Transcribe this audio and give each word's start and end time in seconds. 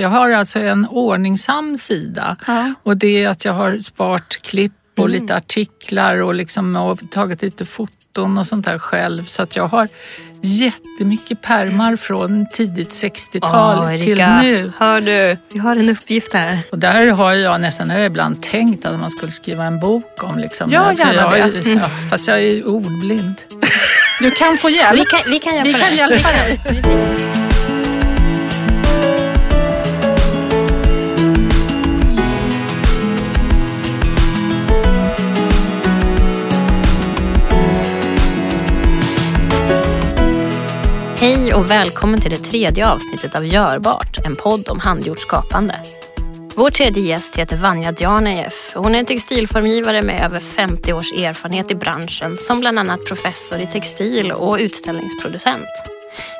Jag 0.00 0.08
har 0.08 0.30
alltså 0.30 0.58
en 0.58 0.86
ordningsam 0.86 1.78
sida 1.78 2.36
Ja. 2.46 2.74
och 2.82 2.96
det 2.96 3.24
är 3.24 3.28
att 3.28 3.44
jag 3.44 3.52
har 3.52 3.78
sparat 3.78 4.28
klipp 4.42 4.72
och 4.96 5.04
Mm. 5.04 5.20
lite 5.22 5.36
artiklar 5.36 6.16
och, 6.22 6.34
liksom, 6.34 6.76
och 6.76 6.98
tagit 7.10 7.42
lite 7.42 7.64
foton 7.64 8.38
och 8.38 8.46
sånt 8.46 8.64
där 8.64 8.78
själv. 8.78 9.24
Så 9.24 9.42
att 9.42 9.56
jag 9.56 9.68
har 9.68 9.88
jättemycket 10.42 11.42
pärmar 11.42 11.96
från 11.96 12.46
tidigt 12.52 12.90
60-tal 12.90 13.86
till 14.02 14.18
nu. 14.42 14.72
hör 14.78 15.00
du? 15.00 15.36
Vi 15.52 15.58
har 15.58 15.76
en 15.76 15.88
uppgift 15.90 16.34
här. 16.34 16.58
Och 16.72 16.78
där 16.78 17.06
har 17.10 17.32
jag 17.32 17.60
nästan 17.60 17.90
jag 17.90 17.96
har 17.96 18.02
ibland 18.04 18.42
tänkt 18.42 18.86
att 18.86 19.00
man 19.00 19.10
skulle 19.10 19.32
skriva 19.32 19.64
en 19.64 19.80
bok 19.80 20.22
om. 20.24 20.38
Liksom, 20.38 20.70
Ja, 20.70 20.92
gärna 20.92 21.14
jag, 21.14 21.38
är- 21.38 21.52
det. 21.52 21.66
Mm. 21.66 21.78
Ja, 21.78 21.88
fast 22.10 22.28
jag 22.28 22.42
är 22.42 22.66
ordblind. 22.66 23.34
Du 24.20 24.30
kan 24.30 24.56
få 24.56 24.70
hjälp. 24.70 25.00
Vi 25.00 25.04
kan, 25.04 25.20
vi 25.32 25.38
kan 25.38 25.54
hjälpa 25.54 25.68
Vi 25.68 25.72
kan 25.74 25.88
dig. 25.90 25.98
hjälpa 25.98 26.28
dig. 26.32 27.33
Hej 41.44 41.54
och 41.54 41.70
välkommen 41.70 42.20
till 42.20 42.30
det 42.30 42.38
tredje 42.38 42.88
avsnittet 42.88 43.34
av 43.34 43.46
Görbart, 43.46 44.18
en 44.26 44.36
podd 44.36 44.68
om 44.68 44.80
handgjort 44.80 45.20
skapande. 45.20 45.80
Vår 46.54 46.70
tredje 46.70 47.02
gäst 47.02 47.36
heter 47.36 47.56
Vanja 47.56 47.92
Djanejeff. 47.98 48.72
Hon 48.74 48.94
är 48.94 48.98
en 48.98 49.06
textilformgivare 49.06 50.02
med 50.02 50.24
över 50.24 50.40
50 50.40 50.92
års 50.92 51.12
erfarenhet 51.12 51.70
i 51.70 51.74
branschen 51.74 52.36
som 52.36 52.60
bland 52.60 52.78
annat 52.78 53.06
professor 53.06 53.60
i 53.60 53.66
textil 53.66 54.32
och 54.32 54.56
utställningsproducent. 54.60 55.68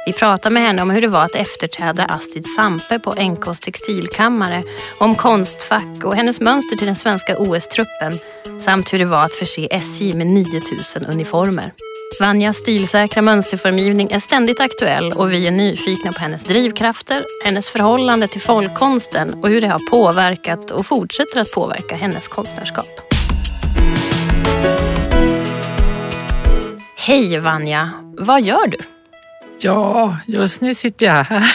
Vi 0.06 0.12
pratar 0.12 0.51
med 0.51 0.62
henne 0.62 0.83
om 0.83 0.91
hur 0.91 1.01
det 1.01 1.09
var 1.09 1.24
att 1.24 1.34
efterträda 1.34 2.05
Astrid 2.05 2.46
Sampe 2.46 2.98
på 2.98 3.12
NKs 3.12 3.60
textilkammare, 3.60 4.62
om 4.98 5.14
Konstfack 5.14 6.05
och 6.05 6.16
hennes 6.16 6.41
mönster 6.41 6.77
till 6.77 6.87
den 6.87 6.97
svenska 6.97 7.37
OS-truppen 7.38 8.19
samt 8.61 8.92
hur 8.92 8.98
det 8.98 9.05
var 9.05 9.25
att 9.25 9.34
förse 9.34 9.69
SJ 9.70 10.14
med 10.14 10.27
9000 10.27 11.05
uniformer. 11.06 11.72
Vanjas 12.20 12.56
stilsäkra 12.56 13.22
mönsterformgivning 13.22 14.11
är 14.11 14.19
ständigt 14.19 14.61
aktuell 14.61 15.12
och 15.12 15.33
vi 15.33 15.47
är 15.47 15.50
nyfikna 15.50 16.12
på 16.12 16.20
hennes 16.20 16.44
drivkrafter, 16.44 17.25
hennes 17.44 17.70
förhållande 17.70 18.28
till 18.28 18.41
folkkonsten 18.41 19.34
och 19.34 19.48
hur 19.48 19.61
det 19.61 19.69
har 19.69 19.91
påverkat 19.91 20.70
och 20.70 20.86
fortsätter 20.86 21.41
att 21.41 21.53
påverka 21.53 21.97
hennes 21.97 22.28
konstnärskap. 22.28 23.00
Hej 26.97 27.38
Vanja, 27.38 27.91
vad 28.19 28.42
gör 28.42 28.66
du? 28.66 28.94
Ja, 29.58 30.19
just 30.27 30.60
nu 30.60 30.74
sitter 30.74 31.06
jag 31.06 31.24
här. 31.24 31.52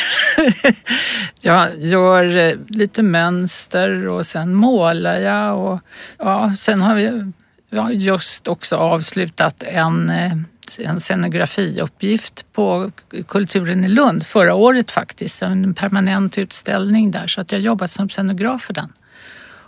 jag 1.42 1.80
gör 1.80 2.38
eh, 2.38 2.55
lite 2.67 3.02
mönster 3.03 4.08
och 4.08 4.25
sen 4.25 4.53
målar 4.55 5.17
jag. 5.19 5.59
Och, 5.59 5.80
ja, 6.17 6.53
sen 6.58 6.81
har 6.81 6.95
vi 6.95 7.31
ja, 7.70 7.92
just 7.92 8.47
också 8.47 8.75
avslutat 8.75 9.64
en, 9.64 10.09
eh, 10.09 10.31
en 10.77 11.00
scenografiuppgift 11.00 12.45
på 12.53 12.92
Kulturen 13.27 13.86
i 13.86 13.88
Lund 13.88 14.25
förra 14.25 14.53
året 14.53 14.92
faktiskt. 14.92 15.42
En 15.42 15.73
permanent 15.73 16.38
utställning 16.38 17.11
där 17.11 17.27
så 17.27 17.42
att 17.42 17.52
jag 17.52 17.61
jobbat 17.61 17.92
som 17.92 18.09
scenograf 18.09 18.61
för 18.61 18.73
den. 18.73 18.94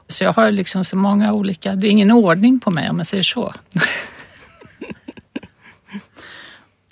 Så 0.07 0.23
jag 0.23 0.33
har 0.33 0.51
liksom 0.51 0.85
så 0.85 0.95
många 0.95 1.33
olika, 1.33 1.75
det 1.75 1.87
är 1.87 1.91
ingen 1.91 2.11
ordning 2.11 2.59
på 2.59 2.71
mig 2.71 2.89
om 2.89 2.95
man 2.95 3.05
säger 3.05 3.23
så. 3.23 3.53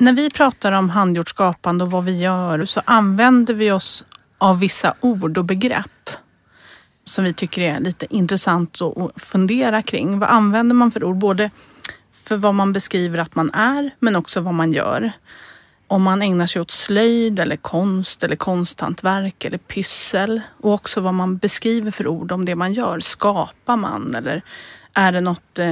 När 0.02 0.14
vi 0.14 0.30
pratar 0.30 0.72
om 0.72 0.90
handgjort 0.90 1.30
skapande 1.30 1.84
och 1.84 1.92
vad 1.92 2.06
vi 2.06 2.20
gör 2.20 2.66
så 2.66 2.82
använder 2.86 3.54
vi 3.54 3.72
oss 3.72 4.06
av 4.38 4.60
vissa 4.60 4.94
ord 5.02 5.38
och 5.38 5.46
begrepp 5.46 6.10
som 7.06 7.24
vi 7.24 7.34
tycker 7.34 7.62
är 7.62 7.80
lite 7.80 8.16
intressant 8.16 8.82
att 8.82 9.22
fundera 9.22 9.82
kring. 9.82 10.20
Vad 10.20 10.30
använder 10.30 10.76
man 10.76 10.92
för 10.92 11.04
ord? 11.04 11.18
Både 11.18 11.52
för 12.12 12.38
vad 12.38 12.56
man 12.56 12.74
beskriver 12.74 13.18
att 13.18 13.36
man 13.36 13.52
är 13.54 13.92
men 14.00 14.16
också 14.16 14.42
vad 14.42 14.54
man 14.54 14.74
gör. 14.74 15.12
Om 15.88 16.04
man 16.04 16.22
ägnar 16.22 16.48
sig 16.48 16.62
åt 16.62 16.72
slöjd 16.72 17.40
eller 17.40 17.56
konst 17.56 18.24
eller 18.24 18.36
konsthantverk 18.36 19.46
eller 19.46 19.58
pyssel 19.58 20.42
och 20.62 20.74
också 20.74 21.02
vad 21.02 21.14
man 21.14 21.38
beskriver 21.38 21.92
för 21.92 22.08
ord 22.08 22.32
om 22.32 22.46
det 22.46 22.56
man 22.56 22.74
gör. 22.74 23.00
Skapar 23.00 23.78
man 23.78 24.16
eller 24.16 24.42
är 24.94 25.12
det 25.12 25.22
något 25.22 25.60
eh, 25.60 25.72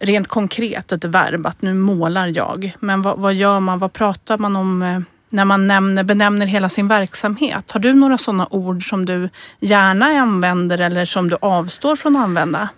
rent 0.00 0.28
konkret, 0.28 0.92
ett 0.92 1.04
verb, 1.04 1.46
att 1.46 1.62
nu 1.62 1.74
målar 1.74 2.32
jag. 2.34 2.76
Men 2.80 3.02
vad, 3.02 3.18
vad 3.18 3.34
gör 3.34 3.60
man, 3.60 3.78
vad 3.78 3.92
pratar 3.92 4.38
man 4.38 4.56
om 4.56 4.82
eh, 4.82 5.00
när 5.28 5.44
man 5.44 5.66
nämner, 5.66 6.04
benämner 6.04 6.46
hela 6.46 6.68
sin 6.68 6.88
verksamhet? 6.88 7.70
Har 7.70 7.80
du 7.80 7.92
några 7.92 8.18
sådana 8.18 8.46
ord 8.50 8.88
som 8.88 9.06
du 9.06 9.28
gärna 9.60 10.06
använder 10.06 10.78
eller 10.78 11.04
som 11.04 11.30
du 11.30 11.36
avstår 11.40 11.96
från 11.96 12.16
att 12.16 12.22
använda? 12.22 12.68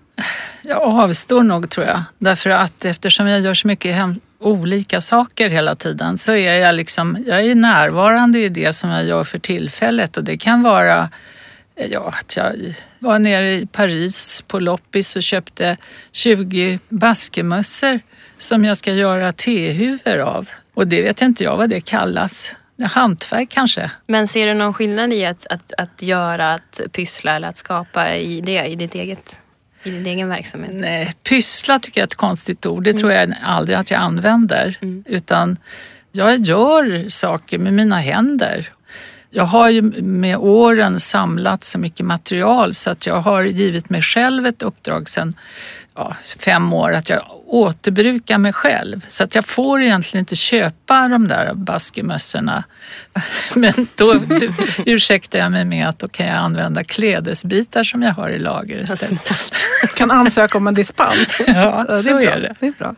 Jag 0.62 0.82
avstår 0.82 1.42
nog 1.42 1.70
tror 1.70 1.86
jag. 1.86 2.02
Därför 2.18 2.50
att 2.50 2.84
eftersom 2.84 3.26
jag 3.26 3.40
gör 3.40 3.54
så 3.54 3.66
mycket 3.66 3.94
hem, 3.94 4.20
olika 4.38 5.00
saker 5.00 5.48
hela 5.48 5.74
tiden 5.74 6.18
så 6.18 6.32
är 6.32 6.54
jag 6.54 6.74
liksom, 6.74 7.24
jag 7.26 7.44
är 7.44 7.54
närvarande 7.54 8.38
i 8.38 8.48
det 8.48 8.72
som 8.72 8.90
jag 8.90 9.04
gör 9.04 9.24
för 9.24 9.38
tillfället 9.38 10.16
och 10.16 10.24
det 10.24 10.36
kan 10.36 10.62
vara 10.62 11.10
Ja, 11.74 12.14
att 12.18 12.36
jag 12.36 12.74
var 12.98 13.18
nere 13.18 13.54
i 13.54 13.66
Paris 13.66 14.44
på 14.46 14.58
loppis 14.58 15.16
och 15.16 15.22
köpte 15.22 15.76
20 16.12 16.78
baskemössor 16.88 18.00
som 18.38 18.64
jag 18.64 18.76
ska 18.76 18.92
göra 18.92 19.32
tehuvor 19.32 20.18
av. 20.18 20.48
Och 20.74 20.86
det 20.86 21.02
vet 21.02 21.22
inte 21.22 21.44
jag 21.44 21.56
vad 21.56 21.70
det 21.70 21.80
kallas. 21.80 22.56
Hantverk 22.82 23.48
kanske. 23.50 23.90
Men 24.06 24.28
ser 24.28 24.46
du 24.46 24.54
någon 24.54 24.74
skillnad 24.74 25.12
i 25.12 25.24
att, 25.24 25.46
att, 25.46 25.72
att 25.78 26.02
göra, 26.02 26.54
att 26.54 26.80
pyssla 26.92 27.36
eller 27.36 27.48
att 27.48 27.58
skapa 27.58 28.16
i 28.16 28.40
det, 28.40 28.66
i 28.66 28.76
ditt 28.76 28.94
eget 28.94 29.38
i 29.82 29.90
din 29.90 30.06
egen 30.06 30.28
verksamhet? 30.28 30.70
Nej, 30.74 31.14
pyssla 31.22 31.78
tycker 31.78 32.00
jag 32.00 32.02
är 32.02 32.06
ett 32.06 32.14
konstigt 32.14 32.66
ord. 32.66 32.84
Det 32.84 32.92
tror 32.92 33.12
jag 33.12 33.34
aldrig 33.42 33.78
att 33.78 33.90
jag 33.90 34.00
använder. 34.00 34.78
Utan 35.06 35.58
jag 36.12 36.40
gör 36.40 37.08
saker 37.08 37.58
med 37.58 37.74
mina 37.74 37.98
händer. 37.98 38.72
Jag 39.34 39.44
har 39.44 39.68
ju 39.68 39.82
med 40.02 40.36
åren 40.36 41.00
samlat 41.00 41.64
så 41.64 41.78
mycket 41.78 42.06
material 42.06 42.74
så 42.74 42.90
att 42.90 43.06
jag 43.06 43.16
har 43.16 43.42
givit 43.42 43.90
mig 43.90 44.02
själv 44.02 44.46
ett 44.46 44.62
uppdrag 44.62 45.08
sedan 45.08 45.34
ja, 45.94 46.16
fem 46.38 46.72
år 46.72 46.92
att 46.92 47.08
jag 47.08 47.24
återbrukar 47.46 48.38
mig 48.38 48.52
själv. 48.52 49.06
Så 49.08 49.24
att 49.24 49.34
jag 49.34 49.46
får 49.46 49.82
egentligen 49.82 50.22
inte 50.22 50.36
köpa 50.36 51.08
de 51.08 51.28
där 51.28 51.54
baskemössorna. 51.54 52.64
Men 53.54 53.72
då 53.94 54.20
ursäktar 54.86 55.38
jag 55.38 55.52
mig 55.52 55.64
med 55.64 55.88
att 55.88 55.98
då 55.98 56.08
kan 56.08 56.26
jag 56.26 56.36
använda 56.36 56.84
klädesbitar 56.84 57.84
som 57.84 58.02
jag 58.02 58.14
har 58.14 58.30
i 58.30 58.38
lager 58.38 58.82
istället. 58.82 59.20
Kan 59.96 60.10
ansöka 60.10 60.58
om 60.58 60.66
en 60.66 60.74
dispens. 60.74 61.42
Ja, 61.46 61.86
det 61.88 62.02
så 62.02 62.08
är 62.08 62.12
bra. 62.12 62.30
är 62.30 62.40
det. 62.40 62.54
det 62.60 62.66
är 62.66 62.72
bra. 62.78 62.94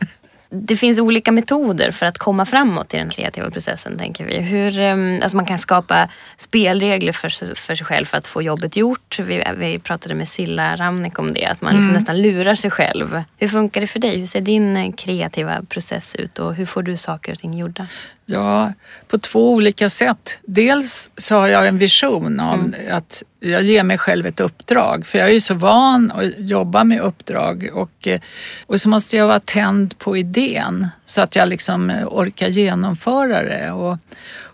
Det 0.49 0.75
finns 0.75 0.99
olika 0.99 1.31
metoder 1.31 1.91
för 1.91 2.05
att 2.05 2.17
komma 2.17 2.45
framåt 2.45 2.93
i 2.93 2.97
den 2.97 3.09
kreativa 3.09 3.51
processen 3.51 3.97
tänker 3.97 4.25
vi. 4.25 4.37
Hur, 4.39 4.79
eh, 4.79 4.95
alltså 5.21 5.37
man 5.37 5.45
kan 5.45 5.57
skapa 5.59 6.09
spelregler 6.37 7.11
för, 7.11 7.29
sig- 7.29 7.55
för 7.55 7.75
sig 7.75 7.85
själv 7.85 8.05
för 8.05 8.17
att 8.17 8.27
få 8.27 8.41
jobbet 8.41 8.75
gjort. 8.75 9.19
Vi, 9.19 9.43
vi 9.57 9.79
pratade 9.79 10.15
med 10.15 10.27
Silla 10.27 10.75
Ramnik 10.75 11.19
om 11.19 11.33
det, 11.33 11.45
att 11.45 11.61
man 11.61 11.73
liksom 11.75 11.93
nästan 11.93 12.21
lurar 12.21 12.55
sig 12.55 12.71
själv. 12.71 13.23
Hur 13.37 13.47
funkar 13.47 13.81
det 13.81 13.87
för 13.87 13.99
dig? 13.99 14.19
Hur 14.19 14.25
ser 14.27 14.41
din 14.41 14.77
eh, 14.77 14.91
kreativa 14.93 15.61
process 15.69 16.15
ut 16.15 16.39
och 16.39 16.55
hur 16.55 16.65
får 16.65 16.83
du 16.83 16.97
saker 16.97 17.31
och 17.31 17.39
ting 17.39 17.53
gjorda? 17.57 17.87
Ja, 18.25 18.73
på 19.07 19.17
två 19.17 19.53
olika 19.53 19.89
sätt. 19.89 20.37
Dels 20.41 21.11
så 21.17 21.35
har 21.35 21.47
jag 21.47 21.67
en 21.67 21.77
vision 21.77 22.39
om 22.39 22.75
att 22.91 23.23
jag 23.39 23.63
ger 23.63 23.83
mig 23.83 23.97
själv 23.97 24.25
ett 24.25 24.39
uppdrag. 24.39 25.05
För 25.05 25.17
jag 25.19 25.27
är 25.27 25.33
ju 25.33 25.39
så 25.39 25.53
van 25.53 26.11
att 26.11 26.31
jobba 26.37 26.83
med 26.83 27.01
uppdrag 27.01 27.69
och, 27.73 28.07
eh, 28.07 28.21
och 28.65 28.81
så 28.81 28.89
måste 28.89 29.17
jag 29.17 29.27
vara 29.27 29.39
tänd 29.39 29.99
på 29.99 30.17
idén 30.17 30.87
så 31.05 31.21
att 31.21 31.35
jag 31.35 31.49
liksom 31.49 31.89
eh, 31.89 32.07
orkar 32.07 32.47
genomföra 32.47 33.43
det. 33.43 33.71
Och 33.71 33.97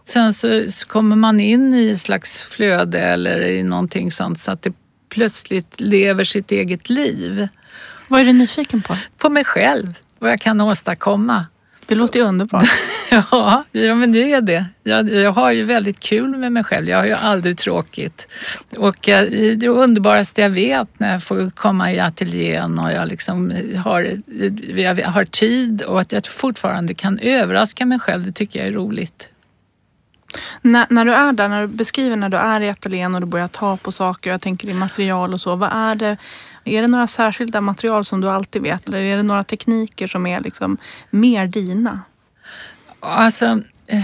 sen 0.04 0.34
så, 0.34 0.72
så 0.72 0.88
kommer 0.88 1.16
man 1.16 1.40
in 1.40 1.74
i 1.74 1.90
ett 1.90 2.02
slags 2.02 2.44
flöde 2.44 3.00
eller 3.00 3.42
i 3.42 3.64
någonting 3.64 4.12
sånt 4.12 4.40
så 4.40 4.52
att 4.52 4.62
det 4.62 4.74
plötsligt 5.10 5.80
lever 5.80 6.24
sitt 6.24 6.52
eget 6.52 6.90
liv. 6.90 7.48
Vad 8.08 8.22
är 8.22 8.26
du 8.26 8.34
nyfiken 8.34 8.82
på? 8.82 8.98
På 9.18 9.30
mig 9.30 9.44
själv, 9.44 9.94
vad 10.20 10.32
jag 10.32 10.42
kan 10.42 10.62
åstadkomma. 10.62 11.46
Det 11.92 11.96
låter 11.96 12.20
ju 12.20 12.26
underbart. 12.26 12.70
Ja, 13.12 13.64
ja 13.72 13.96
men 13.96 14.12
det 14.12 14.32
är 14.32 14.42
det. 14.42 14.66
Jag, 14.84 15.10
jag 15.10 15.32
har 15.32 15.52
ju 15.52 15.64
väldigt 15.64 16.00
kul 16.00 16.38
med 16.38 16.52
mig 16.52 16.64
själv. 16.64 16.90
Jag 16.90 16.98
har 16.98 17.06
ju 17.06 17.14
aldrig 17.14 17.58
tråkigt. 17.58 18.28
Och 18.78 19.10
eh, 19.10 19.56
det 19.56 19.68
underbaraste 19.68 20.42
jag 20.42 20.50
vet 20.50 21.00
när 21.00 21.12
jag 21.12 21.24
får 21.24 21.50
komma 21.50 21.94
i 21.94 22.00
ateljén 22.00 22.80
och 22.80 22.92
jag 22.92 23.08
liksom 23.08 23.54
har, 23.84 24.18
jag 24.76 25.06
har 25.06 25.24
tid 25.24 25.82
och 25.82 26.02
att 26.02 26.12
jag 26.12 26.26
fortfarande 26.26 26.94
kan 26.94 27.20
överraska 27.20 27.86
mig 27.86 28.00
själv, 28.00 28.26
det 28.26 28.32
tycker 28.32 28.60
jag 28.60 28.68
är 28.68 28.74
roligt. 28.74 29.28
när, 30.62 30.86
när 30.90 31.06
du 31.06 31.14
är 31.14 31.34
där, 31.34 31.48
när 31.48 31.62
du 31.62 31.68
beskriver 31.68 32.16
när 32.16 32.30
du 32.30 32.38
är 32.38 32.62
i 32.62 32.70
ateljén 32.70 33.16
och 33.16 33.22
du 33.22 33.28
börjar 33.28 33.48
ta 33.48 33.78
på 33.78 33.92
saker, 33.92 34.30
jag 34.32 34.42
tänker 34.42 34.70
i 34.70 34.74
material 34.74 35.34
och 35.34 35.42
så. 35.42 35.56
Vad 35.56 35.70
är 35.74 35.96
det? 35.96 36.18
Är 36.64 36.82
det 36.82 36.88
några 36.88 37.08
särskilda 37.08 37.62
material 37.62 38.06
som 38.06 38.22
du 38.22 38.30
alltid 38.30 38.62
vet 38.62 38.90
eller 38.90 39.00
är 39.00 39.18
det 39.18 39.24
några 39.24 39.44
tekniker 39.44 40.08
som 40.08 40.26
är 40.26 40.42
liksom 40.42 40.78
mer 41.10 41.48
dina? 41.48 42.02
Alltså, 43.00 43.60
eh, 43.88 44.04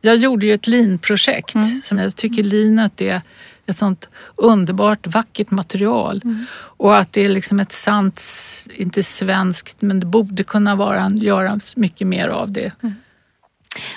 jag 0.00 0.16
gjorde 0.16 0.46
ju 0.46 0.54
ett 0.54 0.66
linprojekt 0.66 1.54
som 1.84 1.98
jag 1.98 2.16
tycker 2.16 2.42
linet 2.42 3.00
är 3.00 3.22
ett 3.66 3.78
sånt 3.78 4.08
underbart 4.36 5.06
vackert 5.06 5.50
material. 5.50 6.20
Mm. 6.24 6.46
Och 6.54 6.98
att 6.98 7.12
det 7.12 7.20
är 7.20 7.28
liksom 7.28 7.60
ett 7.60 7.72
sant, 7.72 8.22
inte 8.74 9.02
svenskt, 9.02 9.82
men 9.82 10.00
det 10.00 10.06
borde 10.06 10.44
kunna 10.44 10.76
vara, 10.76 11.10
göra 11.10 11.60
mycket 11.76 12.06
mer 12.06 12.28
av 12.28 12.52
det. 12.52 12.72
Mm. 12.82 12.94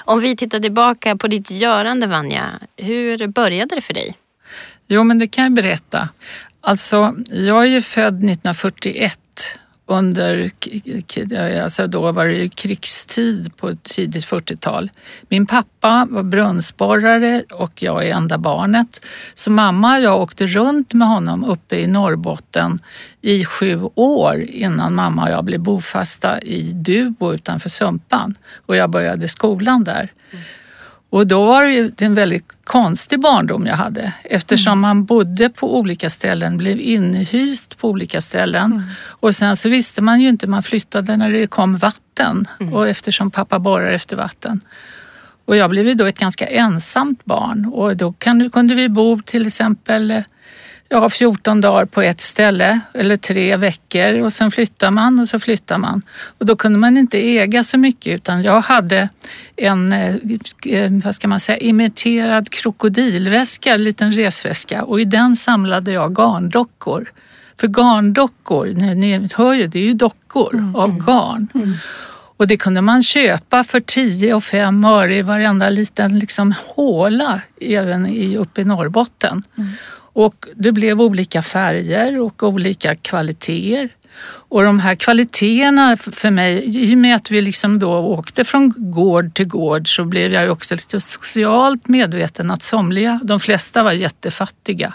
Om 0.06 0.20
vi 0.20 0.36
tittar 0.36 0.60
tillbaka 0.60 1.16
på 1.16 1.28
ditt 1.28 1.52
görande 1.52 2.08
Vanja, 2.08 2.60
hur 2.78 3.28
började 3.28 3.76
det 3.76 3.82
för 3.82 3.94
dig? 3.94 4.18
Jo, 4.88 5.04
men 5.04 5.20
det 5.20 5.28
kan 5.28 5.44
jag 5.44 5.54
berätta. 5.54 6.10
Alltså, 6.68 7.16
jag 7.30 7.64
är 7.64 7.68
ju 7.68 7.82
född 7.82 8.16
1941 8.16 9.20
under, 9.86 10.52
alltså 11.64 11.88
då 11.88 12.12
var 12.12 12.28
det 12.28 12.50
krigstid 12.50 13.58
på 13.58 13.76
tidigt 13.76 14.26
40-tal. 14.26 14.90
Min 15.30 15.46
pappa 15.46 16.08
var 16.10 16.24
brunnsborrare 16.24 17.44
och 17.52 17.84
jag 17.84 18.08
är 18.08 18.16
enda 18.16 18.38
barnet. 18.38 19.06
Så 19.34 19.52
mamma 19.52 19.98
och 19.98 20.04
jag 20.04 20.22
åkte 20.22 20.46
runt 20.46 20.94
med 20.94 21.08
honom 21.08 21.44
uppe 21.44 21.76
i 21.76 21.88
Norrbotten 21.88 22.80
i 23.22 23.46
sju 23.46 23.82
år 23.96 24.42
innan 24.42 24.96
mamma 24.96 25.24
och 25.24 25.30
jag 25.30 25.44
blev 25.44 25.60
bofasta 25.60 26.42
i 26.42 26.72
Dubo 26.74 27.34
utanför 27.34 27.70
Sumpan 27.70 28.36
och 28.66 28.76
jag 28.76 28.90
började 28.90 29.28
skolan 29.28 29.84
där. 29.84 30.12
Mm. 30.32 30.46
Och 31.16 31.28
då 31.28 31.46
var 31.46 31.64
det 31.64 31.72
ju 31.72 31.92
en 31.98 32.16
väldigt 32.16 32.46
konstig 32.64 33.20
barndom 33.20 33.66
jag 33.66 33.76
hade 33.76 34.14
eftersom 34.24 34.72
mm. 34.72 34.80
man 34.80 35.06
bodde 35.06 35.50
på 35.50 35.78
olika 35.78 36.10
ställen, 36.10 36.58
blev 36.58 36.80
inhyst 36.80 37.78
på 37.78 37.90
olika 37.90 38.22
ställen 38.22 38.72
mm. 38.72 38.84
och 39.08 39.36
sen 39.36 39.58
så 39.58 39.70
visste 39.70 40.02
man 40.02 40.22
ju 40.22 40.30
inte, 40.30 40.48
man 40.48 40.64
flyttade 40.64 41.18
när 41.18 41.32
det 41.32 41.48
kom 41.48 41.78
vatten 41.78 42.48
mm. 42.60 42.74
och 42.74 42.88
eftersom 42.88 43.32
pappa 43.32 43.60
borrar 43.60 43.92
efter 43.92 44.16
vatten. 44.16 44.62
Och 45.46 45.56
jag 45.56 45.70
blev 45.70 45.88
ju 45.88 45.94
då 45.94 46.06
ett 46.06 46.20
ganska 46.20 46.48
ensamt 46.48 47.26
barn 47.26 47.66
och 47.66 47.98
då 47.98 48.14
kunde 48.52 48.76
vi 48.76 48.90
bo 48.90 49.22
till 49.22 49.48
exempel 49.48 50.24
ja, 50.90 51.10
14 51.10 51.62
dagar 51.62 51.86
på 51.86 52.02
ett 52.02 52.22
ställe 52.22 52.80
eller 52.94 53.18
tre 53.18 53.56
veckor 53.56 54.22
och 54.22 54.34
sen 54.34 54.52
flyttar 54.52 54.92
man 54.92 55.20
och 55.20 55.30
så 55.30 55.40
flyttar 55.40 55.78
man. 55.78 56.02
Och 56.38 56.46
då 56.46 56.56
kunde 56.56 56.80
man 56.80 56.98
inte 56.98 57.18
äga 57.18 57.64
så 57.64 57.78
mycket 57.78 58.14
utan 58.16 58.44
jag 58.44 58.62
hade 58.62 59.10
en, 59.56 59.94
eh, 59.94 60.16
eh, 60.66 60.92
vad 60.92 61.16
ska 61.16 61.28
man 61.28 61.40
säga, 61.40 61.58
imiterad 61.58 62.50
krokodilväska, 62.50 63.74
en 63.74 63.84
liten 63.84 64.12
resväska 64.12 64.84
och 64.84 65.02
i 65.02 65.06
den 65.06 65.36
samlade 65.36 65.92
jag 65.92 66.16
garndockor. 66.18 67.12
För 67.60 67.68
garndockor, 67.68 68.66
ni 68.96 69.30
hör 69.34 69.54
ju, 69.54 69.68
det 69.68 69.80
är 69.80 69.84
ju 69.84 69.94
dockor 69.94 70.54
mm. 70.54 70.76
av 70.76 71.06
garn. 71.06 71.48
Mm. 71.56 71.74
Och 72.38 72.48
det 72.48 72.58
kunde 72.58 72.82
man 72.82 73.04
köpa 73.04 73.64
för 73.64 73.80
10 73.80 74.34
och 74.34 74.44
5 74.44 74.86
öre 74.86 75.16
i 75.16 75.22
varenda 75.22 75.70
liten 75.70 76.20
liksom 76.20 76.54
håla 76.68 77.42
även 77.62 78.06
i, 78.08 78.38
uppe 78.38 78.62
i 78.62 78.64
Norrbotten. 78.64 79.44
Mm. 79.58 79.70
Och 80.16 80.48
det 80.56 80.72
blev 80.72 81.02
olika 81.02 81.42
färger 81.42 82.22
och 82.22 82.44
olika 82.44 82.96
kvaliteter. 82.96 83.90
Och 84.24 84.64
de 84.64 84.80
här 84.80 84.96
kvaliteterna 84.96 85.98
för 85.98 86.32
mig, 86.32 86.64
i 86.66 86.94
och 86.94 86.98
med 86.98 87.16
att 87.16 87.32
vi 87.32 87.42
liksom 87.42 87.80
då 87.80 87.94
åkte 87.94 88.46
från 88.46 88.74
gård 88.78 89.34
till 89.34 89.48
gård 89.48 89.96
så 89.96 90.04
blev 90.04 90.34
jag 90.34 90.52
också 90.52 90.76
lite 90.76 91.02
socialt 91.02 91.88
medveten 91.88 92.52
att 92.52 92.64
somliga, 92.64 93.20
de 93.24 93.40
flesta 93.40 93.84
var 93.84 93.92
jättefattiga. 93.92 94.94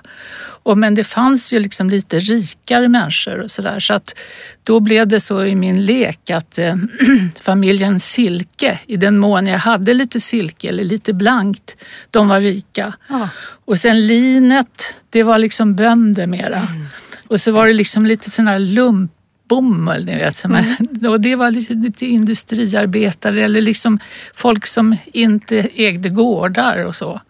Och, 0.62 0.78
men 0.78 0.94
det 0.94 1.04
fanns 1.04 1.52
ju 1.52 1.58
liksom 1.58 1.90
lite 1.90 2.18
rikare 2.18 2.88
människor 2.88 3.40
och 3.40 3.50
sådär. 3.50 3.80
Så 3.80 3.94
att 3.94 4.14
då 4.62 4.80
blev 4.80 5.06
det 5.06 5.20
så 5.20 5.44
i 5.44 5.56
min 5.56 5.84
lek 5.84 6.30
att 6.30 6.58
äh, 6.58 6.74
familjen 7.42 8.00
Silke, 8.00 8.78
i 8.86 8.96
den 8.96 9.18
mån 9.18 9.46
jag 9.46 9.58
hade 9.58 9.94
lite 9.94 10.20
silke 10.20 10.68
eller 10.68 10.84
lite 10.84 11.12
blankt, 11.12 11.76
de 12.10 12.28
var 12.28 12.40
rika. 12.40 12.94
Ja. 13.08 13.28
Och 13.64 13.78
sen 13.78 14.06
linet, 14.06 14.94
det 15.10 15.22
var 15.22 15.38
liksom 15.38 15.74
bönder 15.74 16.26
mera. 16.26 16.56
Mm. 16.56 16.86
Och 17.30 17.40
så 17.40 17.52
var 17.52 17.66
det 17.66 17.72
liksom 17.72 18.06
lite 18.06 18.30
sån 18.30 18.48
här 18.48 18.58
lumpbomull, 18.58 20.04
ni 20.04 20.14
vet. 20.14 20.44
Mm. 20.44 20.64
Och 21.08 21.20
det 21.20 21.36
var 21.36 21.50
lite, 21.50 21.74
lite 21.74 22.06
industriarbetare 22.06 23.44
eller 23.44 23.60
liksom 23.60 23.98
folk 24.34 24.66
som 24.66 24.96
inte 25.12 25.68
ägde 25.74 26.08
gårdar 26.08 26.84
och 26.84 26.96
så. 26.96 27.20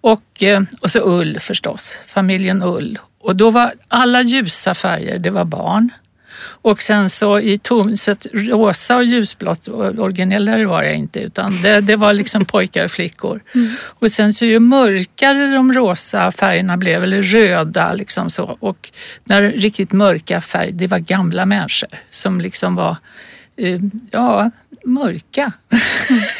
Och, 0.00 0.42
eh, 0.42 0.62
och 0.80 0.90
så 0.90 1.00
ull 1.00 1.40
förstås, 1.40 1.98
familjen 2.06 2.62
Ull. 2.62 2.98
Och 3.20 3.36
då 3.36 3.50
var 3.50 3.72
alla 3.88 4.22
ljusa 4.22 4.74
färger, 4.74 5.18
det 5.18 5.30
var 5.30 5.44
barn. 5.44 5.90
Och 6.42 6.82
sen 6.82 7.10
så 7.10 7.40
i 7.40 7.58
tonset 7.58 8.26
rosa 8.32 8.96
och 8.96 9.04
ljusblått, 9.04 9.68
originellare 9.68 10.66
var 10.66 10.82
jag 10.82 10.94
inte 10.94 11.20
utan 11.20 11.62
det, 11.62 11.80
det 11.80 11.96
var 11.96 12.12
liksom 12.12 12.44
pojkar 12.50 12.84
och 12.84 12.90
flickor. 12.90 13.40
Mm. 13.54 13.74
Och 13.82 14.10
sen 14.10 14.32
så 14.32 14.44
ju 14.44 14.58
mörkare 14.58 15.46
de 15.46 15.72
rosa 15.72 16.32
färgerna 16.32 16.76
blev, 16.76 17.04
eller 17.04 17.22
röda 17.22 17.92
liksom 17.92 18.30
så. 18.30 18.56
Och 18.60 18.90
när 19.24 19.42
riktigt 19.42 19.92
mörka 19.92 20.40
färger, 20.40 20.72
det 20.72 20.86
var 20.86 20.98
gamla 20.98 21.46
människor 21.46 21.88
som 22.10 22.40
liksom 22.40 22.74
var 22.74 22.96
ja, 24.10 24.50
mörka. 24.84 25.52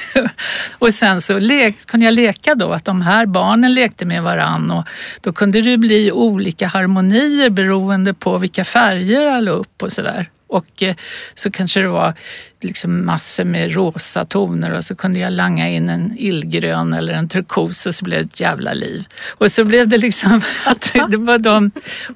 och 0.79 0.95
sen 0.95 1.21
så 1.21 1.39
lek, 1.39 1.87
kunde 1.87 2.07
jag 2.07 2.15
leka 2.15 2.55
då 2.55 2.73
att 2.73 2.85
de 2.85 3.03
här 3.03 3.27
barnen 3.27 3.75
lekte 3.75 4.05
med 4.05 4.23
varann 4.23 4.71
och 4.71 4.85
då 5.21 5.33
kunde 5.33 5.61
det 5.61 5.79
bli 5.79 6.13
olika 6.13 6.67
harmonier 6.67 7.51
beroende 7.51 8.15
på 8.15 8.39
vilka 8.39 8.65
färger 8.65 9.23
jag 9.23 9.45
la 9.45 9.51
upp 9.51 9.83
och 9.83 9.93
sådär. 9.93 10.31
Och 10.47 10.83
eh, 10.83 10.95
så 11.35 11.51
kanske 11.51 11.81
det 11.81 11.89
var 11.89 12.15
liksom 12.61 13.07
massor 13.07 13.45
med 13.45 13.75
rosa 13.75 14.25
toner 14.25 14.73
och 14.73 14.85
så 14.85 14.95
kunde 14.95 15.19
jag 15.19 15.33
langa 15.33 15.69
in 15.69 15.89
en 15.89 16.15
illgrön 16.19 16.93
eller 16.93 17.13
en 17.13 17.29
turkos 17.29 17.87
och 17.87 17.95
så 17.95 18.05
blev 18.05 18.19
det 18.19 18.25
ett 18.25 18.41
jävla 18.41 18.73
liv. 18.73 19.05
Och 19.29 19.53
så 19.53 19.65
blev 19.65 19.89
det 19.89 19.99
liksom 19.99 20.41
att 20.65 20.93
det 21.11 21.17
var 21.17 21.39
de... 21.39 21.71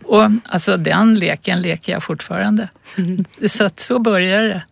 Och 0.04 0.30
alltså 0.44 0.76
den 0.76 1.18
leken 1.18 1.62
leker 1.62 1.92
jag 1.92 2.02
fortfarande. 2.02 2.68
Mm. 2.96 3.24
Så 3.48 3.64
att 3.64 3.80
så 3.80 3.98
började 3.98 4.48
det. 4.48 4.62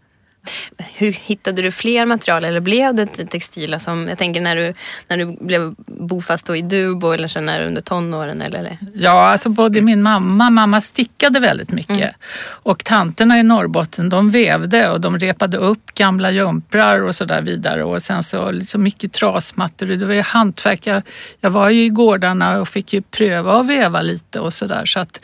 Hur 0.94 1.12
hittade 1.12 1.62
du 1.62 1.70
fler 1.70 2.06
material 2.06 2.44
eller 2.44 2.60
blev 2.60 2.94
det 2.94 3.06
textila 3.06 3.78
som, 3.78 4.08
jag 4.08 4.18
tänker 4.18 4.40
när 4.40 4.56
du, 4.56 4.74
när 5.08 5.16
du 5.16 5.36
blev 5.40 5.74
bofast 5.86 6.50
i 6.50 6.62
Dubo 6.62 7.12
eller 7.12 7.28
senare 7.28 7.66
under 7.66 7.82
tonåren? 7.82 8.42
Eller? 8.42 8.78
Ja, 8.94 9.26
alltså 9.30 9.48
både 9.48 9.80
min 9.80 10.02
mamma, 10.02 10.50
mamma 10.50 10.80
stickade 10.80 11.40
väldigt 11.40 11.70
mycket 11.70 11.98
mm. 11.98 12.14
och 12.42 12.84
tanterna 12.84 13.38
i 13.38 13.42
Norrbotten 13.42 14.08
de 14.08 14.30
vävde 14.30 14.90
och 14.90 15.00
de 15.00 15.18
repade 15.18 15.56
upp 15.56 15.94
gamla 15.94 16.30
jumprar 16.30 17.02
och 17.02 17.14
så 17.14 17.24
där 17.24 17.42
vidare 17.42 17.84
och 17.84 18.02
sen 18.02 18.22
så 18.22 18.50
liksom 18.50 18.82
mycket 18.82 19.12
trasmattor. 19.12 19.86
Det 19.86 20.06
var 20.06 20.14
ju 20.14 20.22
hantverk. 20.22 20.86
Jag, 20.86 21.02
jag 21.40 21.50
var 21.50 21.70
ju 21.70 21.84
i 21.84 21.88
gårdarna 21.88 22.60
och 22.60 22.68
fick 22.68 22.92
ju 22.92 23.02
pröva 23.02 23.60
att 23.60 23.66
väva 23.66 24.02
lite 24.02 24.40
och 24.40 24.52
sådär 24.52 24.84
så 24.84 25.00
att 25.00 25.20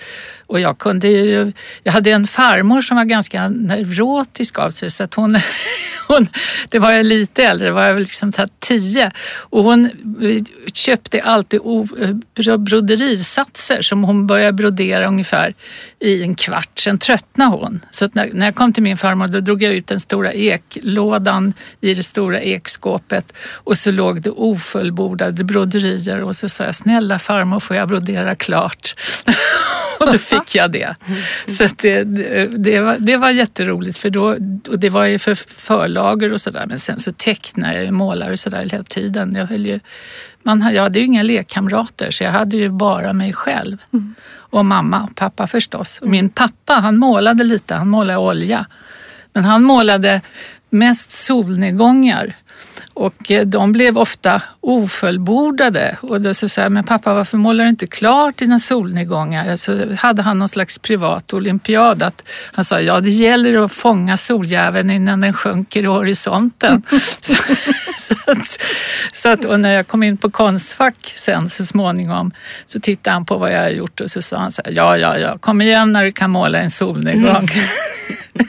och 0.48 0.60
jag 0.60 0.78
kunde 0.78 1.08
ju, 1.08 1.52
jag 1.82 1.92
hade 1.92 2.10
en 2.10 2.26
farmor 2.26 2.80
som 2.80 2.96
var 2.96 3.04
ganska 3.04 3.48
neurotisk 3.48 4.58
av 4.58 4.70
sig 4.70 4.90
så 4.90 5.04
att 5.04 5.14
hon, 5.14 5.38
hon 6.08 6.26
det 6.70 6.78
var 6.78 6.92
jag 6.92 7.06
lite 7.06 7.44
äldre, 7.44 7.70
var 7.70 7.84
jag 7.84 7.94
väl 7.94 8.02
liksom 8.02 8.32
så 8.32 8.46
tio 8.60 9.12
och 9.38 9.64
hon 9.64 9.90
köpte 10.72 11.22
alltid 11.22 11.60
eh, 12.46 12.56
broderisatser 12.56 13.82
som 13.82 14.04
hon 14.04 14.26
började 14.26 14.52
brodera 14.52 15.06
ungefär 15.06 15.54
i 16.00 16.22
en 16.22 16.34
kvart, 16.34 16.78
sen 16.78 16.98
tröttnade 16.98 17.50
hon. 17.50 17.80
Så 17.90 18.08
när, 18.12 18.30
när 18.32 18.46
jag 18.46 18.54
kom 18.54 18.72
till 18.72 18.82
min 18.82 18.96
farmor 18.96 19.28
då 19.28 19.40
drog 19.40 19.62
jag 19.62 19.74
ut 19.74 19.86
den 19.86 20.00
stora 20.00 20.32
eklådan 20.32 21.52
i 21.80 21.94
det 21.94 22.02
stora 22.02 22.40
ekskåpet 22.40 23.32
och 23.52 23.78
så 23.78 23.90
låg 23.90 24.22
det 24.22 24.30
ofullbordade 24.30 25.44
broderier 25.44 26.22
och 26.22 26.36
så 26.36 26.48
sa 26.48 26.64
jag 26.64 26.74
snälla 26.74 27.18
farmor 27.18 27.60
får 27.60 27.76
jag 27.76 27.88
brodera 27.88 28.34
klart? 28.34 28.94
och 29.98 30.06
då 30.06 30.18
fick 30.18 30.37
fick 30.40 30.54
jag 30.54 30.72
det. 30.72 30.96
Så 31.46 31.68
det, 31.76 32.04
det, 32.44 32.80
var, 32.80 32.96
det 32.98 33.16
var 33.16 33.30
jätteroligt 33.30 33.98
för 33.98 34.10
då, 34.10 34.36
och 34.68 34.78
det 34.78 34.90
var 34.90 35.04
ju 35.04 35.18
för 35.18 35.34
förlager 35.34 36.32
och 36.32 36.40
sådär 36.40 36.66
men 36.68 36.78
sen 36.78 36.98
så 36.98 37.12
tecknade 37.12 37.74
jag 37.74 37.86
och 37.86 37.94
målade 37.94 38.32
och 38.32 38.38
sådär 38.38 38.68
hela 38.70 38.84
tiden. 38.84 39.34
Jag, 39.34 39.46
höll 39.46 39.66
ju, 39.66 39.80
man, 40.42 40.74
jag 40.74 40.82
hade 40.82 40.98
ju 40.98 41.04
inga 41.04 41.22
lekkamrater 41.22 42.10
så 42.10 42.24
jag 42.24 42.30
hade 42.30 42.56
ju 42.56 42.68
bara 42.68 43.12
mig 43.12 43.32
själv. 43.32 43.76
Mm. 43.92 44.14
Och 44.50 44.64
mamma 44.64 45.02
och 45.02 45.16
pappa 45.16 45.46
förstås. 45.46 45.98
Och 45.98 46.08
min 46.08 46.28
pappa 46.28 46.72
han 46.74 46.96
målade 46.96 47.44
lite, 47.44 47.74
han 47.74 47.88
målade 47.88 48.18
olja. 48.18 48.66
Men 49.32 49.44
han 49.44 49.62
målade 49.62 50.20
mest 50.70 51.12
solnedgångar. 51.12 52.36
Och 52.98 53.30
eh, 53.30 53.46
de 53.46 53.72
blev 53.72 53.98
ofta 53.98 54.42
ofullbordade. 54.60 55.96
Och 56.00 56.20
då 56.20 56.34
så 56.34 56.48
sa 56.48 56.62
jag, 56.62 56.70
men 56.70 56.84
pappa 56.84 57.14
varför 57.14 57.36
målar 57.36 57.64
du 57.64 57.70
inte 57.70 57.86
klart 57.86 58.36
dina 58.36 58.58
solnedgångar? 58.58 59.56
Så 59.56 59.94
hade 59.96 60.22
han 60.22 60.38
någon 60.38 60.48
slags 60.48 60.78
privat 60.78 61.32
olympiad. 61.32 62.02
Att 62.02 62.28
han 62.52 62.64
sa, 62.64 62.80
ja 62.80 63.00
det 63.00 63.10
gäller 63.10 63.64
att 63.64 63.72
fånga 63.72 64.16
soljäveln 64.16 64.90
innan 64.90 65.20
den 65.20 65.32
sjunker 65.32 65.82
i 65.82 65.86
horisonten. 65.86 66.82
så, 67.20 67.34
så, 67.98 68.14
att, 68.26 68.62
så 69.12 69.28
att, 69.28 69.44
och 69.44 69.60
när 69.60 69.74
jag 69.74 69.86
kom 69.86 70.02
in 70.02 70.16
på 70.16 70.30
Konstfack 70.30 71.12
sen 71.16 71.50
så 71.50 71.64
småningom 71.64 72.32
så 72.66 72.80
tittade 72.80 73.14
han 73.14 73.24
på 73.24 73.38
vad 73.38 73.52
jag 73.52 73.60
har 73.60 73.70
gjort 73.70 74.00
och 74.00 74.10
så 74.10 74.22
sa 74.22 74.36
han 74.36 74.52
så 74.52 74.62
här, 74.64 74.72
ja 74.72 74.96
ja 74.96 75.18
ja, 75.18 75.38
kom 75.38 75.60
igen 75.60 75.92
när 75.92 76.04
du 76.04 76.12
kan 76.12 76.30
måla 76.30 76.58
en 76.58 76.70
solnedgång. 76.70 77.48
Mm. 77.54 78.48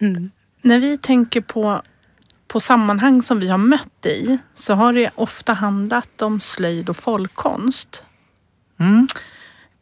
mm. 0.16 0.30
När 0.62 0.78
vi 0.78 0.98
tänker 0.98 1.40
på 1.40 1.82
på 2.50 2.60
sammanhang 2.60 3.22
som 3.22 3.38
vi 3.38 3.48
har 3.48 3.58
mött 3.58 4.06
i 4.06 4.38
så 4.54 4.74
har 4.74 4.92
det 4.92 5.10
ofta 5.14 5.52
handlat 5.52 6.22
om 6.22 6.40
slöjd 6.40 6.88
och 6.88 6.96
folkkonst. 6.96 8.04
Mm. 8.80 9.08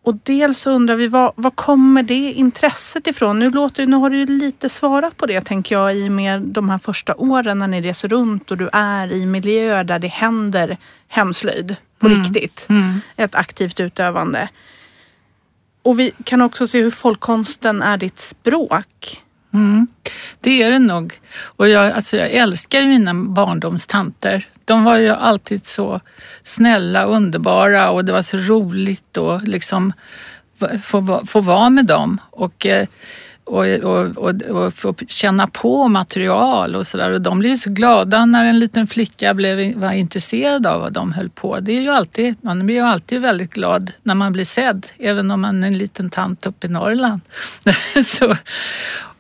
Och 0.03 0.15
dels 0.23 0.59
så 0.61 0.71
undrar 0.71 0.97
vi, 0.97 1.09
vad, 1.09 1.33
vad 1.37 1.57
kommer 1.57 2.03
det 2.03 2.33
intresset 2.33 3.07
ifrån? 3.07 3.39
Nu, 3.39 3.51
låter, 3.51 3.87
nu 3.87 3.97
har 3.97 4.11
du 4.11 4.17
ju 4.19 4.27
lite 4.27 4.69
svarat 4.69 5.17
på 5.17 5.27
det 5.27 5.41
tänker 5.41 5.75
jag 5.75 5.97
i 5.97 6.09
och 6.09 6.13
med 6.13 6.43
de 6.43 6.69
här 6.69 6.79
första 6.79 7.15
åren 7.15 7.59
när 7.59 7.69
ni 7.69 7.81
reser 7.81 8.09
runt 8.09 8.51
och 8.51 8.57
du 8.57 8.69
är 8.73 9.13
i 9.13 9.27
miljöer 9.27 9.85
där 9.85 9.99
det 9.99 10.09
händer 10.09 10.77
hemslöjd 11.09 11.77
på 11.99 12.07
Mm. 12.07 12.19
riktigt. 12.19 12.67
Mm. 12.69 13.01
Ett 13.17 13.35
aktivt 13.35 13.81
utövande. 13.81 14.49
Och 15.83 15.99
vi 15.99 16.13
kan 16.25 16.43
också 16.43 16.67
se 16.67 16.83
hur 16.83 16.91
folkkonsten 16.91 17.83
är 17.83 17.97
ditt 17.97 18.19
språk. 18.19 19.23
Mm. 19.55 19.87
Det 20.41 20.63
är 20.63 20.71
det 20.71 20.79
nog. 20.79 21.21
Och 21.43 21.69
jag, 21.69 21.93
alltså 21.93 22.17
jag 22.17 22.31
älskar 22.31 22.81
ju 22.81 22.87
mina 22.87 23.15
barndomstanter. 23.15 24.47
De 24.65 24.85
var 24.85 24.97
ju 24.97 25.09
alltid 25.09 25.67
så 25.67 26.01
snälla 26.43 27.07
och 27.07 27.17
underbara 27.17 27.91
och 27.91 28.05
det 28.05 28.13
var 28.13 28.23
så 28.23 28.37
roligt 28.37 29.19
att 29.19 29.49
liksom 29.49 29.93
få, 30.83 31.23
få 31.27 31.41
vara 31.41 31.71
med 31.71 31.87
dem. 31.87 32.21
Och, 32.31 32.67
eh, 32.67 32.87
och, 33.49 33.67
och, 33.67 34.17
och, 34.17 34.43
och 34.43 34.75
få 34.75 34.95
känna 35.09 35.47
på 35.47 35.89
material 35.89 36.77
och 36.77 36.87
sådär. 36.87 37.11
Och 37.11 37.21
de 37.21 37.39
blev 37.39 37.57
så 37.57 37.71
glada 37.71 38.25
när 38.25 38.45
en 38.45 38.59
liten 38.59 38.87
flicka 38.87 39.35
blev, 39.35 39.79
var 39.79 39.93
intresserad 39.93 40.67
av 40.67 40.81
vad 40.81 40.93
de 40.93 41.13
höll 41.13 41.31
på. 41.31 41.61
Det 41.61 41.73
är 41.73 41.81
ju 41.81 41.91
alltid, 41.91 42.37
man 42.41 42.67
blir 42.67 42.77
ju 42.77 42.83
alltid 42.83 43.21
väldigt 43.21 43.51
glad 43.51 43.93
när 44.03 44.15
man 44.15 44.33
blir 44.33 44.45
sedd, 44.45 44.87
även 44.99 45.31
om 45.31 45.41
man 45.41 45.63
är 45.63 45.67
en 45.67 45.79
liten 45.79 46.11
tant 46.11 46.47
uppe 46.47 46.67
i 46.67 46.71
Norrland. 46.71 47.21
så, 48.05 48.37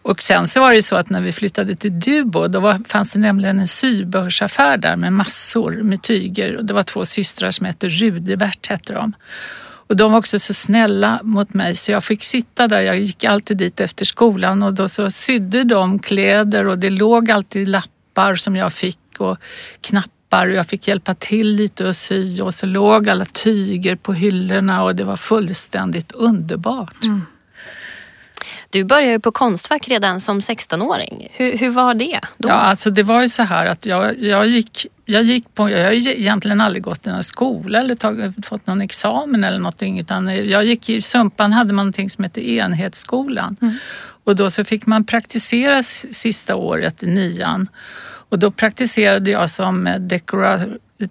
och 0.08 0.22
sen 0.22 0.48
så 0.48 0.60
var 0.60 0.70
det 0.70 0.76
ju 0.76 0.82
så 0.82 0.96
att 0.96 1.10
när 1.10 1.20
vi 1.20 1.32
flyttade 1.32 1.76
till 1.76 2.00
Dubo 2.00 2.48
då 2.48 2.60
var, 2.60 2.80
fanns 2.88 3.10
det 3.10 3.18
nämligen 3.18 3.60
en 3.60 3.68
sybörsaffär 3.68 4.76
där 4.76 4.96
med 4.96 5.12
massor 5.12 5.72
med 5.82 6.02
tyger. 6.02 6.56
Och 6.56 6.64
det 6.64 6.72
var 6.72 6.82
två 6.82 7.04
systrar 7.04 7.50
som 7.50 7.66
hette 7.66 7.88
Rudebert 7.88 8.66
hette 8.66 8.92
de. 8.92 9.12
Och 9.60 9.96
de 9.96 10.12
var 10.12 10.18
också 10.18 10.38
så 10.38 10.54
snälla 10.54 11.20
mot 11.22 11.54
mig 11.54 11.76
så 11.76 11.92
jag 11.92 12.04
fick 12.04 12.24
sitta 12.24 12.68
där. 12.68 12.80
Jag 12.80 12.98
gick 12.98 13.24
alltid 13.24 13.56
dit 13.56 13.80
efter 13.80 14.04
skolan 14.04 14.62
och 14.62 14.74
då 14.74 14.88
så 14.88 15.10
sydde 15.10 15.64
de 15.64 15.98
kläder 15.98 16.66
och 16.66 16.78
det 16.78 16.90
låg 16.90 17.30
alltid 17.30 17.68
lappar 17.68 18.34
som 18.34 18.56
jag 18.56 18.72
fick 18.72 18.98
och 19.18 19.38
knappar 19.80 20.46
och 20.46 20.54
jag 20.54 20.66
fick 20.66 20.88
hjälpa 20.88 21.14
till 21.14 21.48
lite 21.48 21.84
och 21.86 21.96
sy 21.96 22.40
och 22.40 22.54
så 22.54 22.66
låg 22.66 23.08
alla 23.08 23.24
tyger 23.24 23.96
på 23.96 24.12
hyllorna 24.12 24.84
och 24.84 24.96
det 24.96 25.04
var 25.04 25.16
fullständigt 25.16 26.12
underbart. 26.12 27.04
Mm. 27.04 27.22
Du 28.70 28.84
började 28.84 29.12
ju 29.12 29.20
på 29.20 29.32
Konstfack 29.32 29.88
redan 29.88 30.20
som 30.20 30.40
16-åring. 30.40 31.28
Hur, 31.32 31.58
hur 31.58 31.70
var 31.70 31.94
det 31.94 32.20
då? 32.36 32.48
Ja, 32.48 32.54
alltså 32.54 32.90
det 32.90 33.02
var 33.02 33.22
ju 33.22 33.28
så 33.28 33.42
här 33.42 33.66
att 33.66 33.86
jag, 33.86 34.22
jag, 34.22 34.46
gick, 34.46 34.86
jag 35.04 35.22
gick 35.22 35.54
på, 35.54 35.70
jag 35.70 35.84
har 35.84 35.92
egentligen 35.92 36.60
aldrig 36.60 36.82
gått 36.82 37.06
i 37.06 37.10
någon 37.10 37.22
skola 37.22 37.80
eller 37.80 37.94
tagit, 37.94 38.46
fått 38.46 38.66
någon 38.66 38.80
examen 38.80 39.44
eller 39.44 39.58
någonting 39.58 40.00
utan 40.00 40.48
jag 40.48 40.64
gick 40.64 40.88
i 40.88 41.02
Sumpan 41.02 41.52
hade 41.52 41.72
man 41.72 41.86
någonting 41.86 42.10
som 42.10 42.24
hette 42.24 42.50
enhetsskolan 42.50 43.56
och 44.24 44.36
då 44.36 44.50
så 44.50 44.64
fick 44.64 44.86
man 44.86 45.04
praktisera 45.04 45.82
sista 45.82 46.56
året 46.56 47.02
i 47.02 47.06
nian 47.06 47.68
och 48.30 48.38
då 48.38 48.50
praktiserade 48.50 49.30
jag 49.30 49.50
som 49.50 49.94
dekora, 49.98 50.60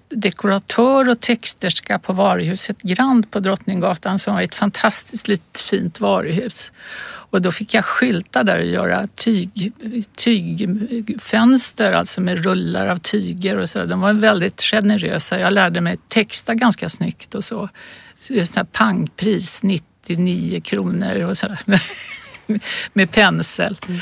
dekoratör 0.10 1.10
och 1.10 1.20
texterska 1.20 2.00
på 2.00 2.14
varuhuset 2.14 2.82
Grand 2.82 3.32
på 3.32 3.40
Drottninggatan 3.40 4.20
som 4.20 4.34
var 4.34 4.42
ett 4.42 4.56
fantastiskt 4.56 5.28
litet 5.28 5.62
fint 5.62 6.00
varuhus. 6.00 6.72
Och 7.30 7.42
då 7.42 7.52
fick 7.52 7.74
jag 7.74 7.86
skylta 7.86 8.44
där 8.44 8.58
och 8.58 8.66
göra 8.66 9.08
tyg, 9.08 9.72
tygfönster, 10.16 11.92
alltså 11.92 12.22
med 12.22 12.44
rullar 12.44 12.88
av 12.88 12.98
tyger 12.98 13.58
och 13.58 13.70
så. 13.70 13.86
De 13.86 14.02
var 14.02 14.14
väldigt 14.14 14.62
generösa. 14.62 15.40
Jag 15.40 15.54
lärde 15.54 15.82
mig 15.82 15.98
texta 16.08 16.54
ganska 16.54 16.90
snyggt 16.90 17.36
och 17.36 17.44
så. 17.44 17.70
Just 18.30 18.56
här 18.56 18.64
pangpris, 18.64 19.64
99 19.64 20.62
kronor 20.62 21.24
och 21.24 21.38
sådär. 21.38 21.60
med 22.94 23.12
pensel. 23.12 23.78
Mm. 23.88 24.02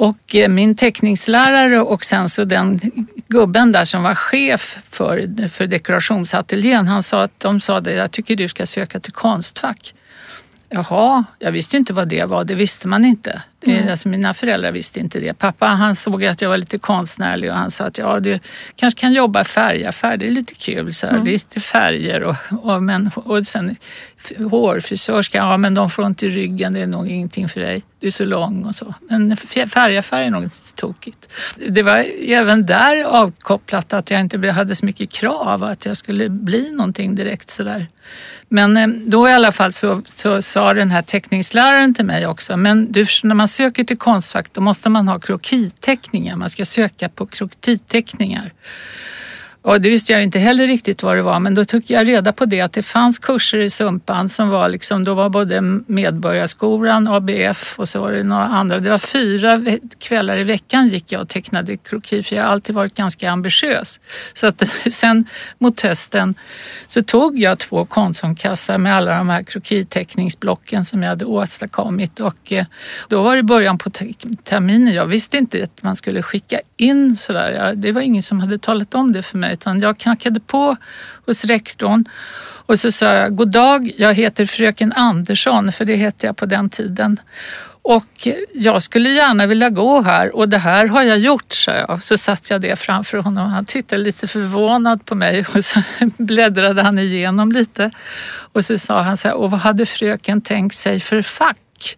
Och 0.00 0.34
eh, 0.34 0.48
min 0.48 0.74
teckningslärare 0.74 1.80
och 1.80 2.04
sen 2.04 2.28
så 2.28 2.44
den 2.44 2.80
gubben 3.28 3.72
där 3.72 3.84
som 3.84 4.02
var 4.02 4.14
chef 4.14 4.78
för, 4.90 5.48
för 5.48 5.66
dekorationsateljén, 5.66 6.88
han 6.88 7.02
sa 7.02 7.22
att 7.22 7.40
de 7.40 7.60
sa 7.60 7.80
det, 7.80 7.92
jag 7.92 8.10
tycker 8.10 8.36
du 8.36 8.48
ska 8.48 8.66
söka 8.66 9.00
till 9.00 9.12
Konstfack. 9.12 9.94
Jaha, 10.68 11.24
jag 11.38 11.52
visste 11.52 11.76
inte 11.76 11.92
vad 11.92 12.08
det 12.08 12.24
var, 12.24 12.44
det 12.44 12.54
visste 12.54 12.88
man 12.88 13.04
inte. 13.04 13.42
Det, 13.60 13.90
alltså, 13.90 14.08
mina 14.08 14.34
föräldrar 14.34 14.72
visste 14.72 15.00
inte 15.00 15.20
det. 15.20 15.34
Pappa 15.34 15.66
han 15.66 15.96
såg 15.96 16.24
att 16.24 16.42
jag 16.42 16.48
var 16.48 16.58
lite 16.58 16.78
konstnärlig 16.78 17.50
och 17.50 17.56
han 17.56 17.70
sa 17.70 17.84
att 17.84 17.98
ja, 17.98 18.20
du 18.20 18.38
kanske 18.76 19.00
kan 19.00 19.12
jobba 19.12 19.40
i 19.40 19.44
färgaffär, 19.44 20.16
det 20.16 20.26
är 20.26 20.30
lite 20.30 20.54
kul. 20.54 20.94
Så 20.94 21.06
här, 21.06 21.24
Lite 21.24 21.60
färger 21.60 22.22
och, 22.22 22.36
och, 22.62 22.82
men, 22.82 23.10
och 23.14 23.46
sen 23.46 23.76
hårfrisörska, 24.50 25.38
ja 25.38 25.56
men 25.56 25.74
de 25.74 25.90
får 25.90 26.02
ont 26.02 26.22
i 26.22 26.28
ryggen, 26.28 26.72
det 26.72 26.80
är 26.80 26.86
nog 26.86 27.08
ingenting 27.08 27.48
för 27.48 27.60
dig. 27.60 27.82
Du 28.00 28.06
är 28.06 28.10
så 28.10 28.24
lång 28.24 28.64
och 28.64 28.74
så. 28.74 28.94
Men 29.08 29.32
f- 29.32 29.70
färgaffär 29.72 30.22
är 30.22 30.30
nog 30.30 30.42
inte 30.42 30.56
så 30.56 30.74
tokigt. 30.74 31.28
Det 31.68 31.82
var 31.82 32.06
även 32.28 32.66
där 32.66 33.04
avkopplat 33.04 33.92
att 33.92 34.10
jag 34.10 34.20
inte 34.20 34.50
hade 34.50 34.76
så 34.76 34.84
mycket 34.86 35.10
krav 35.10 35.64
att 35.64 35.86
jag 35.86 35.96
skulle 35.96 36.28
bli 36.28 36.70
någonting 36.70 37.14
direkt 37.14 37.50
sådär. 37.50 37.88
Men 38.48 38.76
eh, 38.76 38.86
då 38.88 39.28
i 39.28 39.32
alla 39.32 39.52
fall 39.52 39.72
så, 39.72 40.02
så 40.06 40.42
sa 40.42 40.74
den 40.74 40.90
här 40.90 41.02
teckningsläraren 41.02 41.94
till 41.94 42.04
mig 42.04 42.26
också, 42.26 42.56
men 42.56 42.92
du, 42.92 43.06
när 43.22 43.34
man 43.34 43.48
söker 43.48 43.84
till 43.84 43.98
Konstfack 43.98 44.52
då 44.52 44.60
måste 44.60 44.88
man 44.88 45.08
ha 45.08 45.18
krokiteckningar, 45.18 46.36
man 46.36 46.50
ska 46.50 46.64
söka 46.64 47.08
på 47.08 47.26
krokiteckningar. 47.26 48.52
Och 49.62 49.80
det 49.80 49.88
visste 49.88 50.12
jag 50.12 50.22
inte 50.22 50.38
heller 50.38 50.66
riktigt 50.66 51.02
vad 51.02 51.16
det 51.16 51.22
var, 51.22 51.40
men 51.40 51.54
då 51.54 51.64
tog 51.64 51.82
jag 51.86 52.08
reda 52.08 52.32
på 52.32 52.44
det 52.44 52.60
att 52.60 52.72
det 52.72 52.82
fanns 52.82 53.18
kurser 53.18 53.58
i 53.58 53.70
Sumpan 53.70 54.28
som 54.28 54.48
var 54.48 54.68
liksom, 54.68 55.04
då 55.04 55.14
var 55.14 55.28
både 55.28 55.60
Medborgarskolan, 55.86 57.08
ABF 57.08 57.78
och 57.78 57.88
så 57.88 58.00
var 58.00 58.12
det 58.12 58.22
några 58.22 58.44
andra. 58.44 58.80
Det 58.80 58.90
var 58.90 58.98
fyra 58.98 59.62
kvällar 59.98 60.38
i 60.38 60.44
veckan 60.44 60.88
gick 60.88 61.12
jag 61.12 61.20
och 61.20 61.28
tecknade 61.28 61.76
kroki 61.76 62.22
för 62.22 62.36
jag 62.36 62.42
har 62.42 62.50
alltid 62.50 62.74
varit 62.74 62.94
ganska 62.94 63.30
ambitiös. 63.30 64.00
Så 64.34 64.46
att 64.46 64.62
sen 64.92 65.26
mot 65.58 65.80
hösten 65.80 66.34
så 66.88 67.02
tog 67.02 67.38
jag 67.38 67.58
två 67.58 67.84
Konsumkassar 67.84 68.78
med 68.78 68.94
alla 68.94 69.18
de 69.18 69.28
här 69.28 69.42
krokiteckningsblocken 69.42 70.84
som 70.84 71.02
jag 71.02 71.08
hade 71.08 71.24
åstadkommit 71.24 72.20
och 72.20 72.52
eh, 72.52 72.66
då 73.08 73.22
var 73.22 73.36
det 73.36 73.42
början 73.42 73.78
på 73.78 73.90
terminen. 74.44 74.94
Jag 74.94 75.06
visste 75.06 75.38
inte 75.38 75.62
att 75.62 75.82
man 75.82 75.96
skulle 75.96 76.22
skicka 76.22 76.60
in 76.76 77.16
sådär. 77.16 77.72
Det 77.76 77.92
var 77.92 78.00
ingen 78.00 78.22
som 78.22 78.40
hade 78.40 78.58
talat 78.58 78.94
om 78.94 79.12
det 79.12 79.22
för 79.22 79.38
mig 79.38 79.49
utan 79.52 79.80
jag 79.80 79.98
knackade 79.98 80.40
på 80.40 80.76
hos 81.26 81.44
rektorn 81.44 82.04
och 82.66 82.80
så 82.80 82.92
sa 82.92 83.12
jag, 83.12 83.36
god 83.36 83.50
dag, 83.50 83.92
jag 83.96 84.14
heter 84.14 84.46
fröken 84.46 84.92
Andersson, 84.92 85.72
för 85.72 85.84
det 85.84 85.96
hette 85.96 86.26
jag 86.26 86.36
på 86.36 86.46
den 86.46 86.68
tiden. 86.68 87.20
Och 87.82 88.28
jag 88.52 88.82
skulle 88.82 89.08
gärna 89.08 89.46
vilja 89.46 89.70
gå 89.70 90.02
här 90.02 90.36
och 90.36 90.48
det 90.48 90.58
här 90.58 90.86
har 90.86 91.02
jag 91.02 91.18
gjort, 91.18 91.52
sa 91.52 91.72
jag. 91.72 92.02
Så 92.02 92.18
satt 92.18 92.50
jag 92.50 92.60
det 92.60 92.76
framför 92.76 93.18
honom. 93.18 93.50
Han 93.50 93.64
tittade 93.64 94.02
lite 94.02 94.26
förvånad 94.26 95.04
på 95.04 95.14
mig 95.14 95.44
och 95.54 95.64
så 95.64 95.82
bläddrade 96.18 96.82
han 96.82 96.98
igenom 96.98 97.52
lite. 97.52 97.90
Och 98.52 98.64
så 98.64 98.78
sa 98.78 99.00
han 99.02 99.16
så 99.16 99.28
här, 99.28 99.34
och 99.34 99.50
vad 99.50 99.60
hade 99.60 99.86
fröken 99.86 100.40
tänkt 100.40 100.76
sig 100.76 101.00
för 101.00 101.22
fack? 101.22 101.96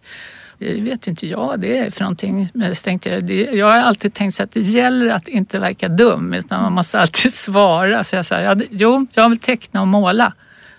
Det 0.63 0.81
vet 0.81 1.07
inte 1.07 1.27
jag 1.27 1.59
det 1.59 1.77
är 1.77 1.91
för 1.91 2.01
någonting. 2.01 2.49
Men 2.53 2.75
tänkte 2.75 3.09
jag, 3.09 3.23
det, 3.23 3.41
jag 3.41 3.65
har 3.65 3.73
alltid 3.73 4.13
tänkt 4.13 4.35
så 4.35 4.43
att 4.43 4.51
det 4.51 4.59
gäller 4.59 5.09
att 5.09 5.27
inte 5.27 5.59
verka 5.59 5.87
dum 5.87 6.33
utan 6.33 6.61
man 6.61 6.73
måste 6.73 6.99
alltid 7.01 7.33
svara. 7.33 8.03
Så 8.03 8.15
jag 8.15 8.25
sa, 8.25 8.41
ja, 8.41 8.55
jo, 8.69 9.07
jag 9.13 9.29
vill 9.29 9.39
teckna 9.39 9.81
och 9.81 9.87
måla. 9.87 10.33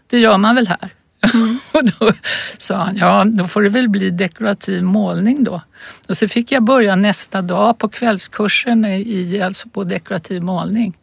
Det 0.07 0.19
gör 0.19 0.39
man 0.39 0.55
väl 0.55 0.69
här? 0.69 0.91
och 1.73 1.85
då 1.85 2.13
sa 2.59 2.77
han, 2.77 2.97
ja 2.97 3.25
då 3.25 3.45
får 3.49 3.63
det 3.63 3.69
väl 3.69 3.89
bli 3.89 4.11
dekorativ 4.11 4.83
målning 4.83 5.45
då. 5.45 5.63
Och 6.09 6.17
så 6.17 6.29
fick 6.29 6.53
jag 6.53 6.63
börja 6.63 6.97
nästa 6.97 7.43
dag 7.43 7.79
på 7.79 7.89
kvällskursen 7.89 8.85
i, 8.85 9.41
alltså 9.41 9.69
på 9.69 9.83
dekorativ 9.83 10.43
målning. 10.43 10.97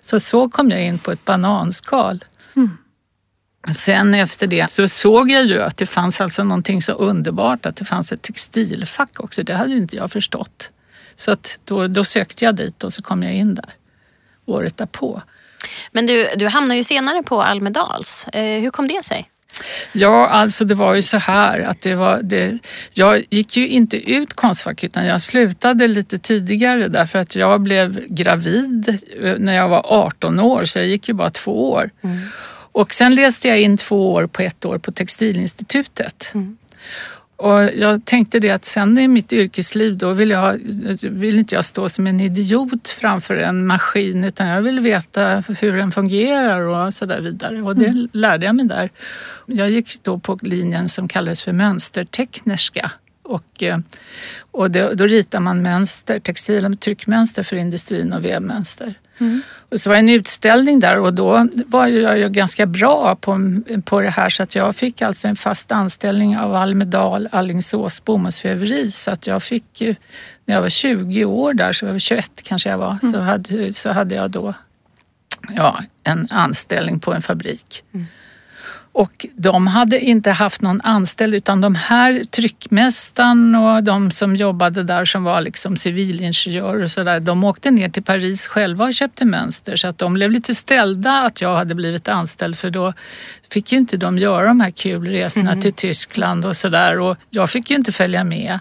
Så 0.00 0.20
så 0.20 0.48
kom 0.48 0.70
jag 0.70 0.84
in 0.84 0.98
på 0.98 1.12
ett 1.12 1.24
bananskal. 1.24 2.24
Sen 3.74 4.14
efter 4.14 4.46
det 4.46 4.70
så 4.70 4.88
såg 4.88 5.30
jag 5.30 5.44
ju 5.44 5.62
att 5.62 5.76
det 5.76 5.86
fanns 5.86 6.20
alltså 6.20 6.44
någonting 6.44 6.82
så 6.82 6.92
underbart 6.92 7.66
att 7.66 7.76
det 7.76 7.84
fanns 7.84 8.12
ett 8.12 8.22
textilfack 8.22 9.20
också. 9.20 9.42
Det 9.42 9.54
hade 9.54 9.74
inte 9.74 9.96
jag 9.96 10.12
förstått. 10.12 10.70
Så 11.16 11.30
att 11.30 11.58
då, 11.64 11.86
då 11.86 12.04
sökte 12.04 12.44
jag 12.44 12.56
dit 12.56 12.84
och 12.84 12.92
så 12.92 13.02
kom 13.02 13.22
jag 13.22 13.34
in 13.34 13.54
där 13.54 13.74
året 14.46 14.76
därpå. 14.76 15.22
Men 15.92 16.06
du, 16.06 16.28
du 16.36 16.48
hamnade 16.48 16.76
ju 16.76 16.84
senare 16.84 17.22
på 17.22 17.42
Almedals. 17.42 18.26
Eh, 18.32 18.60
hur 18.60 18.70
kom 18.70 18.88
det 18.88 19.04
sig? 19.04 19.28
Ja, 19.92 20.28
alltså 20.28 20.64
det 20.64 20.74
var 20.74 20.94
ju 20.94 21.02
så 21.02 21.18
här 21.18 21.60
att 21.60 21.80
det 21.80 21.94
var 21.94 22.20
det, 22.22 22.58
jag 22.92 23.24
gick 23.30 23.56
ju 23.56 23.68
inte 23.68 23.96
ut 24.12 24.34
Konstfack 24.34 24.84
utan 24.84 25.06
jag 25.06 25.22
slutade 25.22 25.88
lite 25.88 26.18
tidigare 26.18 26.88
därför 26.88 27.18
att 27.18 27.36
jag 27.36 27.60
blev 27.60 28.06
gravid 28.08 29.00
eh, 29.22 29.34
när 29.38 29.52
jag 29.52 29.68
var 29.68 29.82
18 29.84 30.40
år 30.40 30.64
så 30.64 30.78
jag 30.78 30.86
gick 30.86 31.08
ju 31.08 31.14
bara 31.14 31.30
två 31.30 31.72
år. 31.72 31.90
Och 32.72 32.94
sen 32.94 33.14
läste 33.14 33.48
jag 33.48 33.60
in 33.60 33.76
två 33.76 34.12
år 34.12 34.26
på 34.26 34.42
ett 34.42 34.64
år 34.64 34.78
på 34.78 34.92
Textilinstitutet. 34.92 36.32
Och 37.42 37.62
jag 37.62 38.04
tänkte 38.04 38.38
det 38.38 38.50
att 38.50 38.64
sen 38.64 38.98
i 38.98 39.08
mitt 39.08 39.32
yrkesliv 39.32 39.96
då 39.96 40.12
vill, 40.12 40.30
jag, 40.30 40.60
vill 41.02 41.38
inte 41.38 41.54
jag 41.54 41.64
stå 41.64 41.88
som 41.88 42.06
en 42.06 42.20
idiot 42.20 42.88
framför 42.88 43.36
en 43.36 43.66
maskin 43.66 44.24
utan 44.24 44.46
jag 44.46 44.62
vill 44.62 44.80
veta 44.80 45.44
hur 45.60 45.76
den 45.76 45.92
fungerar 45.92 46.60
och 46.60 46.94
så 46.94 47.06
där 47.06 47.20
vidare. 47.20 47.62
Och 47.62 47.76
det 47.76 47.86
mm. 47.86 48.08
lärde 48.12 48.46
jag 48.46 48.54
mig 48.54 48.66
där. 48.66 48.90
Jag 49.46 49.70
gick 49.70 50.02
då 50.02 50.18
på 50.18 50.38
linjen 50.42 50.88
som 50.88 51.08
kallades 51.08 51.42
för 51.42 51.52
mönsterteknerska. 51.52 52.90
Och, 53.22 53.62
eh, 53.62 53.78
och 54.50 54.70
då, 54.70 54.92
då 54.94 55.06
ritar 55.06 55.40
man 55.40 55.62
mönster, 55.62 56.18
textil 56.18 56.66
och 56.66 56.80
tryckmönster 56.80 57.42
för 57.42 57.56
industrin 57.56 58.12
och 58.12 58.24
vävmönster. 58.24 58.94
Mm. 59.18 59.42
Och 59.68 59.80
så 59.80 59.90
var 59.90 59.94
det 59.94 60.00
en 60.00 60.08
utställning 60.08 60.80
där 60.80 60.98
och 60.98 61.14
då 61.14 61.48
var 61.66 61.86
jag 61.86 62.18
ju 62.18 62.28
ganska 62.28 62.66
bra 62.66 63.16
på, 63.16 63.60
på 63.84 64.00
det 64.00 64.10
här 64.10 64.28
så 64.28 64.42
att 64.42 64.54
jag 64.54 64.76
fick 64.76 65.02
alltså 65.02 65.28
en 65.28 65.36
fast 65.36 65.72
anställning 65.72 66.38
av 66.38 66.54
Almedal 66.54 67.28
Allingsås 67.32 68.04
bomullsväveri 68.04 68.90
så 68.90 69.10
att 69.10 69.26
jag 69.26 69.42
fick 69.42 69.80
ju, 69.80 69.94
när 70.44 70.54
jag 70.54 70.62
var 70.62 70.68
20 70.68 71.24
år 71.24 71.54
där, 71.54 71.72
så 71.72 71.86
var 71.86 71.92
jag 71.92 72.00
21 72.00 72.30
kanske 72.42 72.68
jag 72.68 72.78
var, 72.78 72.98
mm. 73.02 73.12
så, 73.12 73.20
hade, 73.20 73.72
så 73.72 73.90
hade 73.92 74.14
jag 74.14 74.30
då 74.30 74.54
ja, 75.56 75.82
en 76.04 76.26
anställning 76.30 77.00
på 77.00 77.12
en 77.12 77.22
fabrik. 77.22 77.82
Mm. 77.94 78.06
Och 78.94 79.26
de 79.34 79.66
hade 79.66 80.00
inte 80.00 80.30
haft 80.30 80.62
någon 80.62 80.80
anställd 80.80 81.34
utan 81.34 81.60
de 81.60 81.74
här 81.74 82.24
tryckmästaren 82.24 83.54
och 83.54 83.82
de 83.82 84.10
som 84.10 84.36
jobbade 84.36 84.82
där 84.82 85.04
som 85.04 85.24
var 85.24 85.40
liksom 85.40 85.76
civilingenjörer 85.76 86.82
och 86.82 86.90
sådär, 86.90 87.20
de 87.20 87.44
åkte 87.44 87.70
ner 87.70 87.88
till 87.88 88.02
Paris 88.02 88.46
själva 88.46 88.84
och 88.84 88.94
köpte 88.94 89.24
mönster. 89.24 89.76
Så 89.76 89.88
att 89.88 89.98
de 89.98 90.14
blev 90.14 90.30
lite 90.30 90.54
ställda 90.54 91.22
att 91.22 91.40
jag 91.40 91.56
hade 91.56 91.74
blivit 91.74 92.08
anställd 92.08 92.58
för 92.58 92.70
då 92.70 92.92
fick 93.52 93.72
ju 93.72 93.78
inte 93.78 93.96
de 93.96 94.18
göra 94.18 94.46
de 94.46 94.60
här 94.60 94.70
kul 94.70 95.06
resorna 95.06 95.50
mm. 95.50 95.62
till 95.62 95.72
Tyskland 95.72 96.44
och 96.44 96.56
sådär 96.56 96.98
och 96.98 97.16
jag 97.30 97.50
fick 97.50 97.70
ju 97.70 97.76
inte 97.76 97.92
följa 97.92 98.24
med. 98.24 98.58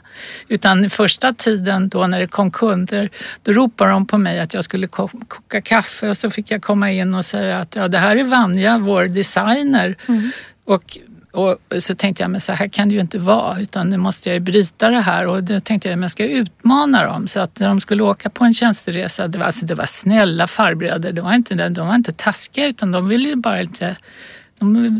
Utan 0.47 0.89
första 0.89 1.33
tiden 1.33 1.89
då 1.89 2.07
när 2.07 2.19
det 2.19 2.27
kom 2.27 2.51
kunder, 2.51 3.09
då 3.43 3.51
ropade 3.51 3.91
de 3.91 4.07
på 4.07 4.17
mig 4.17 4.39
att 4.39 4.53
jag 4.53 4.63
skulle 4.63 4.87
koka 4.87 5.61
kaffe 5.61 6.09
och 6.09 6.17
så 6.17 6.29
fick 6.29 6.51
jag 6.51 6.61
komma 6.61 6.91
in 6.91 7.15
och 7.15 7.25
säga 7.25 7.59
att 7.59 7.75
ja, 7.75 7.87
det 7.87 7.97
här 7.97 8.15
är 8.15 8.23
Vanja, 8.23 8.77
vår 8.77 9.05
designer. 9.05 9.95
Mm. 10.07 10.31
Och 10.65 10.97
och 11.31 11.57
så 11.79 11.95
tänkte 11.95 12.23
jag, 12.23 12.31
men 12.31 12.41
så 12.41 12.53
här 12.53 12.67
kan 12.67 12.89
det 12.89 12.95
ju 12.95 13.01
inte 13.01 13.17
vara 13.17 13.59
utan 13.59 13.89
nu 13.89 13.97
måste 13.97 14.29
jag 14.29 14.33
ju 14.33 14.39
bryta 14.39 14.89
det 14.89 14.99
här 14.99 15.27
och 15.27 15.43
då 15.43 15.59
tänkte 15.59 15.89
jag, 15.89 15.97
men 15.97 16.01
jag 16.01 16.11
ska 16.11 16.25
utmana 16.25 17.03
dem. 17.05 17.27
Så 17.27 17.39
att 17.39 17.59
när 17.59 17.67
de 17.67 17.81
skulle 17.81 18.03
åka 18.03 18.29
på 18.29 18.43
en 18.43 18.53
tjänsteresa, 18.53 19.27
det 19.27 19.37
var, 19.37 19.45
alltså, 19.45 19.65
det 19.65 19.75
var 19.75 19.85
snälla 19.85 20.47
farbröder, 20.47 21.13
de 21.13 21.21
var, 21.21 21.33
inte, 21.33 21.69
de 21.69 21.87
var 21.87 21.95
inte 21.95 22.13
taskiga 22.13 22.67
utan 22.67 22.91
de 22.91 23.07
ville 23.07 23.29
ju 23.29 23.35
bara 23.35 23.61
inte 23.61 23.95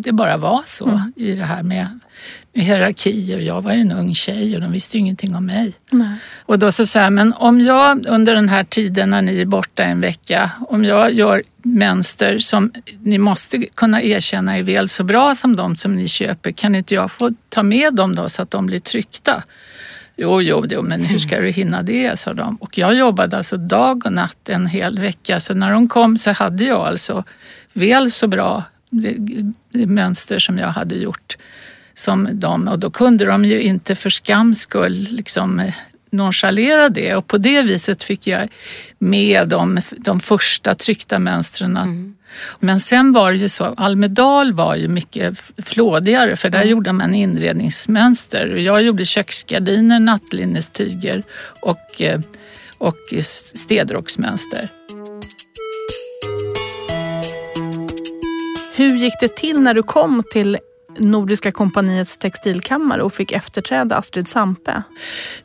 det 0.03 0.12
bara 0.12 0.38
var 0.38 0.62
så 0.65 0.88
mm. 0.88 1.13
i 1.15 1.36
det 1.36 1.46
här 1.46 1.63
med, 1.63 2.00
med 2.53 2.65
hierarkier. 2.65 3.39
Jag 3.39 3.62
var 3.62 3.74
ju 3.74 3.82
en 3.82 3.91
ung 3.91 4.15
tjej 4.15 4.56
och 4.56 4.62
de 4.62 4.72
visste 4.72 4.98
ju 4.98 5.01
ingenting 5.01 5.36
om 5.36 5.46
mig. 5.46 5.74
Nej. 5.89 6.15
Och 6.46 6.60
då 6.60 6.72
så 6.72 6.86
sa 6.86 7.00
jag, 7.00 7.13
men 7.13 7.34
om 7.34 7.62
jag 7.62 8.06
under 8.08 8.36
den 8.36 8.50
här 8.50 8.63
tiden 8.63 9.10
när 9.10 9.22
ni 9.22 9.41
är 9.41 9.46
borta 9.46 9.84
en 9.84 10.01
vecka, 10.01 10.51
om 10.70 10.86
jag 10.86 11.13
gör 11.13 11.44
mönster 11.63 12.39
som 12.39 12.72
ni 13.00 13.18
måste 13.18 13.65
kunna 13.75 14.03
erkänna 14.03 14.58
är 14.58 14.63
väl 14.63 14.89
så 14.89 15.03
bra 15.03 15.36
som 15.36 15.56
de 15.56 15.75
som 15.75 15.96
ni 15.96 16.08
köper, 16.08 16.51
kan 16.51 16.75
inte 16.75 16.94
jag 16.94 17.12
få 17.12 17.32
ta 17.50 17.63
med 17.63 17.94
dem 17.94 18.15
då 18.15 18.30
så 18.30 18.41
att 18.41 18.51
de 18.51 18.65
blir 18.65 18.80
tryckta? 18.80 19.44
Jo, 20.18 20.41
jo, 20.41 20.65
jo, 20.70 20.82
men 20.82 21.06
hur 21.06 21.20
ska 21.20 21.41
du 21.41 21.50
hinna 21.50 21.84
det, 21.84 22.20
sa 22.20 22.34
de. 22.34 22.56
Och 22.56 22.77
jag 22.77 22.96
jobbade 22.96 23.38
alltså 23.38 23.58
dag 23.58 24.06
och 24.06 24.13
natt 24.13 24.50
en 24.50 24.65
hel 24.65 25.00
vecka, 25.00 25.39
så 25.39 25.53
när 25.53 25.72
de 25.72 25.88
kom 25.88 26.18
så 26.18 26.32
hade 26.32 26.63
jag 26.63 26.88
alltså 26.88 27.24
väl 27.74 28.12
så 28.12 28.27
bra 28.27 28.63
mönster 29.71 30.39
som 30.39 30.57
jag 30.57 30.67
hade 30.67 30.95
gjort 30.95 31.38
som 31.93 32.39
dem 32.39 32.67
och 32.67 32.79
då 32.79 32.91
kunde 32.91 33.25
de 33.25 33.45
ju 33.45 33.62
inte 33.62 33.95
för 33.95 34.10
skams 34.10 34.60
skull 34.60 35.07
liksom 35.12 35.71
nonchalera 36.12 36.89
det 36.89 37.15
och 37.15 37.27
på 37.27 37.38
det 37.38 37.62
viset 37.62 38.03
fick 38.03 38.27
jag 38.27 38.48
med 39.00 39.48
de, 39.48 39.79
de 39.98 40.19
första 40.19 40.75
tryckta 40.75 41.19
mönstren. 41.19 41.77
Mm. 41.77 42.15
Men 42.60 42.79
sen 42.79 43.12
var 43.12 43.31
det 43.31 43.38
ju 43.38 43.50
så, 43.50 43.63
Almedal 43.65 44.53
var 44.53 44.75
ju 44.75 44.88
mycket 44.88 45.41
flådigare 45.57 46.36
för 46.36 46.50
där 46.50 46.60
mm. 46.60 46.69
gjorde 46.69 46.93
man 46.93 47.13
inredningsmönster. 47.13 48.48
Jag 48.48 48.81
gjorde 48.81 49.05
köksgardiner, 49.05 50.00
nattlинnestyger 50.00 51.24
och, 51.61 52.01
eh, 52.01 52.20
och 52.77 52.98
städrocksmönster. 53.53 54.70
Hur 58.81 58.96
gick 58.96 59.20
det 59.20 59.35
till 59.35 59.59
när 59.59 59.74
du 59.74 59.83
kom 59.83 60.24
till 60.31 60.57
Nordiska 60.98 61.51
kompaniets 61.51 62.17
textilkammare 62.17 63.01
och 63.01 63.13
fick 63.13 63.31
efterträda 63.31 63.96
Astrid 63.96 64.27
Sampe? 64.27 64.83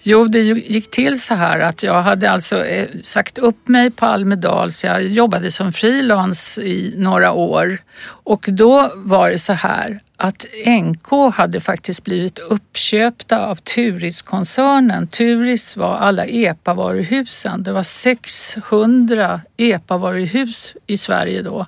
Jo, 0.03 0.25
det 0.25 0.39
gick 0.43 0.91
till 0.91 1.21
så 1.21 1.35
här 1.35 1.61
att 1.61 1.83
jag 1.83 2.03
hade 2.03 2.31
alltså 2.31 2.65
eh, 2.65 2.89
sagt 3.03 3.39
upp 3.39 3.69
mig 3.69 3.91
på 3.91 4.07
Almedal 4.07 4.73
så 4.73 4.87
jag 4.87 5.05
jobbade 5.05 5.51
som 5.51 5.73
frilans 5.73 6.59
i 6.59 6.95
några 6.97 7.33
år. 7.33 7.79
Och 8.07 8.47
då 8.49 8.93
var 8.95 9.31
det 9.31 9.39
så 9.39 9.53
här 9.53 10.01
att 10.17 10.47
NK 10.67 11.35
hade 11.35 11.61
faktiskt 11.61 12.05
blivit 12.05 12.39
uppköpta 12.39 13.47
av 13.47 13.57
Turiskoncernen. 13.57 15.09
Turis 15.09 15.77
var 15.77 15.97
alla 15.97 16.27
EPA-varuhusen. 16.27 17.63
Det 17.63 17.73
var 17.73 17.83
600 17.83 19.41
EPA-varuhus 19.57 20.75
i 20.87 20.99
Sverige 20.99 21.43
då 21.43 21.67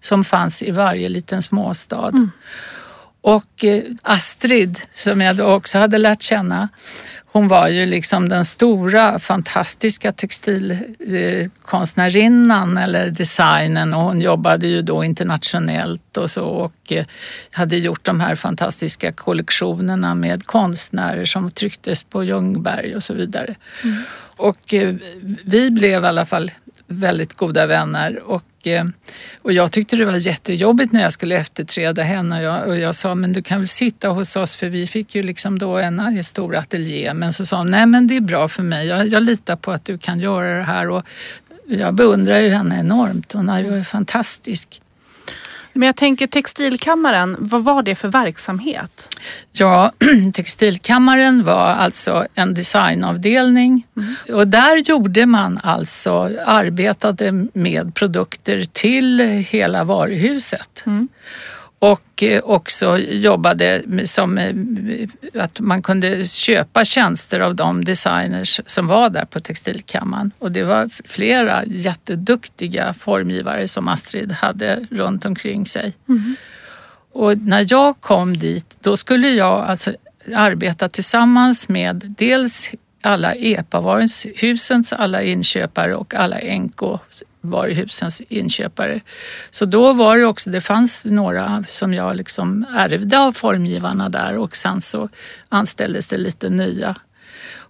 som 0.00 0.24
fanns 0.24 0.62
i 0.62 0.70
varje 0.70 1.08
liten 1.08 1.42
småstad. 1.42 2.08
Mm. 2.08 2.30
Och 3.20 3.64
eh, 3.64 3.82
Astrid, 4.02 4.80
som 4.92 5.20
jag 5.20 5.36
då 5.36 5.44
också 5.44 5.78
hade 5.78 5.98
lärt 5.98 6.22
känna, 6.22 6.68
hon 7.32 7.48
var 7.48 7.68
ju 7.68 7.86
liksom 7.86 8.28
den 8.28 8.44
stora 8.44 9.18
fantastiska 9.18 10.12
textilkonstnärinnan 10.12 12.76
eller 12.76 13.10
designen 13.10 13.94
och 13.94 14.00
hon 14.00 14.20
jobbade 14.20 14.66
ju 14.66 14.82
då 14.82 15.04
internationellt 15.04 16.16
och 16.16 16.30
så 16.30 16.44
och 16.44 16.92
eh, 16.92 17.06
hade 17.50 17.76
gjort 17.76 18.04
de 18.04 18.20
här 18.20 18.34
fantastiska 18.34 19.12
kollektionerna 19.12 20.14
med 20.14 20.46
konstnärer 20.46 21.24
som 21.24 21.50
trycktes 21.50 22.02
på 22.02 22.24
Ljungberg 22.24 22.96
och 22.96 23.02
så 23.02 23.14
vidare. 23.14 23.54
Mm. 23.84 24.02
Och 24.36 24.74
eh, 24.74 24.94
vi 25.44 25.70
blev 25.70 26.04
i 26.04 26.06
alla 26.06 26.26
fall 26.26 26.50
väldigt 26.88 27.34
goda 27.34 27.66
vänner 27.66 28.18
och 28.18 28.66
eh, 28.66 28.84
och 29.42 29.52
jag 29.52 29.72
tyckte 29.72 29.96
det 29.96 30.04
var 30.04 30.26
jättejobbigt 30.26 30.92
när 30.92 31.02
jag 31.02 31.12
skulle 31.12 31.36
efterträda 31.36 32.02
henne 32.02 32.36
och 32.36 32.42
jag, 32.42 32.68
och 32.68 32.78
jag 32.78 32.94
sa, 32.94 33.14
men 33.14 33.32
du 33.32 33.42
kan 33.42 33.58
väl 33.58 33.68
sitta 33.68 34.08
hos 34.08 34.36
oss 34.36 34.54
för 34.54 34.66
vi 34.66 34.86
fick 34.86 35.14
ju 35.14 35.22
liksom 35.22 35.58
då 35.58 35.78
en 35.78 36.24
stor 36.24 36.56
ateljé. 36.56 37.14
Men 37.14 37.32
så 37.32 37.46
sa 37.46 37.58
hon, 37.58 37.70
nej 37.70 37.86
men 37.86 38.06
det 38.06 38.16
är 38.16 38.20
bra 38.20 38.48
för 38.48 38.62
mig, 38.62 38.86
jag, 38.86 39.08
jag 39.08 39.22
litar 39.22 39.56
på 39.56 39.72
att 39.72 39.84
du 39.84 39.98
kan 39.98 40.20
göra 40.20 40.58
det 40.58 40.64
här. 40.64 40.88
Och 40.88 41.04
jag 41.66 41.94
beundrar 41.94 42.38
ju 42.38 42.48
henne 42.48 42.80
enormt, 42.80 43.32
hon 43.32 43.48
är 43.48 43.58
ju 43.58 43.84
fantastisk. 43.84 44.80
Men 45.78 45.86
jag 45.86 45.96
tänker 45.96 46.26
Textilkammaren, 46.26 47.36
vad 47.38 47.64
var 47.64 47.82
det 47.82 47.94
för 47.94 48.08
verksamhet? 48.08 49.08
Ja, 49.52 49.92
Textilkammaren 50.34 51.44
var 51.44 51.66
alltså 51.66 52.26
en 52.34 52.54
designavdelning 52.54 53.86
mm. 53.96 54.14
och 54.38 54.48
där 54.48 54.76
gjorde 54.76 55.26
man 55.26 55.60
alltså, 55.62 56.30
arbetade 56.46 57.46
med 57.52 57.94
produkter 57.94 58.64
till 58.64 59.20
hela 59.48 59.84
varuhuset. 59.84 60.82
Mm 60.86 61.08
och 61.78 62.22
eh, 62.22 62.42
också 62.44 62.98
jobbade 62.98 63.82
som 64.04 64.38
eh, 64.38 64.54
att 65.42 65.60
man 65.60 65.82
kunde 65.82 66.28
köpa 66.28 66.84
tjänster 66.84 67.40
av 67.40 67.54
de 67.54 67.84
designers 67.84 68.60
som 68.66 68.86
var 68.86 69.10
där 69.10 69.24
på 69.24 69.40
Textilkammaren. 69.40 70.30
Och 70.38 70.52
det 70.52 70.64
var 70.64 70.88
flera 71.04 71.64
jätteduktiga 71.64 72.94
formgivare 72.94 73.68
som 73.68 73.88
Astrid 73.88 74.32
hade 74.32 74.86
runt 74.90 75.24
omkring 75.24 75.66
sig. 75.66 75.96
Mm. 76.08 76.36
Och 77.12 77.38
när 77.38 77.66
jag 77.68 78.00
kom 78.00 78.36
dit, 78.36 78.78
då 78.80 78.96
skulle 78.96 79.28
jag 79.28 79.64
alltså 79.64 79.92
arbeta 80.34 80.88
tillsammans 80.88 81.68
med 81.68 82.14
dels 82.18 82.70
alla 83.00 83.34
EPA-varuhusens 83.34 84.92
alla 84.92 85.22
inköpare 85.22 85.94
och 85.94 86.14
alla 86.14 86.38
NK 86.58 86.82
varuhusens 87.40 88.22
inköpare. 88.28 89.00
Så 89.50 89.64
då 89.64 89.92
var 89.92 90.18
det 90.18 90.26
också, 90.26 90.50
det 90.50 90.60
fanns 90.60 91.04
några 91.04 91.64
som 91.68 91.94
jag 91.94 92.16
liksom 92.16 92.66
ärvde 92.76 93.18
av 93.18 93.32
formgivarna 93.32 94.08
där 94.08 94.36
och 94.36 94.56
sen 94.56 94.80
så 94.80 95.08
anställdes 95.48 96.06
det 96.06 96.18
lite 96.18 96.48
nya. 96.48 96.96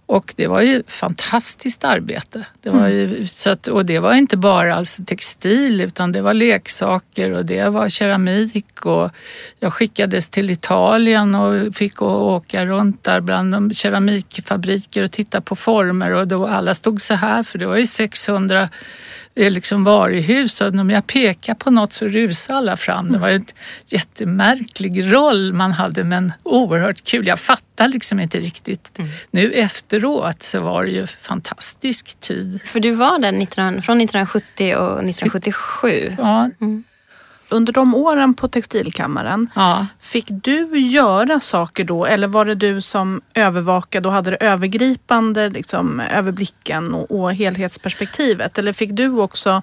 Och 0.09 0.33
det 0.37 0.47
var 0.47 0.61
ju 0.61 0.83
fantastiskt 0.87 1.83
arbete. 1.83 2.45
Det 2.61 2.69
var 2.69 2.87
ju, 2.87 3.05
mm. 3.05 3.27
så 3.27 3.49
att, 3.49 3.67
och 3.67 3.85
det 3.85 3.99
var 3.99 4.13
inte 4.13 4.37
bara 4.37 4.75
alltså 4.75 5.03
textil 5.03 5.81
utan 5.81 6.11
det 6.11 6.21
var 6.21 6.33
leksaker 6.33 7.31
och 7.31 7.45
det 7.45 7.69
var 7.69 7.89
keramik 7.89 8.85
och 8.85 9.11
jag 9.59 9.73
skickades 9.73 10.29
till 10.29 10.49
Italien 10.49 11.35
och 11.35 11.75
fick 11.75 12.01
åka 12.01 12.65
runt 12.65 13.03
där 13.03 13.21
bland 13.21 13.77
keramikfabriker 13.77 15.03
och 15.03 15.11
titta 15.11 15.41
på 15.41 15.55
former 15.55 16.11
och 16.11 16.27
då 16.27 16.47
alla 16.47 16.73
stod 16.73 17.01
så 17.01 17.13
här 17.13 17.43
för 17.43 17.57
det 17.59 17.65
var 17.65 17.77
ju 17.77 17.85
600 17.85 18.61
eh, 18.61 18.69
liksom 19.39 19.83
varuhus 19.83 20.61
och 20.61 20.75
om 20.75 20.89
jag 20.89 21.07
pekar 21.07 21.53
på 21.53 21.71
något 21.71 21.93
så 21.93 22.07
rusar 22.07 22.55
alla 22.55 22.77
fram. 22.77 23.11
Det 23.11 23.17
var 23.17 23.29
en 23.29 23.45
jättemärklig 23.87 25.13
roll 25.13 25.53
man 25.53 25.71
hade 25.71 26.03
men 26.03 26.33
oerhört 26.43 27.03
kul. 27.03 27.27
Jag 27.27 27.39
fattar 27.39 27.87
liksom 27.87 28.19
inte 28.19 28.39
riktigt. 28.39 28.99
Mm. 28.99 29.11
Nu 29.31 29.51
efteråt 29.51 30.43
så 30.43 30.59
var 30.59 30.85
det 30.85 30.91
ju 30.91 31.07
fantastisk 31.07 32.19
tid. 32.19 32.59
För 32.65 32.79
du 32.79 32.91
var 32.91 33.19
där 33.19 33.31
19, 33.31 33.81
från 33.81 33.97
1970 33.97 34.75
och 34.75 34.91
1977. 34.91 36.15
Ja. 36.17 36.49
Mm 36.61 36.83
under 37.49 37.73
de 37.73 37.95
åren 37.95 38.33
på 38.33 38.47
Textilkammaren, 38.47 39.49
ja. 39.55 39.85
fick 39.99 40.25
du 40.29 40.79
göra 40.79 41.39
saker 41.39 41.83
då 41.83 42.05
eller 42.05 42.27
var 42.27 42.45
det 42.45 42.55
du 42.55 42.81
som 42.81 43.21
övervakade 43.33 44.07
och 44.07 44.13
hade 44.13 44.29
det 44.29 44.37
övergripande 44.37 45.49
liksom, 45.49 45.99
överblicken 45.99 46.93
och, 46.93 47.11
och 47.11 47.33
helhetsperspektivet? 47.33 48.57
Eller 48.57 48.73
fick 48.73 48.91
du 48.91 49.09
också 49.09 49.61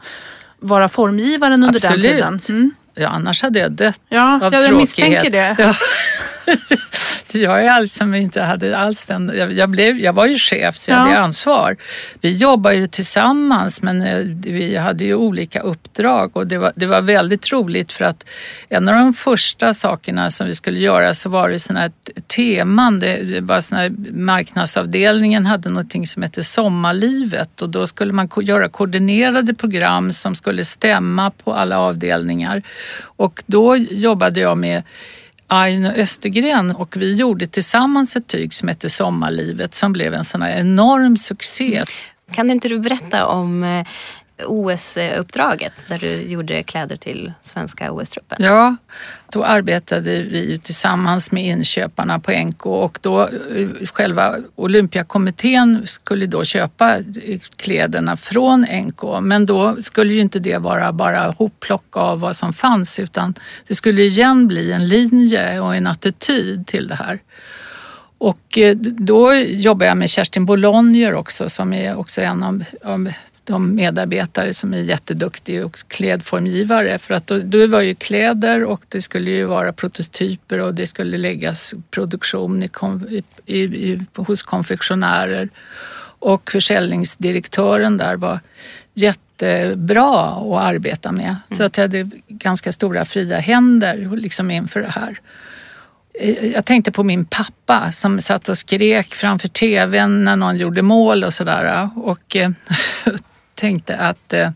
vara 0.58 0.88
formgivaren 0.88 1.62
under 1.62 1.76
Absolut. 1.76 2.02
den 2.02 2.10
tiden? 2.12 2.40
Mm. 2.48 2.70
Ja, 2.94 3.08
annars 3.08 3.42
hade 3.42 3.58
jag 3.58 3.72
dött 3.72 4.00
ja, 4.08 4.34
av 4.34 4.42
ja, 4.42 4.50
tråkighet. 4.50 4.70
Jag 4.70 4.76
misstänker 4.76 5.30
det. 5.30 5.56
Ja. 5.58 5.74
Jag 7.34 7.64
är 7.64 7.70
alltså 7.70 8.04
inte 8.04 8.42
hade 8.42 8.78
alls 8.78 9.04
den, 9.04 9.32
jag, 9.34 9.52
jag, 9.52 9.70
blev, 9.70 9.98
jag 9.98 10.12
var 10.12 10.26
ju 10.26 10.38
chef 10.38 10.76
så 10.76 10.90
jag 10.90 10.98
ja. 10.98 11.00
hade 11.00 11.18
ansvar. 11.18 11.76
Vi 12.20 12.36
jobbade 12.36 12.76
ju 12.76 12.86
tillsammans 12.86 13.82
men 13.82 14.02
eh, 14.02 14.18
vi 14.40 14.76
hade 14.76 15.04
ju 15.04 15.14
olika 15.14 15.60
uppdrag 15.60 16.36
och 16.36 16.46
det 16.46 16.58
var, 16.58 16.72
det 16.76 16.86
var 16.86 17.00
väldigt 17.00 17.52
roligt 17.52 17.92
för 17.92 18.04
att 18.04 18.24
en 18.68 18.88
av 18.88 18.94
de 18.94 19.14
första 19.14 19.74
sakerna 19.74 20.30
som 20.30 20.46
vi 20.46 20.54
skulle 20.54 20.78
göra 20.78 21.14
så 21.14 21.28
var 21.28 21.50
det 21.50 21.58
sådana 21.58 21.80
här 21.80 21.92
teman. 22.26 22.98
Det 22.98 23.40
var 23.40 23.60
såna 23.60 23.80
här, 23.80 23.92
marknadsavdelningen 24.12 25.46
hade 25.46 25.68
någonting 25.68 26.06
som 26.06 26.22
hette 26.22 26.44
Sommarlivet 26.44 27.62
och 27.62 27.68
då 27.68 27.86
skulle 27.86 28.12
man 28.12 28.28
göra 28.42 28.68
koordinerade 28.68 29.54
program 29.54 30.12
som 30.12 30.34
skulle 30.34 30.64
stämma 30.64 31.30
på 31.30 31.54
alla 31.54 31.78
avdelningar. 31.78 32.62
Och 33.02 33.42
då 33.46 33.76
jobbade 33.76 34.40
jag 34.40 34.58
med 34.58 34.82
Aino 35.48 35.88
Östergren 35.88 36.70
och 36.70 36.96
vi 36.96 37.14
gjorde 37.14 37.46
tillsammans 37.46 38.16
ett 38.16 38.26
tyg 38.26 38.54
som 38.54 38.68
hette 38.68 38.90
Sommarlivet 38.90 39.74
som 39.74 39.92
blev 39.92 40.14
en 40.14 40.24
sån 40.24 40.42
här 40.42 40.58
enorm 40.58 41.16
succé. 41.16 41.84
Kan 42.32 42.50
inte 42.50 42.68
du 42.68 42.78
berätta 42.78 43.26
om 43.26 43.64
eh, 43.64 43.86
OS-uppdraget 44.44 45.72
där 45.88 45.98
du 45.98 46.22
gjorde 46.22 46.62
kläder 46.62 46.96
till 46.96 47.32
svenska 47.42 47.92
OS-truppen? 47.92 48.38
Ja, 48.40 48.76
då 49.32 49.44
arbetade 49.44 50.22
vi 50.22 50.60
tillsammans 50.64 51.32
med 51.32 51.44
inköparna 51.44 52.20
på 52.20 52.32
NK 52.32 52.66
och 52.66 52.98
då 53.02 53.22
eh, 53.28 53.68
själva 53.92 54.36
Olympiakommittén 54.54 55.86
skulle 55.86 56.26
då 56.26 56.44
köpa 56.44 56.96
eh, 56.96 57.40
kläderna 57.56 58.16
från 58.16 58.60
NK 58.60 59.02
men 59.22 59.46
då 59.46 59.82
skulle 59.82 60.12
ju 60.12 60.20
inte 60.20 60.38
det 60.38 60.58
vara 60.58 60.92
bara 60.92 61.30
hopplock 61.30 61.96
av 61.96 62.20
vad 62.20 62.36
som 62.36 62.52
fanns 62.52 62.98
utan 62.98 63.34
det 63.66 63.74
skulle 63.74 64.02
igen 64.02 64.48
bli 64.48 64.72
en 64.72 64.88
linje 64.88 65.60
och 65.60 65.76
en 65.76 65.86
attityd 65.86 66.66
till 66.66 66.88
det 66.88 66.94
här. 66.94 67.20
Och 68.18 68.58
eh, 68.58 68.76
då 68.76 69.34
jobbar 69.34 69.86
jag 69.86 69.96
med 69.96 70.10
Kerstin 70.10 70.46
Bolonier 70.46 71.14
också 71.14 71.48
som 71.48 71.72
är 71.72 71.96
också 71.96 72.20
en 72.20 72.42
av, 72.42 72.64
av 72.84 73.12
de 73.46 73.74
medarbetare 73.74 74.54
som 74.54 74.74
är 74.74 74.78
jätteduktiga 74.78 75.66
och 75.66 75.78
klädformgivare. 75.88 76.98
För 76.98 77.14
att 77.14 77.26
då, 77.26 77.38
då 77.38 77.66
var 77.66 77.80
ju 77.80 77.94
kläder 77.94 78.64
och 78.64 78.84
det 78.88 79.02
skulle 79.02 79.30
ju 79.30 79.44
vara 79.44 79.72
prototyper 79.72 80.58
och 80.58 80.74
det 80.74 80.86
skulle 80.86 81.18
läggas 81.18 81.74
produktion 81.90 82.62
i, 82.62 82.70
i, 83.46 83.58
i, 83.62 84.00
hos 84.14 84.42
konfektionärer. 84.42 85.48
Och 86.18 86.50
försäljningsdirektören 86.50 87.96
där 87.96 88.16
var 88.16 88.40
jättebra 88.94 90.26
att 90.26 90.62
arbeta 90.62 91.12
med. 91.12 91.36
Mm. 91.48 91.56
Så 91.56 91.62
att 91.62 91.76
jag 91.76 91.84
hade 91.84 92.10
ganska 92.28 92.72
stora 92.72 93.04
fria 93.04 93.38
händer 93.38 94.16
liksom 94.16 94.50
inför 94.50 94.80
det 94.80 94.90
här. 94.90 95.20
Jag 96.42 96.64
tänkte 96.64 96.92
på 96.92 97.02
min 97.02 97.24
pappa 97.24 97.92
som 97.92 98.20
satt 98.20 98.48
och 98.48 98.58
skrek 98.58 99.14
framför 99.14 99.48
tvn 99.48 100.24
när 100.24 100.36
någon 100.36 100.56
gjorde 100.56 100.82
mål 100.82 101.24
och 101.24 101.34
sådär. 101.34 101.90
Och 101.96 102.36
eh, 102.36 102.50
tänkte 103.56 103.96
att 103.96 104.32
eh, 104.32 104.50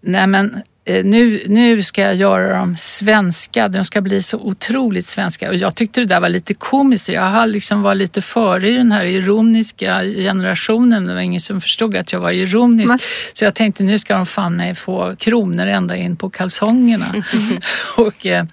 nej 0.00 0.26
men 0.26 0.62
eh, 0.84 1.04
nu, 1.04 1.42
nu 1.46 1.82
ska 1.82 2.02
jag 2.02 2.14
göra 2.14 2.58
dem 2.58 2.76
svenska, 2.76 3.68
de 3.68 3.84
ska 3.84 4.00
bli 4.00 4.22
så 4.22 4.38
otroligt 4.38 5.06
svenska. 5.06 5.48
Och 5.48 5.56
jag 5.56 5.74
tyckte 5.74 6.00
det 6.00 6.06
där 6.06 6.20
var 6.20 6.28
lite 6.28 6.54
komiskt. 6.54 7.08
Jag 7.08 7.48
liksom 7.48 7.82
var 7.82 7.94
lite 7.94 8.22
före 8.22 8.70
i 8.70 8.76
den 8.76 8.92
här 8.92 9.04
ironiska 9.04 10.02
generationen. 10.02 11.06
Det 11.06 11.14
var 11.14 11.20
ingen 11.20 11.40
som 11.40 11.60
förstod 11.60 11.96
att 11.96 12.12
jag 12.12 12.20
var 12.20 12.30
ironisk. 12.30 12.88
Nej. 12.88 12.98
Så 13.32 13.44
jag 13.44 13.54
tänkte 13.54 13.84
nu 13.84 13.98
ska 13.98 14.14
de 14.14 14.26
fan 14.26 14.56
mig 14.56 14.74
få 14.74 15.16
kronor 15.16 15.66
ända 15.66 15.96
in 15.96 16.16
på 16.16 16.30
kalsongerna. 16.30 17.24
och, 17.96 18.26
eh, 18.26 18.44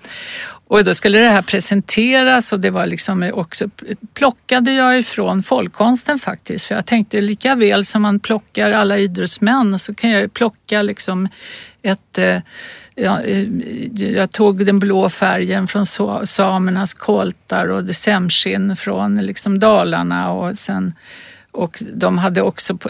och 0.69 0.84
då 0.84 0.93
skulle 0.93 1.19
det 1.19 1.29
här 1.29 1.41
presenteras 1.41 2.53
och 2.53 2.60
det 2.60 2.69
var 2.69 2.86
liksom 2.86 3.32
också, 3.34 3.69
plockade 4.13 4.73
jag 4.73 4.99
ifrån 4.99 5.43
folkkonsten 5.43 6.19
faktiskt. 6.19 6.65
För 6.65 6.75
jag 6.75 6.86
tänkte 6.86 7.21
lika 7.21 7.55
väl 7.55 7.86
som 7.86 8.01
man 8.01 8.19
plockar 8.19 8.71
alla 8.71 8.97
idrottsmän 8.97 9.79
så 9.79 9.93
kan 9.93 10.10
jag 10.10 10.34
plocka 10.34 10.82
liksom 10.82 11.27
ett 11.82 12.17
eh, 12.17 12.38
Ja, 13.01 13.21
eh, 13.21 13.47
jag 13.93 14.32
tog 14.32 14.65
den 14.65 14.79
blå 14.79 15.10
färgen 15.10 15.67
från 15.67 15.86
samernas 16.25 16.93
koltar 16.93 17.67
och 17.67 17.84
det 17.84 17.93
sämskinn 17.93 18.75
från 18.75 19.15
liksom 19.15 19.60
Dalarna 19.60 20.32
och 20.32 20.60
sen 20.60 20.93
och 21.51 21.83
de 21.93 22.17
hade 22.17 22.41
också 22.41 22.77
på, 22.77 22.89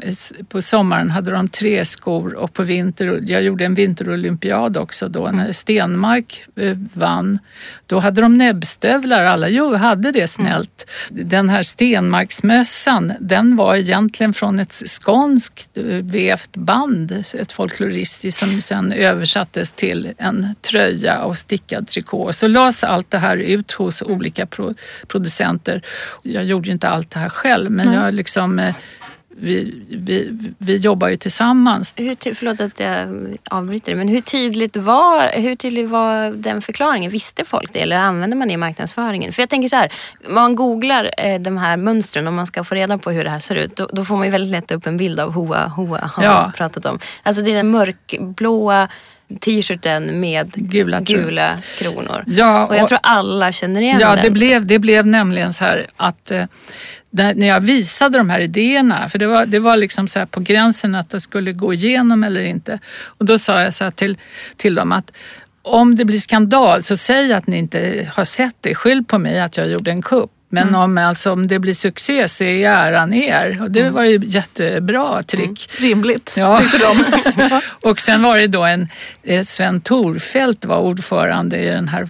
på 0.50 0.62
sommaren 0.62 1.12
hade 1.12 1.32
de 1.32 1.50
tre 1.50 1.86
skor 1.86 2.34
och 2.34 2.54
på 2.54 2.64
vinter, 2.64 3.20
jag 3.26 3.44
gjorde 3.44 3.66
en 3.66 3.76
vinterolympiad 3.76 4.78
också 4.78 5.08
då 5.08 5.24
när 5.24 5.42
mm. 5.42 5.54
Stenmark 5.54 6.44
eh, 6.56 6.78
vann. 6.94 7.40
Då 7.86 8.00
hade 8.00 8.22
de 8.22 8.38
näbbstövlar, 8.38 9.26
alla 9.26 9.50
jo, 9.50 9.76
hade 9.76 10.12
det 10.12 10.28
snällt. 10.28 10.90
Mm. 11.12 11.30
Den 11.30 11.50
här 11.50 11.62
Stenmarksmössan, 11.64 13.14
den 13.20 13.56
var 13.56 13.76
egentligen 13.76 14.34
från 14.34 14.60
ett 14.60 14.74
skånskt 14.74 15.78
eh, 15.78 15.84
vävt 15.86 16.56
band, 16.56 17.24
ett 17.34 17.52
folkloristiskt 17.52 18.40
som 18.40 18.62
sen 18.62 18.92
översattes 18.92 19.72
till 19.72 20.14
en 20.18 20.56
tröja 20.62 21.24
och 21.24 21.38
stickad 21.38 21.88
trikå. 21.88 22.34
Så 22.34 22.48
lades 22.48 22.84
allt 22.84 23.12
det 23.12 23.18
här 23.18 23.38
ut 23.38 23.72
hos 23.72 24.02
olika 24.02 24.46
pro 24.46 24.74
producenter. 25.08 25.82
Jag 26.24 26.44
gjorde 26.44 26.68
ju 26.68 26.74
inte 26.74 26.90
allt 26.90 27.12
det 27.12 27.20
här 27.20 27.30
själv 27.30 27.72
men 27.72 27.88
mm. 27.88 28.00
jag 28.00 28.14
liksom 28.14 28.49
Eh, 28.60 28.76
vi, 29.42 29.84
vi, 29.90 30.34
vi 30.58 30.78
jobbar 30.78 31.08
ju 31.08 31.18
tillsammans. 31.18 31.94
Hur, 31.98 32.34
förlåt 32.34 32.62
att 32.62 32.80
jag 32.80 33.08
avbryter 33.50 33.96
men 33.96 34.08
hur 34.08 34.22
tydligt 34.22 34.78
var, 34.78 35.42
hur 35.42 35.56
tydlig 35.56 35.88
var 35.88 36.32
den 36.32 36.62
förklaringen? 36.62 37.12
Visste 37.12 37.46
folk 37.46 37.74
det 37.74 37.82
eller 37.82 37.98
använder 37.98 38.38
man 38.38 38.48
det 38.48 38.54
i 38.54 38.58
marknadsföringen? 38.58 39.34
För 39.34 39.42
jag 39.42 39.50
tänker 39.50 39.70
så 39.70 39.76
här, 39.76 39.92
man 40.30 40.56
googlar 40.56 41.12
eh, 41.18 41.40
de 41.40 41.58
här 41.58 41.78
mönstren 41.78 42.28
om 42.28 42.36
man 42.36 42.48
ska 42.48 42.64
få 42.64 42.76
reda 42.76 42.98
på 42.98 43.12
hur 43.12 43.24
det 43.24 43.30
här 43.30 43.40
ser 43.40 43.56
ut. 43.56 43.76
Då, 43.76 43.90
då 43.94 44.06
får 44.06 44.16
man 44.16 44.26
ju 44.26 44.32
väldigt 44.32 44.52
lätt 44.52 44.72
upp 44.72 44.88
en 44.88 44.98
bild 44.98 45.20
av 45.20 45.34
Hoa 45.34 45.68
Hoa 45.68 46.12
har 46.16 46.24
ja. 46.24 46.52
pratat 46.56 46.86
om. 46.86 47.00
Alltså 47.24 47.42
det 47.42 47.52
är 47.52 47.56
den 47.56 47.72
mörkblåa 47.72 48.88
t-shirten 49.42 50.20
med 50.20 50.52
gula, 50.54 51.00
gula 51.00 51.56
kronor. 51.78 52.24
Ja, 52.28 52.64
och, 52.64 52.70
och 52.70 52.76
jag 52.76 52.88
tror 52.88 53.00
alla 53.04 53.52
känner 53.52 53.82
igen 53.82 54.00
ja, 54.00 54.16
den. 54.16 54.24
Det 54.24 54.32
blev, 54.32 54.66
det 54.66 54.80
blev 54.80 55.08
nämligen 55.08 55.54
så 55.54 55.64
här 55.64 55.88
att 55.98 56.32
eh, 56.32 56.44
när 57.12 57.48
jag 57.48 57.62
visade 57.62 58.18
de 58.18 58.30
här 58.30 58.40
idéerna, 58.40 59.10
för 59.10 59.20
det 59.20 59.28
var, 59.28 59.46
det 59.46 59.60
var 59.60 59.78
liksom 59.78 60.08
så 60.08 60.26
på 60.26 60.40
gränsen 60.40 60.96
att 60.96 61.10
det 61.10 61.22
skulle 61.22 61.52
gå 61.54 61.74
igenom 61.74 62.24
eller 62.24 62.42
inte. 62.42 62.80
Och 63.04 63.26
då 63.26 63.38
sa 63.38 63.62
jag 63.62 63.74
så 63.74 63.92
till, 63.92 64.18
till 64.58 64.76
dem 64.76 64.92
att 64.92 65.12
om 65.62 65.96
det 65.96 66.06
blir 66.06 66.18
skandal 66.18 66.84
så 66.84 66.98
säg 66.98 67.34
att 67.34 67.48
ni 67.48 67.58
inte 67.58 68.12
har 68.14 68.24
sett 68.24 68.56
det. 68.62 68.76
Skyll 68.76 69.04
på 69.04 69.18
mig 69.18 69.40
att 69.40 69.58
jag 69.58 69.72
gjorde 69.72 69.92
en 69.92 70.02
kupp. 70.02 70.32
Men 70.50 70.68
mm. 70.68 70.82
om, 70.82 70.98
alltså, 70.98 71.32
om 71.32 71.48
det 71.48 71.60
blir 71.60 71.74
succé 71.74 72.28
så 72.28 72.44
är 72.44 72.70
äran 72.70 73.14
er. 73.14 73.62
Och 73.62 73.72
det 73.72 73.82
mm. 73.82 73.94
var 73.94 74.04
ju 74.04 74.20
jättebra 74.24 75.24
trick. 75.24 75.70
Mm. 75.78 75.90
Rimligt, 75.90 76.34
ja. 76.38 76.58
tyckte 76.58 76.78
de. 76.78 77.06
och 77.90 78.00
sen 78.00 78.22
var 78.22 78.38
det 78.38 78.48
då 78.48 78.64
en, 78.64 78.88
eh, 79.24 79.44
Sven 79.44 79.82
Torfelt 79.82 80.66
var 80.66 80.78
ordförande 80.78 81.58
i 81.58 81.66
den 81.66 81.88
här 81.88 82.10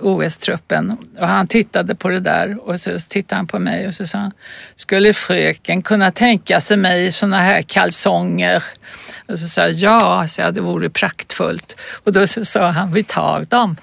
OS-truppen. 0.00 0.96
Och 1.18 1.28
han 1.28 1.46
tittade 1.46 1.94
på 1.94 2.08
det 2.08 2.20
där 2.20 2.68
och 2.68 2.80
så 2.80 2.98
tittade 3.08 3.36
han 3.36 3.46
på 3.46 3.58
mig 3.58 3.86
och 3.86 3.94
så 3.94 4.06
sa 4.06 4.18
han, 4.18 4.32
skulle 4.76 5.12
fröken 5.12 5.82
kunna 5.82 6.10
tänka 6.10 6.60
sig 6.60 6.76
mig 6.76 7.06
i 7.06 7.12
såna 7.12 7.40
här 7.40 7.62
kalsonger? 7.62 8.62
Och 9.30 9.38
så 9.38 9.48
sa 9.48 9.60
jag 9.60 9.72
ja, 9.72 10.28
så 10.28 10.40
jag, 10.40 10.54
det 10.54 10.60
vore 10.60 10.90
praktfullt. 10.90 11.80
Och 12.04 12.12
då 12.12 12.26
sa 12.26 12.70
han, 12.70 12.92
vi 12.92 13.02
tar 13.02 13.44
dem. 13.44 13.76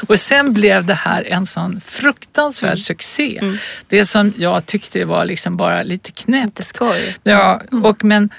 och 0.08 0.20
sen 0.20 0.52
blev 0.52 0.84
det 0.84 0.94
här 0.94 1.22
en 1.22 1.46
sån 1.46 1.80
fruktansvärd 1.84 2.70
mm. 2.70 2.78
succé. 2.78 3.38
Mm. 3.42 3.58
Det 3.88 4.04
som 4.04 4.32
jag 4.38 4.66
tyckte 4.66 5.04
var 5.04 5.24
liksom 5.24 5.56
bara 5.56 5.82
lite 5.82 6.12
knäppt. 6.12 6.80
Ja, 7.22 7.60
mm. 7.72 7.84
och 7.84 8.04
men 8.04 8.30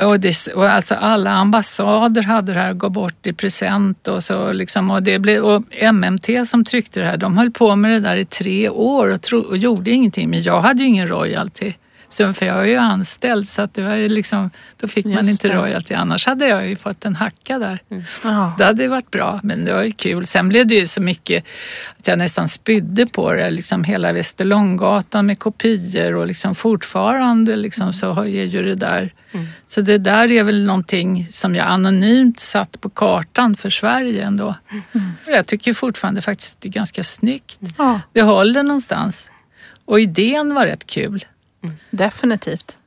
och, 0.00 0.20
det, 0.20 0.48
och 0.54 0.70
alltså 0.70 0.94
alla 0.94 1.30
ambassader 1.30 2.22
hade 2.22 2.52
det 2.52 2.60
här, 2.60 2.72
gå 2.72 2.88
bort 2.88 3.26
i 3.26 3.32
present 3.32 4.08
och 4.08 4.24
så 4.24 4.52
liksom, 4.52 4.90
och 4.90 5.02
det 5.02 5.18
blev, 5.18 5.44
och 5.44 5.62
MMT 5.92 6.48
som 6.48 6.64
tryckte 6.64 7.00
det 7.00 7.06
här, 7.06 7.16
de 7.16 7.38
höll 7.38 7.50
på 7.50 7.76
med 7.76 7.90
det 7.90 8.00
där 8.00 8.16
i 8.16 8.24
tre 8.24 8.68
år 8.68 9.08
och, 9.08 9.22
tro, 9.22 9.40
och 9.40 9.56
gjorde 9.56 9.90
ingenting. 9.90 10.30
Men 10.30 10.42
jag 10.42 10.60
hade 10.60 10.82
ju 10.82 10.88
ingen 10.88 11.08
royalty. 11.08 11.72
Så 12.12 12.32
för 12.32 12.46
jag 12.46 12.54
var 12.54 12.64
ju 12.64 12.76
anställd 12.76 13.48
så 13.48 13.62
att 13.62 13.74
det 13.74 13.82
var 13.82 13.94
ju 13.94 14.08
liksom, 14.08 14.50
då 14.80 14.88
fick 14.88 15.04
man 15.04 15.14
Just 15.14 15.30
inte 15.30 15.48
det. 15.48 15.62
royalty. 15.62 15.94
Annars 15.94 16.26
hade 16.26 16.46
jag 16.46 16.68
ju 16.68 16.76
fått 16.76 17.04
en 17.04 17.16
hacka 17.16 17.58
där. 17.58 17.82
Ja. 18.24 18.54
Det 18.58 18.64
hade 18.64 18.88
varit 18.88 19.10
bra, 19.10 19.40
men 19.42 19.64
det 19.64 19.72
var 19.74 19.82
ju 19.82 19.90
kul. 19.90 20.26
Sen 20.26 20.48
blev 20.48 20.66
det 20.66 20.74
ju 20.74 20.86
så 20.86 21.02
mycket 21.02 21.44
att 21.98 22.06
jag 22.08 22.18
nästan 22.18 22.48
spydde 22.48 23.06
på 23.06 23.32
det. 23.32 23.50
Liksom 23.50 23.84
hela 23.84 24.12
Västerlånggatan 24.12 25.26
med 25.26 25.38
kopior 25.38 26.14
och 26.14 26.26
liksom 26.26 26.54
fortfarande 26.54 27.56
liksom 27.56 27.92
så 27.92 28.20
är 28.20 28.26
ju 28.26 28.62
det 28.62 28.74
där. 28.74 29.12
Så 29.66 29.80
det 29.80 29.98
där 29.98 30.32
är 30.32 30.42
väl 30.42 30.64
någonting 30.64 31.26
som 31.30 31.54
jag 31.54 31.66
anonymt 31.66 32.40
satt 32.40 32.80
på 32.80 32.88
kartan 32.90 33.56
för 33.56 33.70
Sverige 33.70 34.24
ändå. 34.24 34.54
Och 35.26 35.32
Jag 35.32 35.46
tycker 35.46 35.72
fortfarande 35.72 36.22
faktiskt 36.22 36.54
att 36.54 36.60
det 36.60 36.68
är 36.68 36.72
ganska 36.72 37.04
snyggt. 37.04 37.58
ja, 37.78 38.00
Det 38.12 38.22
håller 38.22 38.62
någonstans. 38.62 39.30
Och 39.84 40.00
idén 40.00 40.54
var 40.54 40.66
rätt 40.66 40.86
kul. 40.86 41.24
Definitivt. 41.90 42.78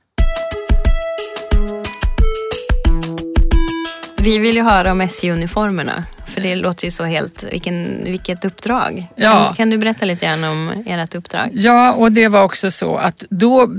Vi 4.17 4.39
vill 4.39 4.55
ju 4.55 4.63
höra 4.63 4.91
om 4.91 5.01
SJ-uniformerna. 5.01 6.03
För 6.35 6.41
det 6.41 6.55
låter 6.55 6.85
ju 6.85 6.91
så 6.91 7.03
helt, 7.03 7.45
vilken, 7.51 8.03
vilket 8.03 8.45
uppdrag. 8.45 9.07
Ja. 9.15 9.31
Kan, 9.31 9.55
kan 9.55 9.69
du 9.69 9.77
berätta 9.77 10.05
lite 10.05 10.25
grann 10.25 10.43
om 10.43 10.83
ert 10.85 11.15
uppdrag? 11.15 11.49
Ja, 11.53 11.93
och 11.93 12.11
det 12.11 12.27
var 12.27 12.43
också 12.43 12.71
så 12.71 12.97
att 12.97 13.23
då, 13.29 13.75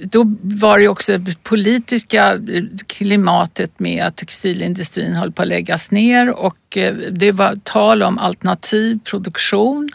då 0.00 0.36
var 0.42 0.78
det 0.78 0.88
också 0.88 1.18
det 1.18 1.42
politiska 1.42 2.40
klimatet 2.86 3.80
med 3.80 4.04
att 4.04 4.16
textilindustrin 4.16 5.16
höll 5.16 5.32
på 5.32 5.42
att 5.42 5.48
läggas 5.48 5.90
ner 5.90 6.30
och 6.30 6.76
eh, 6.76 6.94
det 6.94 7.32
var 7.32 7.58
tal 7.64 8.02
om 8.02 8.18
alternativ 8.18 8.98
produktion. 9.04 9.88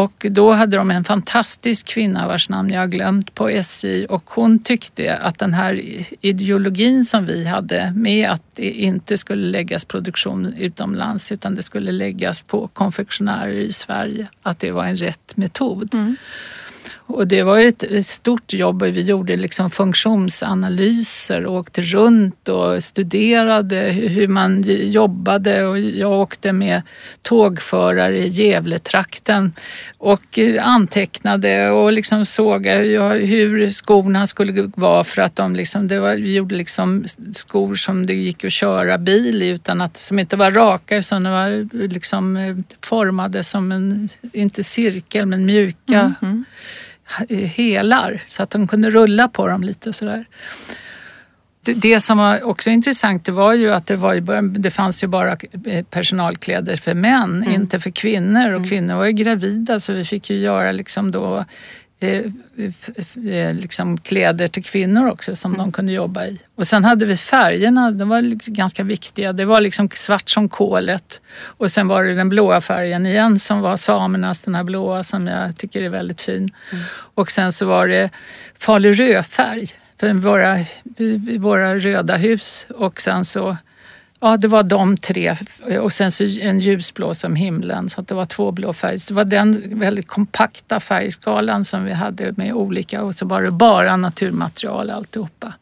Och 0.00 0.26
då 0.30 0.52
hade 0.52 0.76
de 0.76 0.90
en 0.90 1.04
fantastisk 1.04 1.86
kvinna 1.86 2.26
vars 2.26 2.48
namn 2.48 2.72
jag 2.72 2.80
har 2.80 2.86
glömt 2.86 3.34
på 3.34 3.48
SJ 3.48 4.06
och 4.06 4.30
hon 4.30 4.58
tyckte 4.58 5.16
att 5.16 5.38
den 5.38 5.54
här 5.54 5.82
ideologin 6.20 7.04
som 7.04 7.26
vi 7.26 7.44
hade 7.44 7.92
med 7.96 8.30
att 8.30 8.42
det 8.54 8.70
inte 8.70 9.16
skulle 9.16 9.46
läggas 9.46 9.84
produktion 9.84 10.54
utomlands 10.58 11.32
utan 11.32 11.54
det 11.54 11.62
skulle 11.62 11.92
läggas 11.92 12.42
på 12.42 12.68
konfektionärer 12.68 13.52
i 13.52 13.72
Sverige, 13.72 14.28
att 14.42 14.58
det 14.58 14.70
var 14.70 14.84
en 14.84 14.96
rätt 14.96 15.36
metod. 15.36 15.94
Mm. 15.94 16.16
Och 17.14 17.26
det 17.26 17.42
var 17.42 17.58
ju 17.58 17.68
ett 17.68 18.06
stort 18.06 18.52
jobb 18.52 18.82
och 18.82 18.88
vi 18.88 19.02
gjorde 19.02 19.36
liksom 19.36 19.70
funktionsanalyser 19.70 21.46
och 21.46 21.54
åkte 21.54 21.82
runt 21.82 22.48
och 22.48 22.84
studerade 22.84 23.76
hur 23.90 24.28
man 24.28 24.62
jobbade. 24.90 25.66
Och 25.66 25.78
jag 25.80 26.12
åkte 26.12 26.52
med 26.52 26.82
tågförare 27.22 28.18
i 28.18 28.28
Gävletrakten 28.28 29.52
och 29.98 30.38
eh, 30.38 30.66
antecknade 30.66 31.70
och 31.70 31.92
liksom 31.92 32.26
såg 32.26 32.66
eh, 32.66 33.10
hur 33.12 33.70
skorna 33.70 34.26
skulle 34.26 34.70
vara 34.74 35.04
för 35.04 35.22
att 35.22 35.36
de 35.36 35.56
liksom, 35.56 35.88
det 35.88 36.00
var, 36.00 36.14
vi 36.14 36.34
gjorde 36.34 36.54
liksom 36.54 37.04
skor 37.34 37.74
som 37.74 38.06
det 38.06 38.14
gick 38.14 38.44
att 38.44 38.52
köra 38.52 38.98
bil 38.98 39.42
i 39.42 39.48
utan 39.48 39.80
att, 39.80 39.96
som 39.96 40.18
inte 40.18 40.36
var 40.36 40.50
raka 40.50 40.96
utan 40.96 41.22
de 41.22 41.32
var 41.32 41.48
eh, 41.50 41.88
liksom 41.88 42.64
formade 42.82 43.44
som 43.44 43.72
en, 43.72 44.08
inte 44.32 44.64
cirkel 44.64 45.26
men 45.26 45.46
mjuka. 45.46 46.00
Mm, 46.00 46.14
mm 46.22 46.44
helar 47.28 48.22
så 48.26 48.42
att 48.42 48.50
de 48.50 48.68
kunde 48.68 48.90
rulla 48.90 49.28
på 49.28 49.48
dem 49.48 49.62
lite 49.62 49.88
och 49.88 49.94
sådär. 49.94 50.24
Det, 51.64 51.74
det 51.74 52.00
som 52.00 52.18
var 52.18 52.42
också 52.42 52.70
intressant 52.70 53.24
det 53.24 53.32
var 53.32 53.54
ju 53.54 53.72
att 53.72 53.86
det, 53.86 53.96
var, 53.96 54.42
det 54.58 54.70
fanns 54.70 55.04
ju 55.04 55.06
bara 55.06 55.36
eh, 55.66 55.84
personalkläder 55.84 56.76
för 56.76 56.94
män, 56.94 57.46
inte 57.50 57.80
för 57.80 57.90
kvinnor. 57.90 58.52
Och 58.52 58.68
kvinnor 58.68 58.96
var 58.96 59.04
ju 59.04 59.12
gravida 59.12 59.80
så 59.80 59.92
vi 59.92 60.04
fick 60.04 60.30
ju 60.30 60.36
göra 60.36 60.72
liksom 60.72 61.10
då 61.10 61.44
liksom 63.52 63.98
kläder 63.98 64.48
till 64.48 64.64
kvinnor 64.64 65.08
också 65.08 65.36
som 65.36 65.56
de 65.56 65.72
kunde 65.72 65.92
jobba 65.92 66.26
i. 66.26 66.38
Och 66.54 66.66
sen 66.66 66.84
hade 66.84 67.04
vi 67.04 67.16
färgerna, 67.16 67.90
de 67.90 68.08
var 68.08 68.22
liksom 68.22 68.54
ganska 68.54 68.82
viktiga. 68.82 69.32
Det 69.32 69.44
var 69.44 69.60
liksom 69.60 69.88
svart 69.94 70.30
som 70.30 70.48
kolet 70.48 71.20
och 71.42 71.70
sen 71.70 71.88
var 71.88 72.04
det 72.04 72.14
den 72.14 72.28
blåa 72.28 72.60
färgen 72.60 73.06
igen 73.06 73.38
som 73.38 73.60
var 73.60 73.76
samernas, 73.76 74.42
den 74.42 74.54
här 74.54 74.64
blåa 74.64 75.02
som 75.02 75.26
jag 75.26 75.56
tycker 75.56 75.82
är 75.82 75.88
väldigt 75.88 76.20
fin. 76.20 76.48
Och 77.14 77.30
sen 77.30 77.52
så 77.52 77.66
var 77.66 77.88
det 77.88 78.10
Falu 78.58 78.92
rödfärg 78.92 79.66
för 80.00 80.12
våra, 80.12 80.64
våra 81.38 81.78
röda 81.78 82.16
hus 82.16 82.66
och 82.70 83.00
sen 83.00 83.24
så 83.24 83.56
Ja, 84.20 84.36
det 84.36 84.48
var 84.48 84.62
de 84.62 84.96
tre 84.96 85.36
och 85.80 85.92
sen 85.92 86.12
så 86.12 86.24
en 86.40 86.58
ljusblå 86.58 87.14
som 87.14 87.36
himlen 87.36 87.90
så 87.90 88.00
att 88.00 88.08
det 88.08 88.14
var 88.14 88.24
två 88.24 88.52
blå 88.52 88.72
färger. 88.72 89.08
Det 89.08 89.14
var 89.14 89.24
den 89.24 89.78
väldigt 89.78 90.08
kompakta 90.08 90.80
färgskalan 90.80 91.64
som 91.64 91.84
vi 91.84 91.92
hade 91.92 92.32
med 92.32 92.52
olika 92.52 93.02
och 93.02 93.14
så 93.14 93.26
var 93.26 93.42
det 93.42 93.50
bara 93.50 93.96
naturmaterial 93.96 94.90
alltihopa. 94.90 95.54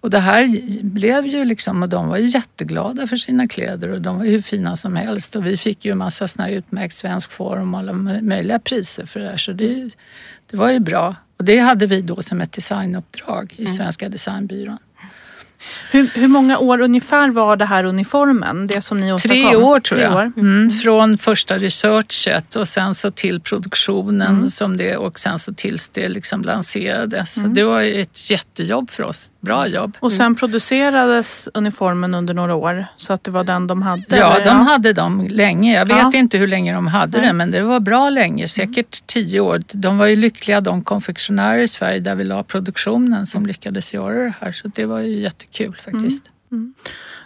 Och 0.00 0.10
det 0.10 0.18
här 0.18 0.82
blev 0.82 1.26
ju 1.26 1.44
liksom, 1.44 1.82
och 1.82 1.88
de 1.88 2.08
var 2.08 2.16
jätteglada 2.16 3.06
för 3.06 3.16
sina 3.16 3.48
kläder 3.48 3.88
och 3.88 4.00
de 4.00 4.18
var 4.18 4.24
hur 4.24 4.40
fina 4.42 4.76
som 4.76 4.96
helst 4.96 5.36
och 5.36 5.46
vi 5.46 5.56
fick 5.56 5.84
ju 5.84 5.94
massa 5.94 6.28
såna 6.28 6.44
här 6.44 6.52
utmärkt 6.52 6.96
svensk 6.96 7.30
form 7.30 7.74
och 7.74 7.80
alla 7.80 7.92
möjliga 7.92 8.58
priser 8.58 9.06
för 9.06 9.20
det 9.20 9.28
här 9.28 9.36
så 9.36 9.52
det, 9.52 9.90
det 10.50 10.56
var 10.56 10.70
ju 10.70 10.80
bra. 10.80 11.16
Och 11.36 11.44
det 11.44 11.58
hade 11.58 11.86
vi 11.86 12.02
då 12.02 12.22
som 12.22 12.40
ett 12.40 12.52
designuppdrag 12.52 13.54
i 13.56 13.66
Svenska 13.66 14.08
designbyrån. 14.08 14.78
Hur, 15.90 16.10
hur 16.14 16.28
många 16.28 16.58
år 16.58 16.80
ungefär 16.80 17.30
var 17.30 17.56
det 17.56 17.64
här 17.64 17.84
uniformen? 17.84 18.66
Det 18.66 18.80
som 18.80 19.00
ni 19.00 19.12
åstadkom? 19.12 19.50
Tre 19.50 19.56
år 19.56 19.80
tror 19.80 20.00
jag. 20.00 20.12
år. 20.16 20.32
Mm, 20.36 20.70
från 20.70 21.18
första 21.18 21.58
researchet 21.58 22.56
och 22.56 22.68
sen 22.68 22.94
så 22.94 23.10
till 23.10 23.40
produktionen 23.40 24.36
Mm. 24.36 24.50
som 24.50 24.76
det, 24.76 24.96
och 24.96 25.20
sen 25.20 25.38
så 25.38 25.54
tills 25.54 25.88
det 25.88 26.08
liksom 26.08 26.42
lanserades. 26.42 27.36
Mm. 27.36 27.54
Det 27.54 27.64
var 27.64 27.82
ett 27.82 28.30
jättejobb 28.30 28.90
för 28.90 29.02
oss. 29.02 29.28
Bra 29.42 29.66
jobb. 29.66 29.96
Och 30.00 30.12
sen 30.12 30.34
producerades 30.34 31.48
uniformen 31.54 32.14
under 32.14 32.34
några 32.34 32.54
år 32.54 32.86
så 32.96 33.12
att 33.12 33.24
det 33.24 33.30
var 33.30 33.44
den 33.44 33.66
de 33.66 33.82
hade? 33.82 34.16
Ja, 34.16 34.34
eller? 34.36 34.44
de 34.44 34.60
hade 34.60 34.92
dem 34.92 35.26
länge. 35.30 35.74
Jag 35.74 35.86
vet 35.86 35.96
Ja. 35.96 36.10
inte 36.18 36.38
hur 36.38 36.46
länge 36.48 36.74
de 36.74 36.86
hade 36.86 37.20
det, 37.20 37.32
men 37.32 37.50
det 37.50 37.62
var 37.62 37.80
bra 37.80 38.10
länge. 38.10 38.48
Säkert 38.48 39.06
tio 39.06 39.40
år. 39.40 39.62
De 39.72 39.98
var 39.98 40.06
ju 40.06 40.16
lyckliga 40.16 40.60
de 40.60 40.84
konfektionärer 40.84 41.58
i 41.58 41.68
Sverige 41.68 42.00
där 42.00 42.14
vi 42.14 42.24
la 42.24 42.42
produktionen 42.42 43.26
som 43.26 43.46
lyckades 43.46 43.92
göra 43.92 44.14
det 44.24 44.34
här. 44.40 44.52
Så 44.52 44.68
det 44.68 44.84
var 44.84 45.00
ju 45.00 45.20
jättekul 45.20 45.76
faktiskt. 45.84 46.24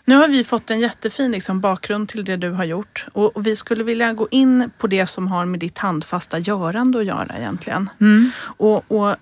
Nu 0.05 0.17
har 0.17 0.29
vi 0.29 0.45
fått 0.45 0.71
en 0.71 0.81
jättefin 0.81 1.31
liksom, 1.33 1.61
bakgrund 1.61 2.09
till 2.09 2.25
det 2.25 2.37
du 2.37 2.51
har 2.51 2.65
gjort 2.65 3.07
och, 3.13 3.37
och 3.37 3.47
vi 3.47 3.57
skulle 3.57 3.85
vilja 3.85 4.13
gå 4.13 4.29
in 4.31 4.71
på 4.79 4.87
det 4.87 5.07
som 5.07 5.29
har 5.29 5.45
med 5.45 5.61
ditt 5.61 5.79
handfasta 5.79 6.39
görande 6.39 6.99
att 6.99 7.05
göra 7.05 7.35
egentligen. 7.39 7.91
Mm. 8.01 8.31
Och, 8.41 8.85
och 8.93 9.17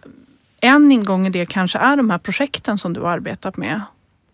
en 0.65 0.93
ingång 0.93 1.27
i 1.27 1.31
det 1.31 1.47
kanske 1.47 1.79
är 1.79 1.97
de 1.97 2.11
här 2.11 2.19
projekten 2.19 2.79
som 2.79 2.93
du 2.93 3.01
har 3.01 3.11
arbetat 3.11 3.57
med. 3.57 3.81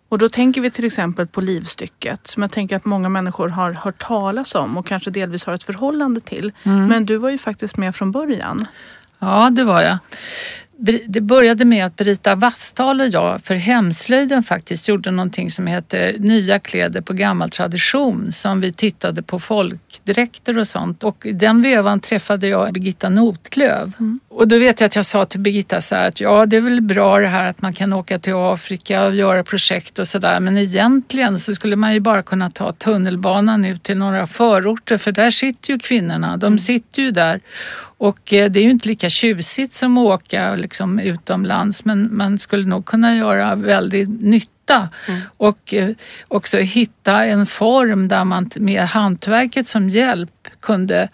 Och 0.08 0.18
då 0.18 0.28
tänker 0.28 0.60
vi 0.60 0.70
till 0.70 0.84
exempel 0.84 1.26
på 1.26 1.40
livstycket 1.40 2.26
som 2.26 2.42
jag 2.42 2.52
tänker 2.52 2.76
att 2.76 2.84
många 2.84 3.08
människor 3.08 3.48
har 3.48 3.72
hört 3.72 3.98
talas 3.98 4.54
om 4.54 4.76
och 4.76 4.86
kanske 4.86 5.10
delvis 5.10 5.44
har 5.44 5.54
ett 5.54 5.62
förhållande 5.62 6.20
till. 6.20 6.52
Mm. 6.62 6.86
Men 6.86 7.06
du 7.06 7.16
var 7.16 7.30
ju 7.30 7.38
faktiskt 7.38 7.76
med 7.76 7.96
från 7.96 8.12
början. 8.12 8.66
Ja, 9.18 9.50
det 9.50 9.64
var 9.64 9.82
jag. 9.82 9.98
Det 11.06 11.20
började 11.20 11.64
med 11.64 11.86
att 11.86 11.96
Brita 11.96 12.34
Vasstal 12.34 13.00
och 13.00 13.08
jag 13.08 13.40
för 13.40 13.54
Hemslöjden 13.54 14.42
faktiskt 14.42 14.88
gjorde 14.88 15.10
någonting 15.10 15.50
som 15.50 15.66
heter 15.66 16.16
Nya 16.18 16.58
kläder 16.58 17.00
på 17.00 17.12
gammal 17.12 17.50
tradition 17.50 18.32
som 18.32 18.60
vi 18.60 18.72
tittade 18.72 19.22
på 19.22 19.38
folkdräkter 19.38 20.58
och 20.58 20.68
sånt. 20.68 21.04
Och 21.04 21.26
i 21.26 21.32
den 21.32 21.62
vevan 21.62 22.00
träffade 22.00 22.46
jag 22.46 22.72
Birgitta 22.72 23.08
Notlöv. 23.08 23.92
Och 24.28 24.48
då 24.48 24.58
vet 24.58 24.80
jag 24.80 24.86
att 24.86 24.96
jag 24.96 25.06
sa 25.06 25.24
till 25.24 25.40
Birgitta 25.40 25.80
så 25.80 25.94
här 25.94 26.08
att 26.08 26.20
ja, 26.20 26.46
det 26.46 26.56
är 26.56 26.60
väl 26.60 26.80
bra 26.80 27.18
det 27.18 27.28
här 27.28 27.44
att 27.44 27.62
man 27.62 27.72
kan 27.72 27.92
åka 27.92 28.18
till 28.18 28.34
Afrika 28.34 29.04
och 29.04 29.14
göra 29.14 29.44
projekt 29.44 29.98
och 29.98 30.08
sådär 30.08 30.40
men 30.40 30.58
egentligen 30.58 31.38
så 31.38 31.54
skulle 31.54 31.76
man 31.76 31.94
ju 31.94 32.00
bara 32.00 32.22
kunna 32.22 32.50
ta 32.50 32.72
tunnelbanan 32.72 33.64
ut 33.64 33.82
till 33.82 33.98
några 33.98 34.26
förorter 34.26 34.98
för 34.98 35.12
där 35.12 35.30
sitter 35.30 35.72
ju 35.72 35.78
kvinnorna, 35.78 36.36
de 36.36 36.58
sitter 36.58 37.02
ju 37.02 37.10
där 37.10 37.40
och 38.00 38.32
eh, 38.32 38.50
det 38.50 38.60
är 38.60 38.62
ju 38.62 38.70
inte 38.70 38.88
lika 38.88 39.10
tjusigt 39.10 39.74
som 39.74 39.98
att 39.98 40.04
åka 40.04 40.54
liksom 40.54 40.98
utomlands 40.98 41.84
men 41.84 42.16
man 42.16 42.38
skulle 42.38 42.66
nog 42.66 42.84
kunna 42.84 43.16
göra 43.16 43.54
väldigt 43.54 44.08
nytta 44.08 44.88
och 45.36 45.74
eh, 45.74 45.90
också 46.28 46.58
hitta 46.58 47.24
en 47.24 47.46
form 47.46 48.08
där 48.08 48.24
man 48.24 48.50
med 48.56 48.82
hantverket 48.82 49.68
som 49.68 49.88
hjälp 49.88 50.48
kunde 50.60 51.08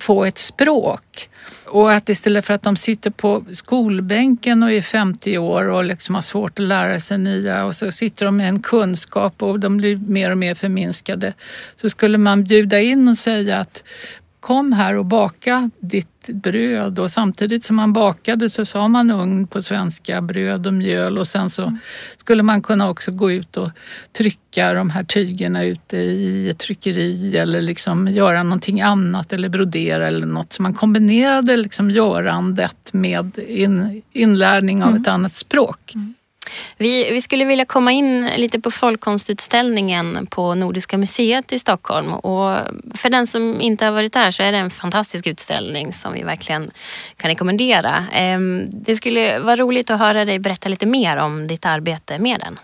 få 0.00 0.24
ett 0.24 0.38
språk. 0.38 1.28
Och 1.64 1.92
att 1.92 2.08
istället 2.08 2.46
för 2.46 2.54
att 2.54 2.62
de 2.62 2.76
sitter 2.76 3.10
på 3.10 3.44
skolbänken 3.52 4.62
och 4.62 4.72
är 4.72 4.82
50 4.82 5.38
år 5.38 5.68
och 5.68 5.84
liksom 5.84 6.14
har 6.14 6.22
svårt 6.22 6.58
att 6.58 6.64
lära 6.64 7.00
sig 7.00 7.18
nya 7.18 7.64
och 7.64 7.76
så 7.76 7.92
sitter 7.92 8.26
de 8.26 8.36
med 8.36 8.48
en 8.48 8.62
kunskap 8.62 9.42
och 9.42 9.60
de 9.60 9.76
blir 9.76 9.96
mer 9.96 10.30
och 10.30 10.38
mer 10.38 10.54
förminskade 10.54 11.32
så 11.76 11.90
skulle 11.90 12.18
man 12.18 12.44
bjuda 12.44 12.80
in 12.80 13.08
och 13.08 13.18
säga 13.18 13.58
att 13.58 13.84
kom 14.40 14.72
här 14.72 14.94
och 14.94 15.04
baka 15.04 15.70
ditt 15.80 16.28
bröd 16.28 16.98
och 16.98 17.10
samtidigt 17.10 17.64
som 17.64 17.76
man 17.76 17.92
bakade 17.92 18.50
så 18.50 18.64
sa 18.64 18.88
man 18.88 19.10
ugn 19.10 19.46
på 19.46 19.62
svenska, 19.62 20.20
bröd 20.20 20.66
och 20.66 20.74
mjöl 20.74 21.18
och 21.18 21.28
sen 21.28 21.50
så 21.50 21.76
skulle 22.16 22.42
man 22.42 22.62
kunna 22.62 22.90
också 22.90 23.10
gå 23.10 23.32
ut 23.32 23.56
och 23.56 23.70
trycka 24.12 24.72
de 24.72 24.90
här 24.90 25.04
tygerna 25.04 25.64
ute 25.64 25.96
i 25.96 26.48
ett 26.48 26.58
tryckeri 26.58 27.36
eller 27.36 27.62
liksom 27.62 28.08
göra 28.08 28.42
någonting 28.42 28.80
annat 28.80 29.32
eller 29.32 29.48
brodera 29.48 30.06
eller 30.06 30.26
något. 30.26 30.52
Så 30.52 30.62
man 30.62 30.74
kombinerade 30.74 31.56
liksom 31.56 31.90
görandet 31.90 32.92
med 32.92 33.38
in, 33.38 34.02
inlärning 34.12 34.82
av 34.82 34.88
mm. 34.88 35.02
ett 35.02 35.08
annat 35.08 35.32
språk. 35.32 35.92
Mm. 35.94 36.14
Vi, 36.76 37.10
vi 37.10 37.20
skulle 37.20 37.44
vilja 37.44 37.64
komma 37.64 37.92
in 37.92 38.30
lite 38.36 38.60
på 38.60 38.70
folkkonstutställningen 38.70 40.26
på 40.26 40.54
Nordiska 40.54 40.98
museet 40.98 41.52
i 41.52 41.58
Stockholm. 41.58 42.12
Och 42.12 42.58
för 42.94 43.10
den 43.10 43.26
som 43.26 43.60
inte 43.60 43.84
har 43.84 43.92
varit 43.92 44.12
där 44.12 44.30
så 44.30 44.42
är 44.42 44.52
det 44.52 44.58
en 44.58 44.70
fantastisk 44.70 45.26
utställning 45.26 45.92
som 45.92 46.12
vi 46.12 46.22
verkligen 46.22 46.70
kan 47.16 47.30
rekommendera. 47.30 48.06
Ehm, 48.12 48.66
det 48.70 48.94
skulle 48.94 49.38
vara 49.38 49.56
roligt 49.56 49.90
att 49.90 49.98
höra 49.98 50.24
dig 50.24 50.38
berätta 50.38 50.68
lite 50.68 50.86
mer 50.86 51.16
om 51.16 51.46
ditt 51.46 51.66
arbete 51.66 52.18
med 52.18 52.40
den. 52.40 52.58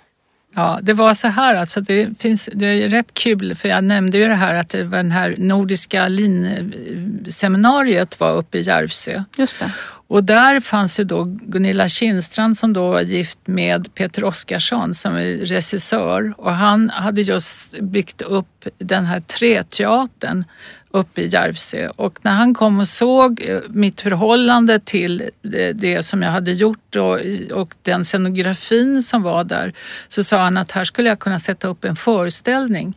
Ja, 0.56 0.78
det 0.82 0.92
var 0.92 1.14
så 1.14 1.28
här 1.28 1.54
alltså. 1.54 1.80
Det, 1.80 2.18
finns, 2.18 2.48
det 2.52 2.66
är 2.66 2.88
rätt 2.88 3.14
kul 3.14 3.54
för 3.54 3.68
jag 3.68 3.84
nämnde 3.84 4.18
ju 4.18 4.28
det 4.28 4.34
här 4.34 4.54
att 4.54 4.68
det 4.68 4.84
var 4.84 4.96
den 4.96 5.10
här 5.10 5.34
nordiska 5.38 6.08
linseminariet 6.08 8.20
var 8.20 8.32
uppe 8.32 8.58
i 8.58 8.62
Järvsö. 8.62 9.24
Just 9.36 9.58
det. 9.58 9.72
Och 10.14 10.24
där 10.24 10.60
fanns 10.60 11.00
ju 11.00 11.04
då 11.04 11.24
Gunilla 11.24 11.88
Kindstrand 11.88 12.58
som 12.58 12.72
då 12.72 12.90
var 12.90 13.00
gift 13.00 13.38
med 13.44 13.94
Peter 13.94 14.24
Oskarsson 14.24 14.94
som 14.94 15.14
är 15.14 15.46
regissör 15.46 16.34
och 16.36 16.52
han 16.52 16.90
hade 16.90 17.20
just 17.20 17.80
byggt 17.80 18.22
upp 18.22 18.66
den 18.78 19.06
här 19.06 19.20
träteatern 19.20 20.44
uppe 20.90 21.20
i 21.20 21.26
Järvsö 21.26 21.86
och 21.96 22.18
när 22.22 22.32
han 22.32 22.54
kom 22.54 22.80
och 22.80 22.88
såg 22.88 23.42
eh, 23.46 23.60
mitt 23.68 24.00
förhållande 24.00 24.80
till 24.80 25.20
eh, 25.20 25.74
det 25.74 26.02
som 26.02 26.22
jag 26.22 26.30
hade 26.30 26.52
gjort 26.52 26.96
och, 26.96 27.20
och 27.52 27.74
den 27.82 28.04
scenografin 28.04 29.02
som 29.02 29.22
var 29.22 29.44
där 29.44 29.72
så 30.08 30.24
sa 30.24 30.38
han 30.38 30.56
att 30.56 30.72
här 30.72 30.84
skulle 30.84 31.08
jag 31.08 31.18
kunna 31.18 31.38
sätta 31.38 31.68
upp 31.68 31.84
en 31.84 31.96
föreställning. 31.96 32.94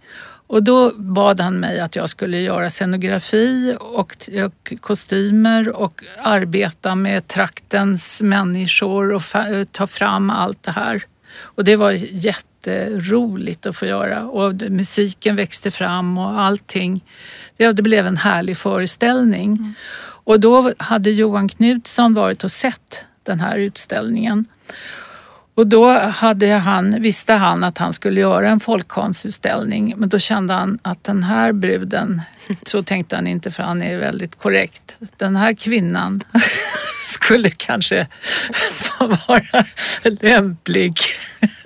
Och 0.48 0.64
då 0.64 0.92
bad 0.96 1.40
han 1.40 1.60
mig 1.60 1.80
att 1.80 1.96
jag 1.96 2.10
skulle 2.10 2.38
göra 2.38 2.70
scenografi 2.70 3.78
och, 3.80 4.30
och 4.46 4.74
kostymer 4.80 5.76
och 5.76 6.04
arbeta 6.24 6.96
med 6.96 7.28
traktens 7.28 8.22
människor 8.22 9.12
och 9.12 9.24
ta 9.72 9.88
fram 9.88 10.30
allt 10.30 10.64
det 10.64 10.72
här. 10.72 11.04
Och 11.42 11.64
det 11.64 11.76
var 11.76 11.92
jätteroligt 11.92 13.66
att 13.66 13.76
få 13.76 13.86
göra 13.86 14.24
och 14.24 14.54
musiken 14.54 15.36
växte 15.36 15.72
fram 15.72 16.18
och 16.18 16.42
allting. 16.42 17.02
Det, 17.58 17.72
det 17.72 17.82
blev 17.82 18.08
en 18.08 18.18
härlig 18.18 18.58
föreställning. 18.58 19.52
Mm. 19.52 19.74
Och 20.00 20.40
då 20.40 20.74
hade 20.78 21.10
Johan 21.10 21.50
Knutsson 21.50 22.14
varit 22.14 22.44
och 22.44 22.52
sett 22.52 23.06
den 23.24 23.40
här 23.40 23.58
utställningen. 23.58 24.46
Och 25.58 25.68
då 25.68 25.92
hade 25.92 26.48
han, 26.48 27.02
visste 27.02 27.34
han 27.34 27.64
att 27.64 27.78
han 27.78 27.94
skulle 27.94 28.22
göra 28.22 28.50
en 28.50 28.60
folkkonstutställning 28.60 29.94
men 29.98 30.10
då 30.10 30.20
kände 30.20 30.54
han 30.54 30.80
att 30.82 31.04
den 31.04 31.24
här 31.24 31.52
bruden, 31.52 32.22
så 32.64 32.84
tänkte 32.84 33.16
han 33.16 33.28
inte 33.28 33.52
för 33.52 33.64
han 33.64 33.82
är 33.82 33.98
väldigt 33.98 34.36
korrekt, 34.36 34.98
den 35.18 35.36
här 35.36 35.54
kvinnan 35.54 36.24
skulle 37.04 37.50
kanske 37.50 38.08
vara 39.00 39.66
lämplig. 40.22 40.98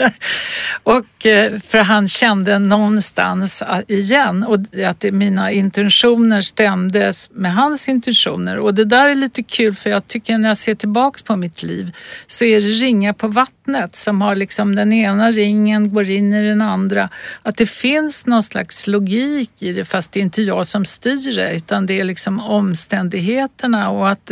och 0.83 1.25
eh, 1.25 1.59
för 1.59 1.77
han 1.77 2.07
kände 2.07 2.59
någonstans 2.59 3.63
igen 3.87 4.43
och 4.43 4.57
att 4.85 5.03
mina 5.03 5.51
intentioner 5.51 6.41
stämde 6.41 7.13
med 7.31 7.55
hans 7.55 7.89
intentioner. 7.89 8.59
Och 8.59 8.73
det 8.73 8.85
där 8.85 9.09
är 9.09 9.15
lite 9.15 9.43
kul 9.43 9.75
för 9.75 9.89
jag 9.89 10.07
tycker 10.07 10.37
när 10.37 10.47
jag 10.47 10.57
ser 10.57 10.75
tillbaks 10.75 11.21
på 11.21 11.35
mitt 11.35 11.63
liv 11.63 11.95
så 12.27 12.45
är 12.45 12.61
det 12.61 12.67
ringar 12.67 13.13
på 13.13 13.27
vattnet 13.27 13.80
som 13.91 14.21
har 14.21 14.35
liksom 14.35 14.75
den 14.75 14.93
ena 14.93 15.31
ringen 15.31 15.93
går 15.93 16.09
in 16.09 16.33
i 16.33 16.49
den 16.49 16.61
andra. 16.61 17.09
Att 17.43 17.57
det 17.57 17.65
finns 17.65 18.25
någon 18.25 18.43
slags 18.43 18.87
logik 18.87 19.51
i 19.59 19.73
det 19.73 19.85
fast 19.85 20.11
det 20.11 20.19
är 20.19 20.21
inte 20.21 20.41
jag 20.41 20.67
som 20.67 20.85
styr 20.85 21.35
det 21.35 21.55
utan 21.55 21.85
det 21.85 21.99
är 21.99 22.03
liksom 22.03 22.39
omständigheterna 22.39 23.89
och 23.89 24.09
att 24.09 24.31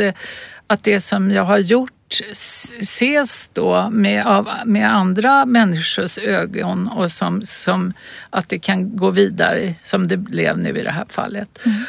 att 0.66 0.84
det 0.84 1.00
som 1.00 1.30
jag 1.30 1.44
har 1.44 1.58
gjort 1.58 1.92
ses 2.80 3.50
då 3.52 3.90
med, 3.90 4.26
av, 4.26 4.48
med 4.64 4.94
andra 4.94 5.46
människors 5.46 6.18
ögon 6.18 6.88
och 6.88 7.10
som, 7.10 7.42
som 7.44 7.92
att 8.30 8.48
det 8.48 8.58
kan 8.58 8.96
gå 8.96 9.10
vidare 9.10 9.74
som 9.84 10.08
det 10.08 10.16
blev 10.16 10.58
nu 10.58 10.78
i 10.78 10.82
det 10.82 10.90
här 10.90 11.06
fallet. 11.08 11.58
Mm. 11.66 11.84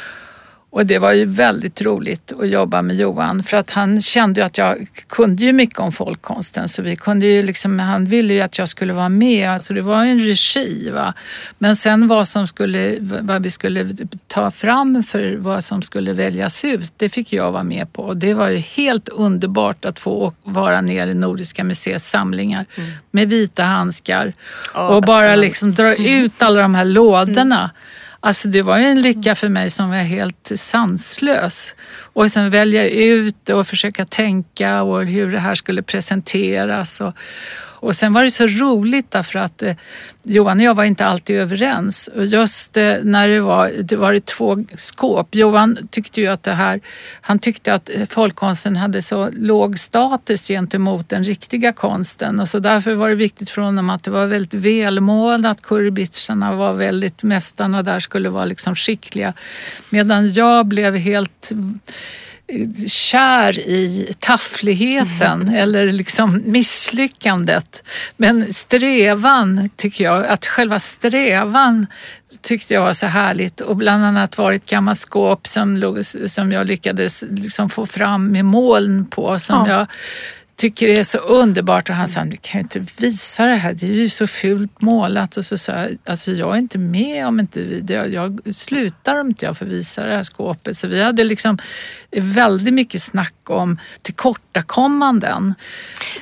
Och 0.71 0.85
det 0.85 0.99
var 0.99 1.11
ju 1.11 1.25
väldigt 1.25 1.81
roligt 1.81 2.33
att 2.39 2.49
jobba 2.49 2.81
med 2.81 2.95
Johan 2.95 3.43
för 3.43 3.57
att 3.57 3.71
han 3.71 4.01
kände 4.01 4.41
ju 4.41 4.45
att 4.45 4.57
jag 4.57 4.87
kunde 5.07 5.43
ju 5.43 5.53
mycket 5.53 5.79
om 5.79 5.91
folkkonsten 5.91 6.69
så 6.69 6.81
vi 6.81 6.95
kunde 6.95 7.25
ju 7.25 7.43
liksom, 7.43 7.79
han 7.79 8.05
ville 8.05 8.33
ju 8.33 8.41
att 8.41 8.57
jag 8.57 8.69
skulle 8.69 8.93
vara 8.93 9.09
med. 9.09 9.49
Alltså 9.49 9.73
det 9.73 9.81
var 9.81 10.05
en 10.05 10.19
regi. 10.19 10.89
Va? 10.89 11.13
Men 11.57 11.75
sen 11.75 12.07
vad, 12.07 12.27
som 12.27 12.47
skulle, 12.47 12.97
vad 12.99 13.43
vi 13.43 13.49
skulle 13.49 13.89
ta 14.27 14.51
fram 14.51 15.03
för 15.03 15.35
vad 15.37 15.63
som 15.63 15.81
skulle 15.81 16.13
väljas 16.13 16.65
ut, 16.65 16.93
det 16.97 17.09
fick 17.09 17.33
jag 17.33 17.51
vara 17.51 17.63
med 17.63 17.93
på. 17.93 18.03
Och 18.03 18.17
det 18.17 18.33
var 18.33 18.49
ju 18.49 18.57
helt 18.57 19.09
underbart 19.09 19.85
att 19.85 19.99
få 19.99 20.33
vara 20.43 20.81
nere 20.81 21.09
i 21.09 21.13
Nordiska 21.13 21.63
museets 21.63 22.09
samlingar 22.09 22.65
mm. 22.75 22.91
med 23.11 23.29
vita 23.29 23.63
handskar 23.63 24.33
oh, 24.73 24.81
och 24.81 25.01
bara 25.01 25.35
liksom 25.35 25.73
dra 25.73 25.95
ut 25.95 26.41
alla 26.41 26.61
de 26.61 26.75
här 26.75 26.85
lådorna. 26.85 27.59
Mm. 27.59 27.69
Alltså 28.23 28.47
det 28.47 28.61
var 28.61 28.77
ju 28.77 28.85
en 28.85 29.01
lycka 29.01 29.35
för 29.35 29.49
mig 29.49 29.69
som 29.69 29.89
var 29.89 29.97
helt 29.97 30.51
sanslös. 30.55 31.75
Och 32.13 32.31
sen 32.31 32.49
välja 32.49 32.89
ut 32.89 33.49
och 33.49 33.67
försöka 33.67 34.05
tänka 34.05 34.81
och 34.81 35.05
hur 35.05 35.31
det 35.31 35.39
här 35.39 35.55
skulle 35.55 35.81
presenteras. 35.81 37.01
Och, 37.01 37.13
och 37.81 37.95
sen 37.95 38.13
var 38.13 38.23
det 38.23 38.31
så 38.31 38.47
roligt 38.47 39.11
därför 39.11 39.39
att 39.39 39.63
eh, 39.63 39.75
Johan 40.23 40.59
och 40.59 40.65
jag 40.65 40.73
var 40.73 40.83
inte 40.83 41.05
alltid 41.05 41.35
överens. 41.35 42.09
Och 42.15 42.25
just 42.25 42.77
eh, 42.77 42.95
när 43.03 43.27
det 43.27 43.39
var, 43.39 43.69
det 43.69 43.95
var 43.95 44.19
två 44.19 44.65
skåp. 44.77 45.35
Johan 45.35 45.77
tyckte 45.91 46.21
ju 46.21 46.27
att 46.27 46.43
det 46.43 46.53
här, 46.53 46.81
han 47.21 47.39
tyckte 47.39 47.73
att 47.73 47.89
eh, 47.89 48.05
folkkonsten 48.09 48.75
hade 48.75 49.01
så 49.01 49.29
låg 49.33 49.79
status 49.79 50.47
gentemot 50.47 51.09
den 51.09 51.23
riktiga 51.23 51.73
konsten 51.73 52.39
och 52.39 52.49
så 52.49 52.59
därför 52.59 52.93
var 52.93 53.09
det 53.09 53.15
viktigt 53.15 53.49
för 53.49 53.61
honom 53.61 53.89
att 53.89 54.03
det 54.03 54.11
var 54.11 54.25
väldigt 54.25 54.53
välmålat. 54.53 55.63
Kurbitsarna 55.63 56.55
var 56.55 56.73
väldigt, 56.73 57.23
mästarna 57.23 57.83
där 57.83 57.99
skulle 57.99 58.29
vara 58.29 58.45
liksom 58.45 58.75
skickliga. 58.75 59.33
Medan 59.89 60.33
jag 60.33 60.65
blev 60.65 60.95
helt 60.95 61.51
kär 62.87 63.59
i 63.59 64.13
taffligheten 64.19 65.41
mm. 65.41 65.55
eller 65.55 65.91
liksom 65.91 66.41
misslyckandet. 66.45 67.83
Men 68.17 68.53
strävan 68.53 69.69
tycker 69.75 70.03
jag, 70.03 70.25
att 70.25 70.45
själva 70.45 70.79
strävan 70.79 71.87
tyckte 72.41 72.73
jag 72.73 72.81
var 72.81 72.93
så 72.93 73.07
härligt 73.07 73.61
och 73.61 73.75
bland 73.75 74.05
annat 74.05 74.37
var 74.37 74.51
ett 74.51 74.65
gammalt 74.65 74.99
skåp 74.99 75.47
som, 75.47 76.03
som 76.25 76.51
jag 76.51 76.67
lyckades 76.67 77.23
liksom 77.29 77.69
få 77.69 77.85
fram 77.85 78.31
med 78.31 78.45
moln 78.45 79.05
på 79.05 79.39
som 79.39 79.65
ja. 79.67 79.77
jag 79.77 79.87
tycker 80.61 80.87
det 80.87 80.99
är 80.99 81.03
så 81.03 81.17
underbart 81.17 81.89
och 81.89 81.95
han 81.95 82.07
sa, 82.07 82.23
du 82.25 82.37
kan 82.37 82.59
ju 82.59 82.63
inte 82.63 82.79
visa 82.97 83.45
det 83.45 83.55
här, 83.55 83.73
det 83.73 83.85
är 83.85 83.93
ju 83.93 84.09
så 84.09 84.27
fult 84.27 84.81
målat. 84.81 85.37
Och 85.37 85.45
så 85.45 85.57
sa 85.57 85.71
jag, 85.71 85.97
alltså 86.05 86.31
jag 86.31 86.53
är 86.53 86.59
inte 86.59 86.77
med 86.77 87.27
om 87.27 87.39
inte 87.39 87.63
vi, 87.63 87.93
jag, 87.93 88.13
jag 88.13 88.55
slutar 88.55 89.19
om 89.19 89.27
inte 89.27 89.45
jag 89.45 89.57
får 89.57 89.65
visa 89.65 90.05
det 90.05 90.15
här 90.15 90.23
skåpet. 90.23 90.77
Så 90.77 90.87
vi 90.87 91.03
hade 91.03 91.23
liksom 91.23 91.57
väldigt 92.11 92.73
mycket 92.73 93.01
snack 93.01 93.33
om 93.49 93.79
tillkortakommanden. 94.01 95.53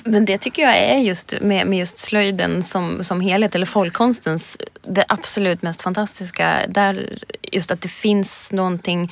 Men 0.04 0.26
det 0.26 0.38
tycker 0.38 0.62
jag 0.62 0.78
är 0.78 0.98
just 0.98 1.34
med, 1.42 1.68
med 1.68 1.80
just 1.80 2.00
slöjden 2.00 2.64
som, 2.64 3.04
som 3.04 3.22
helhet, 3.22 3.56
eller 3.56 3.66
folkkonstens, 3.66 4.58
det 4.84 5.06
absolut 5.08 5.62
mest 5.62 5.82
fantastiska. 5.82 6.60
Där 6.68 7.20
just 7.52 7.72
att 7.72 7.82
det 7.82 7.90
finns 7.90 8.52
någonting 8.52 9.12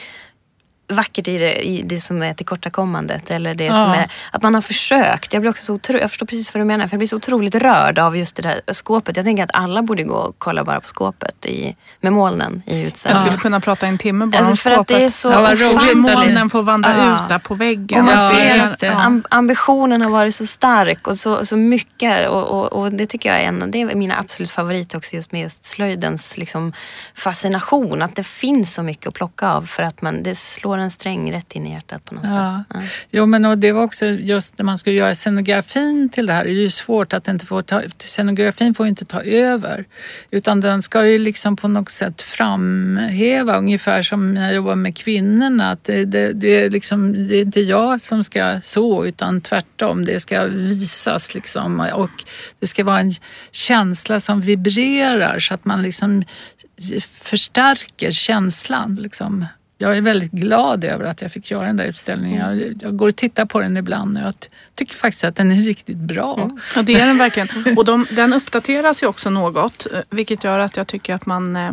vackert 0.90 1.28
i 1.28 1.38
det, 1.38 1.68
i 1.68 1.82
det 1.82 2.00
som 2.00 2.22
är 2.22 2.34
tillkortakommandet. 2.34 3.32
Eller 3.32 3.56
det 3.56 3.66
ja. 3.66 3.74
som 3.74 3.92
är, 3.92 4.12
att 4.32 4.44
man 4.44 4.56
har 4.56 4.62
försökt. 4.62 5.34
Jag, 5.34 5.42
blir 5.42 5.52
också 5.52 5.66
så 5.66 5.74
otro, 5.74 5.98
jag 5.98 6.10
förstår 6.10 6.26
precis 6.26 6.54
vad 6.54 6.62
du 6.62 6.66
menar. 6.66 6.88
För 6.88 6.94
jag 6.94 7.00
blir 7.00 7.08
så 7.08 7.16
otroligt 7.16 7.56
rörd 7.56 8.00
av 8.00 8.18
just 8.18 8.36
det 8.36 8.42
där 8.42 8.62
skåpet. 8.74 9.16
Jag 9.16 9.26
tänker 9.26 9.44
att 9.44 9.50
alla 9.54 9.82
borde 9.82 10.04
gå 10.04 10.16
och 10.16 10.36
kolla 10.38 10.64
bara 10.64 10.82
på 10.82 10.88
skåpet 10.88 11.46
i, 11.46 11.76
med 12.02 12.14
molnen 12.14 12.64
i 12.66 12.82
utställningen. 12.82 13.18
Jag 13.18 13.18
skulle 13.18 13.42
kunna 13.42 13.60
prata 13.60 13.88
en 13.88 13.98
timme 13.98 14.26
bara 14.26 14.38
alltså 14.38 14.52
om 14.52 14.58
för 14.58 14.76
skåpet. 14.76 14.80
Att 14.80 15.00
det 15.00 15.06
är 15.06 15.10
så 15.10 15.32
ja, 15.32 15.56
roligt, 15.56 15.98
molnen 15.98 16.50
får 16.50 16.64
vandra 16.64 16.98
ja. 16.98 17.16
ut 17.16 17.30
där 17.30 17.40
på 17.40 17.56
väggen. 17.56 18.00
Och 18.00 18.06
man 18.06 18.32
ser 18.32 18.60
att 18.60 19.26
ambitionen 19.30 20.02
har 20.02 20.10
varit 20.10 20.36
så 20.36 20.48
stark 20.48 21.08
och 21.08 21.20
så, 21.20 21.46
så 21.46 21.58
mycket. 21.58 22.30
Och, 22.30 22.44
och, 22.44 22.74
och, 22.74 22.92
det 22.92 23.06
tycker 23.06 23.30
jag 23.30 23.42
är 23.42 23.48
en 23.48 23.72
det 23.72 23.82
är 23.82 23.96
mina 23.96 24.18
absolut 24.18 24.52
favoriter 24.52 24.98
också 24.98 25.16
just 25.16 25.32
med 25.32 25.42
just 25.42 25.66
slöjdens 25.66 26.38
liksom, 26.38 26.74
fascination. 27.16 28.02
Att 28.02 28.16
det 28.16 28.24
finns 28.24 28.74
så 28.74 28.84
mycket 28.84 29.08
att 29.08 29.14
plocka 29.14 29.50
av 29.50 29.62
för 29.62 29.84
att 29.84 30.02
man, 30.02 30.24
det 30.24 30.36
slår 30.36 30.77
får 30.78 30.84
en 30.84 30.92
sträng 30.92 31.32
rätt 31.32 31.56
in 31.56 31.68
i 31.68 31.72
hjärtat 31.72 32.06
på 32.06 32.16
något 32.16 32.24
Ja. 32.26 32.64
sätt. 32.70 32.82
Ja. 32.84 32.90
Jo, 33.12 33.26
men 33.26 33.46
och 33.46 33.58
det 33.58 33.72
var 33.72 33.84
också 33.84 34.06
just 34.06 34.58
när 34.58 34.66
man 34.66 34.78
skulle 34.78 34.96
göra 34.96 35.16
scenografin 35.16 36.10
till 36.10 36.26
det 36.28 36.34
här. 36.34 36.44
Det 36.44 36.50
är 36.50 36.54
ju 36.54 36.70
svårt 36.70 37.14
att 37.14 37.28
inte 37.28 37.46
få 37.46 37.62
ta, 37.62 37.82
scenografin 38.00 38.74
får 38.74 38.88
inte 38.88 39.06
ta 39.06 39.22
över. 39.22 39.86
Utan 40.32 40.62
den 40.62 40.82
ska 40.82 41.06
ju 41.06 41.20
liksom 41.20 41.56
på 41.56 41.68
något 41.68 41.92
sätt 41.92 42.22
framhäva, 42.22 43.58
ungefär 43.58 44.04
som 44.04 44.34
när 44.34 44.46
jag 44.46 44.56
jobbar 44.56 44.76
med 44.76 44.98
kvinnorna. 44.98 45.72
Att 45.72 45.84
det, 45.84 46.06
det, 46.06 46.34
det, 46.34 46.56
är 46.66 46.70
liksom, 46.70 47.28
det 47.28 47.36
är 47.38 47.42
inte 47.42 47.62
jag 47.62 48.02
som 48.02 48.24
ska 48.24 48.62
så, 48.64 49.06
utan 49.06 49.42
tvärtom. 49.42 50.06
Det 50.06 50.20
ska 50.20 50.44
visas 50.44 51.34
liksom. 51.34 51.80
Och 51.94 52.12
det 52.60 52.68
ska 52.68 52.84
vara 52.84 53.00
en 53.00 53.14
känsla 53.52 54.20
som 54.20 54.42
vibrerar 54.42 55.40
så 55.40 55.54
att 55.54 55.66
man 55.66 55.82
liksom 55.82 56.24
förstärker 57.22 58.12
känslan. 58.12 58.96
Liksom. 58.96 59.46
Jag 59.78 59.98
är 59.98 60.02
väldigt 60.02 60.32
glad 60.32 60.84
över 60.84 61.06
att 61.06 61.22
jag 61.22 61.32
fick 61.32 61.52
göra 61.52 61.66
den 61.66 61.78
där 61.78 61.86
utställningen. 61.86 62.60
Jag, 62.60 62.74
jag 62.82 62.98
går 62.98 63.08
och 63.08 63.16
tittar 63.16 63.46
på 63.46 63.60
den 63.60 63.78
ibland 63.78 64.18
och 64.18 64.24
jag 64.24 64.40
ty- 64.40 64.50
tycker 64.76 64.96
faktiskt 64.96 65.24
att 65.24 65.36
den 65.36 65.52
är 65.52 65.56
riktigt 65.64 65.98
bra. 65.98 66.52
Ja, 66.76 66.82
det 66.82 66.96
är 66.96 67.08
den 67.08 67.18
verkligen. 67.18 67.78
Och 67.78 67.86
de, 67.86 68.06
den 68.12 68.34
uppdateras 68.34 69.04
ju 69.04 69.08
också 69.08 69.30
något, 69.30 69.88
eh, 69.94 70.00
vilket 70.10 70.44
gör 70.44 70.60
att 70.60 70.78
jag 70.78 70.88
tycker 70.88 71.14
att 71.16 71.26
man 71.26 71.56
eh, 71.56 71.72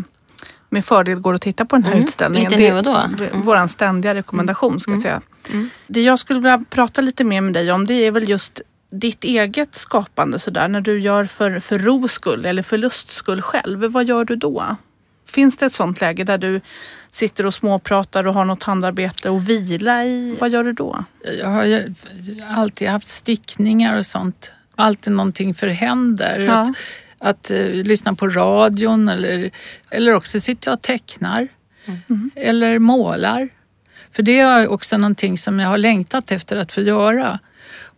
med 0.71 0.85
fördel 0.85 1.19
går 1.21 1.35
och 1.35 1.41
tittar 1.41 1.65
på 1.65 1.77
den 1.77 1.85
här 1.85 1.93
Mm, 1.93 2.05
utställningen. 2.05 2.51
lite 2.51 2.63
nu 2.73 2.79
och 2.79 2.83
då. 2.85 2.91
är 2.97 3.05
Mm. 3.05 3.43
vår 3.43 3.67
ständiga 3.67 4.15
rekommendation 4.15 4.81
ska 4.81 4.91
jag 4.93 5.03
säga. 5.03 5.21
Mm. 5.53 5.71
Det 5.87 6.03
jag 6.03 6.19
skulle 6.19 6.41
vilja 6.41 6.65
prata 6.71 7.01
lite 7.01 7.25
mer 7.25 7.41
med 7.41 7.53
dig 7.55 7.73
om 7.73 7.87
det 7.87 7.95
är 7.95 8.11
väl 8.11 8.29
just 8.29 8.61
ditt 8.91 9.25
eget 9.25 9.75
skapande 9.75 10.39
sådär. 10.39 10.69
När 10.69 10.81
du 10.81 11.01
gör 11.01 11.25
för, 11.25 11.61
för 11.61 11.79
ros 11.79 12.13
skull 12.13 12.45
eller 12.45 12.63
för 12.63 12.79
lusts 12.79 13.15
skull 13.15 13.43
själv. 13.43 13.85
Vad 13.85 14.05
gör 14.09 14.25
du 14.25 14.37
då? 14.37 14.77
Finns 15.29 15.57
det 15.57 15.67
ett 15.67 15.73
sånt 15.73 16.01
läge 16.01 16.25
där 16.25 16.39
du 16.39 16.61
sitter 17.15 17.47
och 17.47 17.55
småpratar 17.55 18.27
och 18.27 18.35
har 18.35 18.45
något 18.45 18.63
handarbete 18.63 19.31
och 19.31 19.49
vila 19.49 20.05
i? 20.05 20.37
Vad 20.41 20.51
gör 20.51 20.65
du 20.65 20.73
då? 20.73 21.05
Jag 21.41 21.49
har 21.49 21.85
alltid 22.49 22.89
haft 22.89 23.09
stickningar 23.09 23.99
och 23.99 24.07
sånt. 24.07 24.51
Alltid 24.77 25.13
någonting 25.13 25.55
för 25.55 25.67
händer. 25.67 26.39
Ja. 26.39 26.53
Att, 26.53 26.69
att 27.19 27.51
eh, 27.51 27.67
lyssna 27.67 28.15
på 28.15 28.29
radion 28.29 29.09
eller, 29.09 29.51
eller 29.91 30.15
också 30.15 30.41
sitter 30.41 30.69
jag 30.69 30.75
och 30.75 30.83
tecknar. 30.83 31.49
Eller 32.35 32.79
målar. 32.79 33.49
För 34.13 34.23
det 34.23 34.39
är 34.39 34.69
också 34.69 34.97
någonting 34.97 35.39
som 35.39 35.61
jag 35.61 35.69
har 35.69 35.79
längtat 35.79 36.31
efter 36.31 36.57
att 36.57 36.73
få 36.73 36.81
göra. 36.81 37.39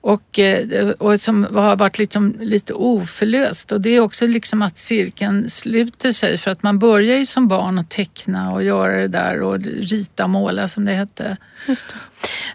Och, 0.07 0.39
eh, 0.39 0.89
och 0.89 1.21
som 1.21 1.45
har 1.45 1.77
varit 1.77 1.99
liksom, 1.99 2.35
lite 2.41 2.73
oförlöst. 2.73 3.73
Och 3.73 3.81
det 3.81 3.91
är 3.91 4.01
också 4.01 4.27
liksom 4.27 4.63
att 4.63 4.79
cirkeln 4.79 5.51
sluter 5.51 6.13
sig. 6.13 6.39
För 6.39 6.51
att 6.51 6.63
man 6.63 6.79
börjar 6.79 7.17
ju 7.17 7.27
som 7.27 7.49
barn 7.49 7.79
att 7.79 7.91
teckna 7.91 8.53
och 8.53 8.65
göra 8.65 8.97
det 8.97 9.09
där 9.09 9.43
och 9.43 9.59
rita 9.61 10.25
och 10.25 10.31
måla 10.31 10.69
som 10.69 10.85
det 10.85 10.93
hette. 10.93 11.37
Just 11.69 11.89
det. 11.89 11.97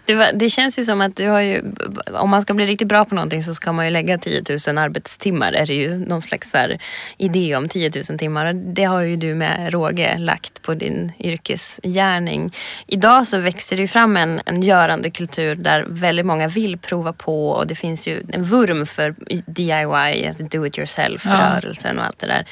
Det, 0.04 0.30
det 0.34 0.50
känns 0.50 0.78
ju 0.78 0.84
som 0.84 1.00
att 1.00 1.16
du 1.16 1.28
har 1.28 1.40
ju, 1.40 1.62
om 2.12 2.30
man 2.30 2.42
ska 2.42 2.54
bli 2.54 2.66
riktigt 2.66 2.88
bra 2.88 3.04
på 3.04 3.14
någonting 3.14 3.42
så 3.42 3.54
ska 3.54 3.72
man 3.72 3.84
ju 3.84 3.90
lägga 3.90 4.18
10 4.18 4.42
000 4.68 4.78
arbetstimmar. 4.78 5.52
Är 5.52 5.66
det 5.66 5.74
ju 5.74 5.98
någon 5.98 6.22
slags 6.22 6.50
så 6.50 6.58
här 6.58 6.78
idé 7.18 7.56
om 7.56 7.68
10 7.68 7.90
000 8.10 8.18
timmar. 8.18 8.52
Det 8.52 8.84
har 8.84 9.00
ju 9.00 9.16
du 9.16 9.34
med 9.34 9.72
råge 9.72 10.18
lagt 10.18 10.62
på 10.62 10.74
din 10.74 11.12
yrkesgärning. 11.18 12.54
Idag 12.86 13.26
så 13.26 13.38
växer 13.38 13.76
det 13.76 13.82
ju 13.82 13.88
fram 13.88 14.16
en, 14.16 14.40
en 14.46 14.62
görande 14.62 15.10
kultur 15.10 15.54
där 15.54 15.86
väldigt 15.88 16.26
många 16.26 16.48
vill 16.48 16.78
prova 16.78 17.12
på 17.12 17.41
och 17.50 17.66
det 17.66 17.74
finns 17.74 18.06
ju 18.06 18.24
en 18.28 18.44
vurm 18.44 18.86
för 18.86 19.14
DIY, 19.46 20.26
alltså 20.26 20.42
do 20.42 20.66
it 20.66 20.78
yourself-rörelsen 20.78 21.98
och 21.98 22.04
allt 22.04 22.18
det 22.18 22.26
där. 22.26 22.46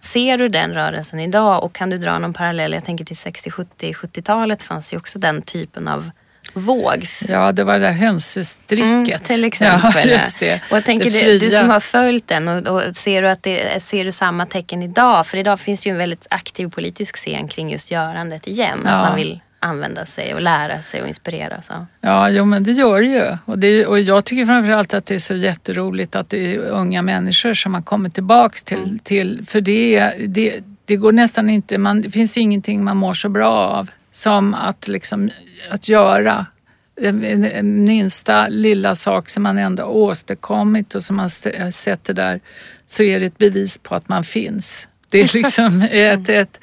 Ser 0.00 0.38
du 0.38 0.48
den 0.48 0.74
rörelsen 0.74 1.20
idag 1.20 1.64
och 1.64 1.72
kan 1.72 1.90
du 1.90 1.98
dra 1.98 2.18
någon 2.18 2.32
parallell? 2.32 2.72
Jag 2.72 2.84
tänker 2.84 3.04
till 3.04 3.16
60, 3.16 3.50
70, 3.50 3.92
70-talet 3.92 4.62
fanns 4.62 4.92
ju 4.92 4.96
också 4.96 5.18
den 5.18 5.42
typen 5.42 5.88
av 5.88 6.10
våg. 6.52 7.08
Ja, 7.28 7.52
det 7.52 7.64
var 7.64 7.78
det 7.78 7.86
där 7.86 7.92
hönsestricket. 7.92 8.84
Mm, 8.84 9.20
till 9.20 9.44
exempel. 9.44 9.90
Ja, 9.94 10.10
just 10.10 10.40
det. 10.40 10.60
Och 10.70 10.76
jag 10.76 10.84
tänker 10.84 11.10
det 11.10 11.24
du, 11.24 11.38
du 11.38 11.50
som 11.50 11.70
har 11.70 11.80
följt 11.80 12.28
den, 12.28 12.48
och, 12.48 12.66
och 12.66 12.96
ser, 12.96 13.22
du 13.22 13.28
att 13.28 13.42
det, 13.42 13.82
ser 13.82 14.04
du 14.04 14.12
samma 14.12 14.46
tecken 14.46 14.82
idag? 14.82 15.26
För 15.26 15.38
idag 15.38 15.60
finns 15.60 15.82
det 15.82 15.88
ju 15.88 15.92
en 15.92 15.98
väldigt 15.98 16.26
aktiv 16.30 16.68
politisk 16.68 17.16
scen 17.16 17.48
kring 17.48 17.70
just 17.70 17.90
görandet 17.90 18.46
igen. 18.46 18.80
Ja. 18.84 18.90
Att 18.90 19.08
man 19.08 19.16
vill 19.16 19.40
använda 19.60 20.04
sig 20.04 20.34
och 20.34 20.40
lära 20.40 20.82
sig 20.82 21.02
och 21.02 21.08
inspireras 21.08 21.70
av. 21.70 21.86
Ja, 22.00 22.30
jo, 22.30 22.44
men 22.44 22.62
det 22.62 22.72
gör 22.72 23.00
det 23.00 23.08
ju. 23.08 23.36
Och, 23.44 23.58
det, 23.58 23.86
och 23.86 24.00
jag 24.00 24.24
tycker 24.24 24.46
framförallt 24.46 24.94
att 24.94 25.06
det 25.06 25.14
är 25.14 25.18
så 25.18 25.34
jätteroligt 25.34 26.16
att 26.16 26.28
det 26.28 26.54
är 26.54 26.58
unga 26.58 27.02
människor 27.02 27.54
som 27.54 27.74
har 27.74 27.82
kommit 27.82 28.14
tillbaks 28.14 28.62
till, 28.62 28.78
Mm. 28.78 28.98
till 28.98 29.44
för 29.48 29.60
det, 29.60 30.12
det, 30.28 30.60
det 30.84 30.96
går 30.96 31.12
nästan 31.12 31.50
inte, 31.50 31.78
man, 31.78 32.00
det 32.00 32.10
finns 32.10 32.36
ingenting 32.36 32.84
man 32.84 32.96
mår 32.96 33.14
så 33.14 33.28
bra 33.28 33.52
av 33.52 33.90
som 34.12 34.54
att, 34.54 34.88
liksom, 34.88 35.30
att 35.70 35.88
göra 35.88 36.46
minsta 37.62 38.48
lilla 38.48 38.94
sak 38.94 39.28
som 39.28 39.42
man 39.42 39.58
ändå 39.58 39.84
åstadkommit 39.84 40.94
och 40.94 41.02
som 41.02 41.16
man 41.16 41.30
sätter 41.72 42.14
där 42.14 42.40
så 42.86 43.02
är 43.02 43.20
det 43.20 43.26
ett 43.26 43.38
bevis 43.38 43.78
på 43.78 43.94
att 43.94 44.08
man 44.08 44.24
finns. 44.24 44.88
Det 45.10 45.20
är 45.20 45.30
liksom 45.34 45.82
ett, 45.90 46.28
ett, 46.28 46.60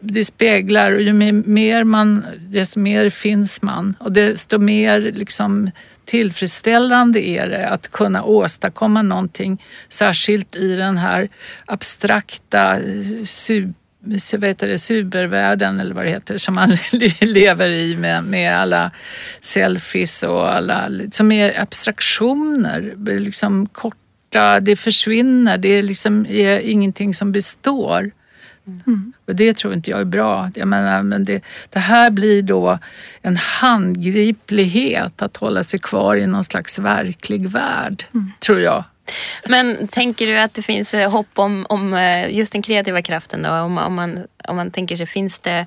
det 0.00 0.24
speglar 0.24 0.92
och 0.92 1.02
ju 1.02 1.12
mer- 1.12 1.84
man, 1.84 2.24
desto 2.38 2.80
mer 2.80 3.10
finns 3.10 3.62
man. 3.62 3.96
Och 4.00 4.12
desto 4.12 4.58
mer 4.58 5.00
liksom 5.00 5.70
tillfredsställande 6.04 7.20
är 7.28 7.48
det 7.48 7.68
att 7.68 7.90
kunna 7.90 8.22
åstadkomma 8.22 9.02
någonting 9.02 9.62
särskilt 9.88 10.56
i 10.56 10.76
den 10.76 10.98
här 10.98 11.28
abstrakta 11.66 12.78
så 14.18 14.38
vet 14.38 14.58
det, 14.58 14.78
eller 15.80 15.94
vad 15.94 16.04
det 16.04 16.10
heter 16.10 16.36
som 16.36 16.54
man 16.54 16.78
lever 17.20 17.68
i 17.68 17.96
med, 17.96 18.24
med 18.24 18.56
alla 18.56 18.90
selfies 19.40 20.22
och 20.22 20.54
alla 20.54 20.90
som 21.12 21.32
är 21.32 21.60
abstraktioner, 21.60 22.94
liksom 23.20 23.66
korta, 24.30 24.60
det 24.60 24.76
försvinner, 24.76 25.58
det 25.58 25.68
är 25.68 25.82
liksom 25.82 26.26
är 26.26 26.58
ingenting 26.58 27.14
som 27.14 27.32
består. 27.32 28.10
Och 29.26 29.36
det 29.36 29.56
tror 29.56 29.74
inte 29.74 29.90
jag 29.90 30.00
är 30.00 30.04
bra. 30.04 30.50
Jag 30.54 30.68
menar, 30.68 31.02
men 31.02 31.24
det, 31.24 31.42
det 31.70 31.78
här 31.78 32.10
blir 32.10 32.42
då 32.42 32.78
en 33.22 33.36
handgriplighet 33.36 35.22
att 35.22 35.36
hålla 35.36 35.64
sig 35.64 35.80
kvar 35.80 36.16
i 36.16 36.26
någon 36.26 36.44
slags 36.44 36.78
verklig 36.78 37.48
värld, 37.48 38.04
tror 38.40 38.60
jag. 38.60 38.84
Men 39.48 39.88
tänker 39.88 40.26
du 40.26 40.38
att 40.38 40.54
det 40.54 40.62
finns 40.62 40.94
eh, 40.94 41.10
hopp 41.10 41.38
om, 41.38 41.66
om 41.68 41.94
eh, 41.94 42.34
just 42.34 42.52
den 42.52 42.62
kreativa 42.62 43.02
kraften 43.02 43.42
då? 43.42 43.50
Om, 43.50 43.78
om, 43.78 43.94
man, 43.94 44.26
om 44.48 44.56
man 44.56 44.70
tänker 44.70 44.96
sig, 44.96 45.06
finns 45.06 45.38
det, 45.38 45.66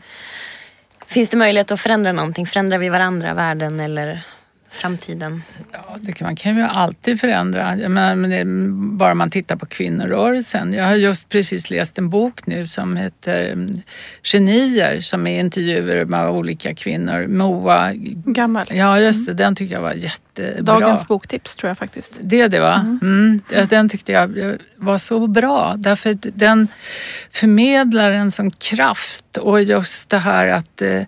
finns 1.07 1.29
det 1.29 1.37
möjlighet 1.37 1.71
att 1.71 1.81
förändra 1.81 2.11
någonting? 2.11 2.47
Förändrar 2.47 2.77
vi 2.77 2.89
varandra, 2.89 3.33
världen 3.33 3.79
eller 3.79 4.23
framtiden? 4.73 5.43
Ja, 5.71 5.97
det 5.99 6.11
kan, 6.11 6.25
man 6.25 6.35
kan 6.35 6.57
ju 6.57 6.63
alltid 6.63 7.19
förändra. 7.19 7.77
Jag 7.77 7.91
menar, 7.91 8.15
men 8.15 8.29
det 8.29 8.35
är 8.35 8.45
bara 8.97 9.13
man 9.13 9.29
tittar 9.29 9.55
på 9.55 9.65
kvinnorörelsen. 9.65 10.73
Jag 10.73 10.85
har 10.85 10.95
just 10.95 11.29
precis 11.29 11.69
läst 11.69 11.97
en 11.97 12.09
bok 12.09 12.47
nu 12.47 12.67
som 12.67 12.97
heter 12.97 13.51
mm, 13.51 13.71
Genier 14.23 15.01
som 15.01 15.27
är 15.27 15.39
intervjuer 15.39 16.05
med 16.05 16.29
olika 16.29 16.75
kvinnor. 16.75 17.27
Moa, 17.27 17.91
Gammal. 18.25 18.65
ja 18.69 18.99
just 18.99 19.27
det, 19.27 19.33
den 19.33 19.55
tyckte 19.55 19.73
jag 19.73 19.81
var 19.81 19.93
jättebra. 19.93 20.61
Dagens 20.79 21.07
boktips 21.07 21.55
tror 21.55 21.69
jag 21.69 21.77
faktiskt. 21.77 22.19
Det 22.21 22.41
är 22.41 22.49
det 22.49 22.59
va? 22.59 22.97
Mm. 23.01 23.41
Den 23.69 23.89
tyckte 23.89 24.11
jag 24.11 24.57
var 24.75 24.97
så 24.97 25.27
bra 25.27 25.75
därför 25.77 26.09
att 26.09 26.25
den 26.33 26.67
förmedlar 27.31 28.11
en 28.11 28.31
sån 28.31 28.51
kraft 28.51 29.37
och 29.37 29.63
just 29.63 30.09
det 30.09 30.19
här 30.19 30.47
att 30.47 30.81
eh, 30.81 31.01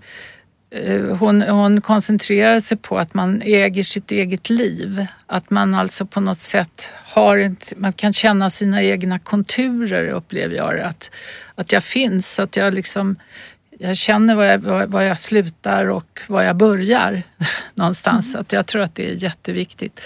hon, 1.20 1.42
hon 1.42 1.82
koncentrerar 1.82 2.60
sig 2.60 2.78
på 2.78 2.98
att 2.98 3.14
man 3.14 3.42
äger 3.42 3.84
sitt 3.84 4.12
eget 4.12 4.50
liv. 4.50 5.06
Att 5.28 5.50
man 5.50 5.74
alltså 5.74 6.06
på 6.06 6.20
något 6.20 6.42
sätt 6.42 6.90
har 6.94 7.38
ett, 7.38 7.74
man 7.78 7.94
kan 7.94 8.14
känna 8.14 8.50
sina 8.50 8.84
egna 8.84 9.20
konturer 9.20 10.08
upplever 10.08 10.56
jag. 10.56 10.80
Att, 10.80 11.12
att 11.56 11.72
jag 11.72 11.84
finns, 11.84 12.40
att 12.40 12.58
jag 12.58 12.74
liksom 12.74 13.18
jag 13.80 13.98
känner 13.98 14.36
var 14.36 14.44
jag, 14.44 14.88
var, 14.88 15.02
jag 15.02 15.20
slutar 15.20 15.86
och 15.86 16.22
var 16.28 16.44
jag 16.44 16.56
börjar 16.56 17.24
någonstans. 17.74 18.36
Att 18.36 18.54
jag 18.54 18.66
tror 18.66 18.82
att 18.82 18.96
det 18.96 19.10
är 19.10 19.24
jätteviktigt. 19.24 20.02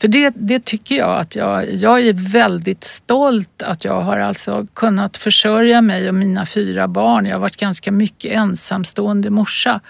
För 0.00 0.08
det, 0.08 0.32
det 0.36 0.64
tycker 0.64 0.94
jag 0.94 1.20
att 1.20 1.36
jag, 1.36 1.74
jag 1.74 2.06
är 2.06 2.12
väldigt 2.12 2.84
stolt 2.84 3.62
att 3.62 3.84
jag 3.84 4.00
har 4.00 4.18
alltså 4.18 4.66
kunnat 4.74 5.16
försörja 5.16 5.80
mig 5.80 6.08
och 6.08 6.14
mina 6.14 6.46
fyra 6.46 6.88
barn. 6.88 7.26
Jag 7.26 7.34
har 7.34 7.40
varit 7.40 7.56
ganska 7.56 7.92
mycket 7.92 8.32
ensamstående 8.32 9.30
morsa 9.30 9.80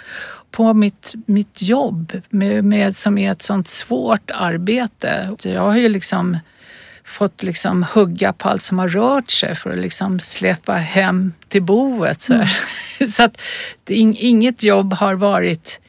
på 0.50 0.74
mitt, 0.74 1.12
mitt 1.26 1.62
jobb 1.62 2.20
med, 2.28 2.64
med, 2.64 2.96
som 2.96 3.18
är 3.18 3.32
ett 3.32 3.42
sånt 3.42 3.68
svårt 3.68 4.30
arbete. 4.30 5.36
Jag 5.42 5.62
har 5.62 5.76
ju 5.76 5.88
liksom 5.88 6.38
fått 7.04 7.42
liksom 7.42 7.82
hugga 7.82 8.32
på 8.32 8.48
allt 8.48 8.62
som 8.62 8.78
har 8.78 8.88
rört 8.88 9.30
sig 9.30 9.54
för 9.54 9.70
att 9.70 9.78
liksom 9.78 10.20
släppa 10.20 10.72
hem 10.72 11.32
till 11.48 11.62
boet. 11.62 12.20
Så, 12.20 12.34
här. 12.34 12.56
så 13.08 13.22
att 13.22 13.40
det, 13.84 13.94
inget 13.94 14.62
jobb 14.62 14.92
har 14.92 15.14
varit 15.14 15.80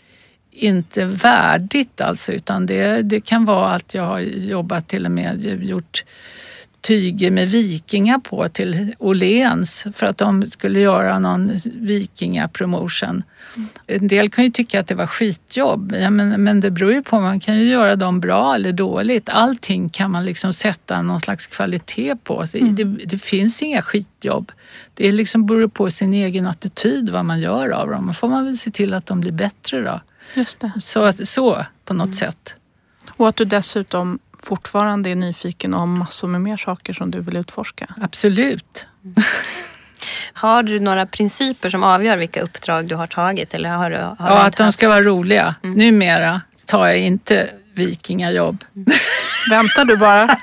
inte 0.58 1.06
värdigt 1.06 2.02
alltså 2.02 2.32
utan 2.32 2.66
det, 2.66 3.02
det 3.02 3.20
kan 3.20 3.46
vara 3.46 3.72
att 3.72 3.94
jag 3.94 4.04
har 4.04 4.20
jobbat 4.20 4.88
till 4.88 5.06
och 5.06 5.12
med 5.12 5.64
gjort 5.64 6.04
tyger 6.82 7.32
med 7.32 7.50
vikingar 7.50 8.20
på 8.20 8.48
till 8.48 8.96
Åhléns 9.00 9.86
för 9.96 10.06
att 10.06 10.18
de 10.18 10.46
skulle 10.46 10.80
göra 10.80 11.20
någon 11.20 11.52
vikingapromotion. 11.64 13.24
En 13.88 14.08
del 14.08 14.30
kan 14.30 14.44
ju 14.44 14.50
tycka 14.50 14.80
att 14.80 14.88
det 14.88 14.96
var 14.96 15.08
skitjobb, 15.08 15.96
ja, 16.00 16.10
men, 16.10 16.44
men 16.44 16.62
det 16.62 16.72
beror 16.72 16.94
ju 16.94 17.04
på. 17.04 17.20
Man 17.20 17.40
kan 17.40 17.60
ju 17.60 17.70
göra 17.70 17.96
dem 17.96 18.20
bra 18.20 18.56
eller 18.56 18.72
dåligt. 18.72 19.30
Allting 19.30 19.90
kan 19.90 20.12
man 20.12 20.26
liksom 20.26 20.54
sätta 20.54 21.02
någon 21.02 21.20
slags 21.20 21.48
kvalitet 21.48 22.16
på. 22.24 22.48
Så 22.48 22.58
det, 22.58 22.84
det, 22.84 23.18
finns 23.18 23.62
inga 23.62 23.82
skitjobb. 23.82 24.52
Det 24.94 25.12
liksom 25.12 25.46
beror 25.46 25.68
på 25.68 25.92
sin 25.92 26.14
egen 26.14 26.48
attityd 26.48 27.10
vad 27.10 27.26
man 27.26 27.40
gör 27.40 27.70
av 27.70 27.90
dem. 27.90 28.08
Då 28.08 28.14
får 28.14 28.30
man 28.30 28.46
väl 28.46 28.58
se 28.58 28.72
till 28.72 28.94
att 28.94 29.06
de 29.06 29.22
blir 29.22 29.32
bättre 29.32 29.82
då. 29.82 30.02
Just 30.34 30.60
det. 30.60 30.72
Så, 30.82 31.14
så 31.26 31.66
på 31.86 31.94
något 31.94 32.16
sätt. 32.16 32.54
Och 33.18 33.28
att 33.28 33.36
du 33.36 33.46
dessutom 33.46 34.20
fortfarande 34.40 35.10
är 35.10 35.16
nyfiken 35.16 35.74
och 35.74 35.80
har 35.80 35.88
massor 35.88 36.28
med 36.28 36.42
mer 36.42 36.58
saker 36.58 36.94
som 36.94 37.12
du 37.12 37.20
vill 37.20 37.38
utforska. 37.38 37.96
Absolut. 38.02 38.88
Har 40.34 40.64
du 40.64 40.80
några 40.80 41.06
principer 41.06 41.70
som 41.70 41.84
avgör 41.84 42.18
vilka 42.18 42.42
uppdrag 42.42 42.88
du 42.88 42.96
har 42.96 43.08
tagit? 43.08 43.54
Eller 43.54 43.70
har 43.70 43.90
du, 43.90 43.98
har 43.98 44.16
ja, 44.20 44.44
att 44.44 44.58
de 44.58 44.72
ska 44.72 44.90
vara 44.90 45.02
roliga. 45.02 45.56
Mm. 45.64 45.78
Numera 45.78 46.42
tar 46.66 46.88
jag 46.88 47.00
inte 47.00 47.50
vikingajobb. 47.74 48.66
Mm. 48.76 48.88
Väntar 49.50 49.86
du 49.86 49.98
bara? 49.98 50.28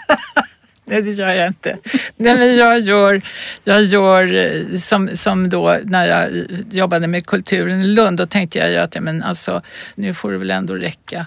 Nej, 0.85 1.03
det 1.03 1.12
gör 1.12 1.32
jag 1.32 1.47
inte. 1.47 1.78
Nej, 2.16 2.39
men 2.39 2.57
jag 2.57 2.80
gör, 2.80 3.22
jag 3.64 3.85
gör 3.85 4.35
eh, 4.35 4.76
som, 4.76 5.16
som 5.16 5.49
då 5.49 5.78
när 5.85 6.07
jag 6.07 6.47
jobbade 6.72 7.07
med 7.07 7.26
kulturen 7.26 7.82
i 7.82 7.87
Lund, 7.87 8.18
då 8.18 8.26
tänkte 8.26 8.59
jag 8.59 8.76
att 8.76 8.95
ja, 8.95 9.01
men 9.01 9.22
alltså, 9.22 9.62
nu 9.95 10.14
får 10.14 10.32
det 10.32 10.39
väl 10.39 10.51
ändå 10.51 10.74
räcka. 10.74 11.26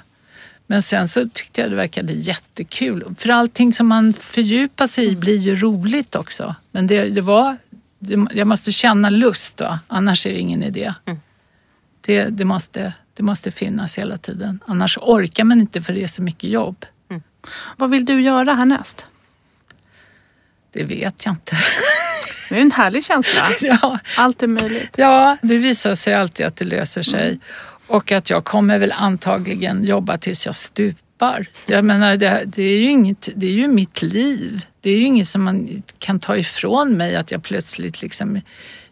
Men 0.68 0.82
sen 0.82 1.08
så 1.08 1.30
tyckte 1.34 1.62
jag 1.62 1.70
det 1.70 1.76
verkade 1.76 2.14
jättekul. 2.14 3.16
För 3.18 3.30
allting 3.30 3.74
som 3.74 3.88
man 3.88 4.14
fördjupar 4.14 4.88
sig 4.88 5.05
i 5.12 5.16
blir 5.16 5.38
ju 5.38 5.55
roligt 5.55 6.16
också. 6.16 6.55
Men 6.72 6.88
det, 6.88 7.03
det 7.03 7.22
var, 7.22 7.58
det, 7.99 8.28
jag 8.32 8.47
måste 8.47 8.72
känna 8.72 9.10
lust 9.10 9.58
då, 9.58 9.80
annars 9.88 10.26
är 10.26 10.32
det 10.32 10.39
ingen 10.39 10.64
idé. 10.64 10.93
Mm. 11.05 11.20
Det, 12.01 12.24
det, 12.24 12.45
måste, 12.45 12.93
det 13.14 13.24
måste 13.24 13.51
finnas 13.51 13.97
hela 13.97 14.18
tiden. 14.18 14.60
Annars 14.66 14.97
orkar 14.97 15.43
man 15.43 15.62
inte 15.62 15.82
för 15.82 15.93
det 15.93 16.03
är 16.03 16.08
så 16.08 16.22
mycket 16.22 16.49
jobb. 16.49 16.86
Mm. 17.10 17.22
Vad 17.78 17.89
vill 17.89 18.05
du 18.05 18.22
göra 18.22 18.53
härnäst? 18.53 19.08
Det 20.78 20.84
vet 20.84 21.26
jag 21.26 21.34
inte. 21.34 21.58
Det 22.50 22.58
är 22.58 22.62
en 22.62 22.72
härlig 22.72 23.04
känsla. 23.04 23.44
ja. 23.62 24.00
Allt 24.18 24.44
är 24.44 24.48
möjligt. 24.48 24.94
Ja, 24.96 25.38
det 25.42 25.58
visar 25.58 25.96
sig 25.96 26.14
alltid 26.14 26.46
att 26.46 26.56
det 26.56 26.66
löser 26.66 27.02
sig. 27.02 27.28
Mm. 27.28 27.40
Och 27.88 28.12
att 28.12 28.30
jag 28.30 28.46
kommer 28.46 28.80
väl 28.80 28.92
antagligen 28.92 29.84
jobba 29.84 30.18
tills 30.18 30.46
jag 30.46 30.56
stupar. 30.56 31.48
Jag 31.66 31.86
menar, 31.86 32.18
det, 32.18 32.44
det, 32.46 32.64
är 32.64 32.80
ju 32.80 32.90
inget, 32.90 33.30
det 33.36 33.46
är 33.46 33.52
ju 33.52 33.68
mitt 33.68 34.02
liv. 34.02 34.66
Det 34.82 34.90
är 34.90 34.98
ju 34.98 35.06
inget 35.06 35.28
som 35.28 35.44
man 35.44 35.84
kan 36.00 36.20
ta 36.20 36.38
ifrån 36.38 36.98
mig 36.98 37.16
att 37.16 37.32
jag 37.32 37.44
plötsligt 37.44 38.02
liksom 38.02 38.42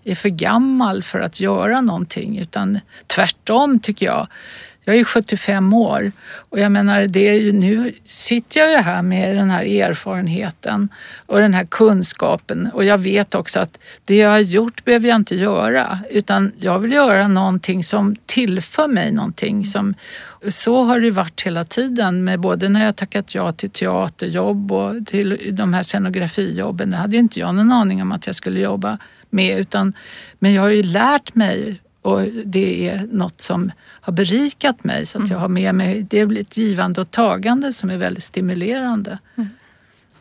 är 0.03 0.15
för 0.15 0.29
gammal 0.29 1.03
för 1.03 1.19
att 1.19 1.39
göra 1.39 1.81
någonting. 1.81 2.37
Utan 2.37 2.79
tvärtom 3.07 3.79
tycker 3.79 4.05
jag. 4.05 4.27
Jag 4.85 4.95
är 4.95 5.03
75 5.03 5.73
år 5.73 6.11
och 6.49 6.59
jag 6.59 6.71
menar, 6.71 7.07
det 7.07 7.29
är 7.29 7.33
ju, 7.33 7.51
nu 7.51 7.93
sitter 8.05 8.59
jag 8.59 8.71
ju 8.71 8.77
här 8.77 9.01
med 9.01 9.35
den 9.35 9.49
här 9.49 9.63
erfarenheten 9.63 10.89
och 11.25 11.39
den 11.39 11.53
här 11.53 11.65
kunskapen 11.65 12.69
och 12.73 12.83
jag 12.83 12.97
vet 12.97 13.35
också 13.35 13.59
att 13.59 13.79
det 14.05 14.15
jag 14.15 14.29
har 14.29 14.39
gjort 14.39 14.85
behöver 14.85 15.07
jag 15.07 15.15
inte 15.15 15.35
göra 15.35 15.99
utan 16.09 16.51
jag 16.59 16.79
vill 16.79 16.91
göra 16.91 17.27
någonting 17.27 17.83
som 17.83 18.15
tillför 18.25 18.87
mig 18.87 19.11
någonting. 19.11 19.65
Som, 19.65 19.93
så 20.49 20.83
har 20.83 20.99
det 20.99 21.11
varit 21.11 21.41
hela 21.41 21.65
tiden 21.65 22.23
med 22.23 22.39
både 22.39 22.69
när 22.69 22.85
jag 22.85 22.95
tackat 22.95 23.35
ja 23.35 23.51
till 23.51 23.69
teaterjobb 23.69 24.71
och 24.71 25.07
till 25.07 25.55
de 25.55 25.73
här 25.73 25.83
scenografijobben. 25.83 26.91
Det 26.91 26.97
hade 26.97 27.17
inte 27.17 27.39
jag 27.39 27.55
någon 27.55 27.71
aning 27.71 28.01
om 28.01 28.11
att 28.11 28.27
jag 28.27 28.35
skulle 28.35 28.59
jobba 28.59 28.97
med 29.29 29.59
utan 29.59 29.93
men 30.39 30.53
jag 30.53 30.61
har 30.61 30.69
ju 30.69 30.83
lärt 30.83 31.35
mig 31.35 31.81
och 32.05 32.21
det 32.45 32.89
är 32.89 33.07
något 33.11 33.41
som 33.41 33.71
har 34.01 34.13
berikat 34.13 34.83
mig 34.83 35.05
så 35.05 35.17
att 35.17 35.29
jag 35.29 35.37
mm. 35.37 35.41
har 35.41 35.47
med 35.47 35.75
mig, 35.75 36.05
det 36.09 36.25
blir 36.25 36.41
ett 36.41 36.57
givande 36.57 37.01
och 37.01 37.11
tagande 37.11 37.73
som 37.73 37.89
är 37.89 37.97
väldigt 37.97 38.23
stimulerande. 38.23 39.19
Mm. 39.35 39.49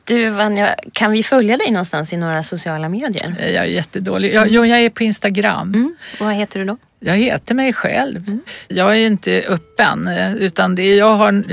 Du 0.05 0.31
Vanja, 0.31 0.75
kan 0.93 1.11
vi 1.11 1.23
följa 1.23 1.57
dig 1.57 1.71
någonstans 1.71 2.13
i 2.13 2.17
några 2.17 2.43
sociala 2.43 2.89
medier? 2.89 3.37
Jag 3.39 3.65
är 3.65 3.65
jättedålig. 3.65 4.35
Jag, 4.35 4.49
jag 4.49 4.69
är 4.69 4.91
på 4.91 5.03
Instagram. 5.03 5.75
Mm. 5.75 5.97
Och 6.21 6.27
vad 6.27 6.35
heter 6.35 6.59
du 6.59 6.65
då? 6.65 6.77
Jag 7.07 7.17
heter 7.17 7.55
mig 7.55 7.73
själv. 7.73 8.39
Jag 8.69 8.91
är 8.91 9.07
inte 9.07 9.45
öppen 9.49 10.09
eh, 10.09 10.35
utan 10.35 10.75
det, 10.75 10.95
jag 10.95 11.11
har, 11.11 11.45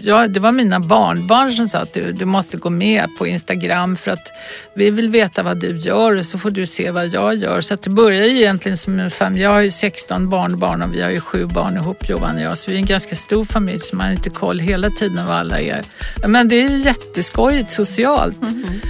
jag, 0.00 0.30
det 0.30 0.40
var 0.40 0.52
mina 0.52 0.80
barnbarn 0.80 1.52
som 1.52 1.68
sa 1.68 1.78
att 1.78 1.94
du, 1.94 2.12
du 2.12 2.24
måste 2.24 2.56
gå 2.56 2.70
med 2.70 3.08
på 3.18 3.26
Instagram 3.26 3.96
för 3.96 4.10
att 4.10 4.32
vi 4.74 4.90
vill 4.90 5.10
veta 5.10 5.42
vad 5.42 5.60
du 5.60 5.76
gör 5.76 6.18
och 6.18 6.26
så 6.26 6.38
får 6.38 6.50
du 6.50 6.66
se 6.66 6.90
vad 6.90 7.06
jag 7.06 7.34
gör. 7.34 7.60
Så 7.60 7.74
att 7.74 7.82
det 7.82 7.90
börjar 7.90 8.22
egentligen 8.22 8.76
som 8.76 8.98
en 8.98 9.10
familj. 9.10 9.42
Jag 9.42 9.50
har 9.50 9.60
ju 9.60 9.70
16 9.70 10.28
barnbarn 10.28 10.82
och 10.82 10.94
vi 10.94 11.02
har 11.02 11.10
ju 11.10 11.20
sju 11.20 11.46
barn 11.46 11.76
ihop 11.76 12.08
Johan 12.08 12.36
och 12.36 12.42
jag 12.42 12.58
så 12.58 12.70
vi 12.70 12.76
är 12.76 12.80
en 12.80 12.86
ganska 12.86 13.16
stor 13.16 13.44
familj 13.44 13.78
så 13.78 13.96
man 13.96 14.06
har 14.06 14.12
inte 14.12 14.30
koll 14.30 14.58
hela 14.58 14.90
tiden 14.90 15.26
vad 15.26 15.36
alla 15.36 15.60
är. 15.60 15.82
Men 16.26 16.48
det 16.48 16.56
är 16.56 16.70
ju 16.70 16.76
jätteskojigt 16.76 17.72
socialt. 17.72 18.42
Mm. 18.42 18.80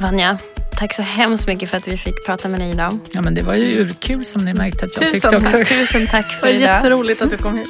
Vanja, 0.00 0.38
Tack 0.76 0.94
så 0.94 1.02
hemskt 1.02 1.46
mycket 1.46 1.70
för 1.70 1.76
att 1.76 1.88
vi 1.88 1.96
fick 1.96 2.26
prata 2.26 2.48
med 2.48 2.60
dig 2.60 2.70
idag. 2.70 2.98
Ja, 3.10 3.22
men 3.22 3.34
det 3.34 3.42
var 3.42 3.54
ju 3.54 3.80
urkul 3.80 4.24
som 4.24 4.44
ni 4.44 4.54
märkte 4.54 4.84
att 4.84 4.96
jag 4.96 5.12
tusen 5.12 5.30
fick 5.30 5.30
det 5.30 5.60
också. 5.60 5.74
Tusen 5.74 6.06
tack 6.06 6.26
för 6.26 6.48
idag. 6.48 6.60
Det 6.60 6.66
var 6.66 6.74
jätteroligt 6.74 7.22
att 7.22 7.30
du 7.30 7.36
kom 7.36 7.58
hit. 7.58 7.68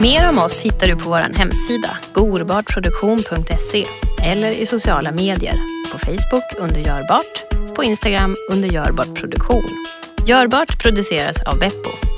Mer 0.00 0.28
om 0.28 0.38
oss 0.38 0.60
hittar 0.60 0.86
du 0.86 0.96
på 0.96 1.08
vår 1.08 1.36
hemsida 1.36 1.90
gorbartproduktion.se 2.12 3.86
eller 4.24 4.50
i 4.50 4.66
sociala 4.66 5.12
medier. 5.12 5.54
På 5.92 5.98
Facebook 5.98 6.44
under 6.58 6.80
Görbart, 6.80 7.44
på 7.76 7.84
Instagram 7.84 8.36
under 8.50 8.68
Görbart 8.68 9.14
Produktion. 9.14 9.68
Görbart 10.26 10.82
produceras 10.82 11.36
av 11.42 11.58
Beppo. 11.58 12.17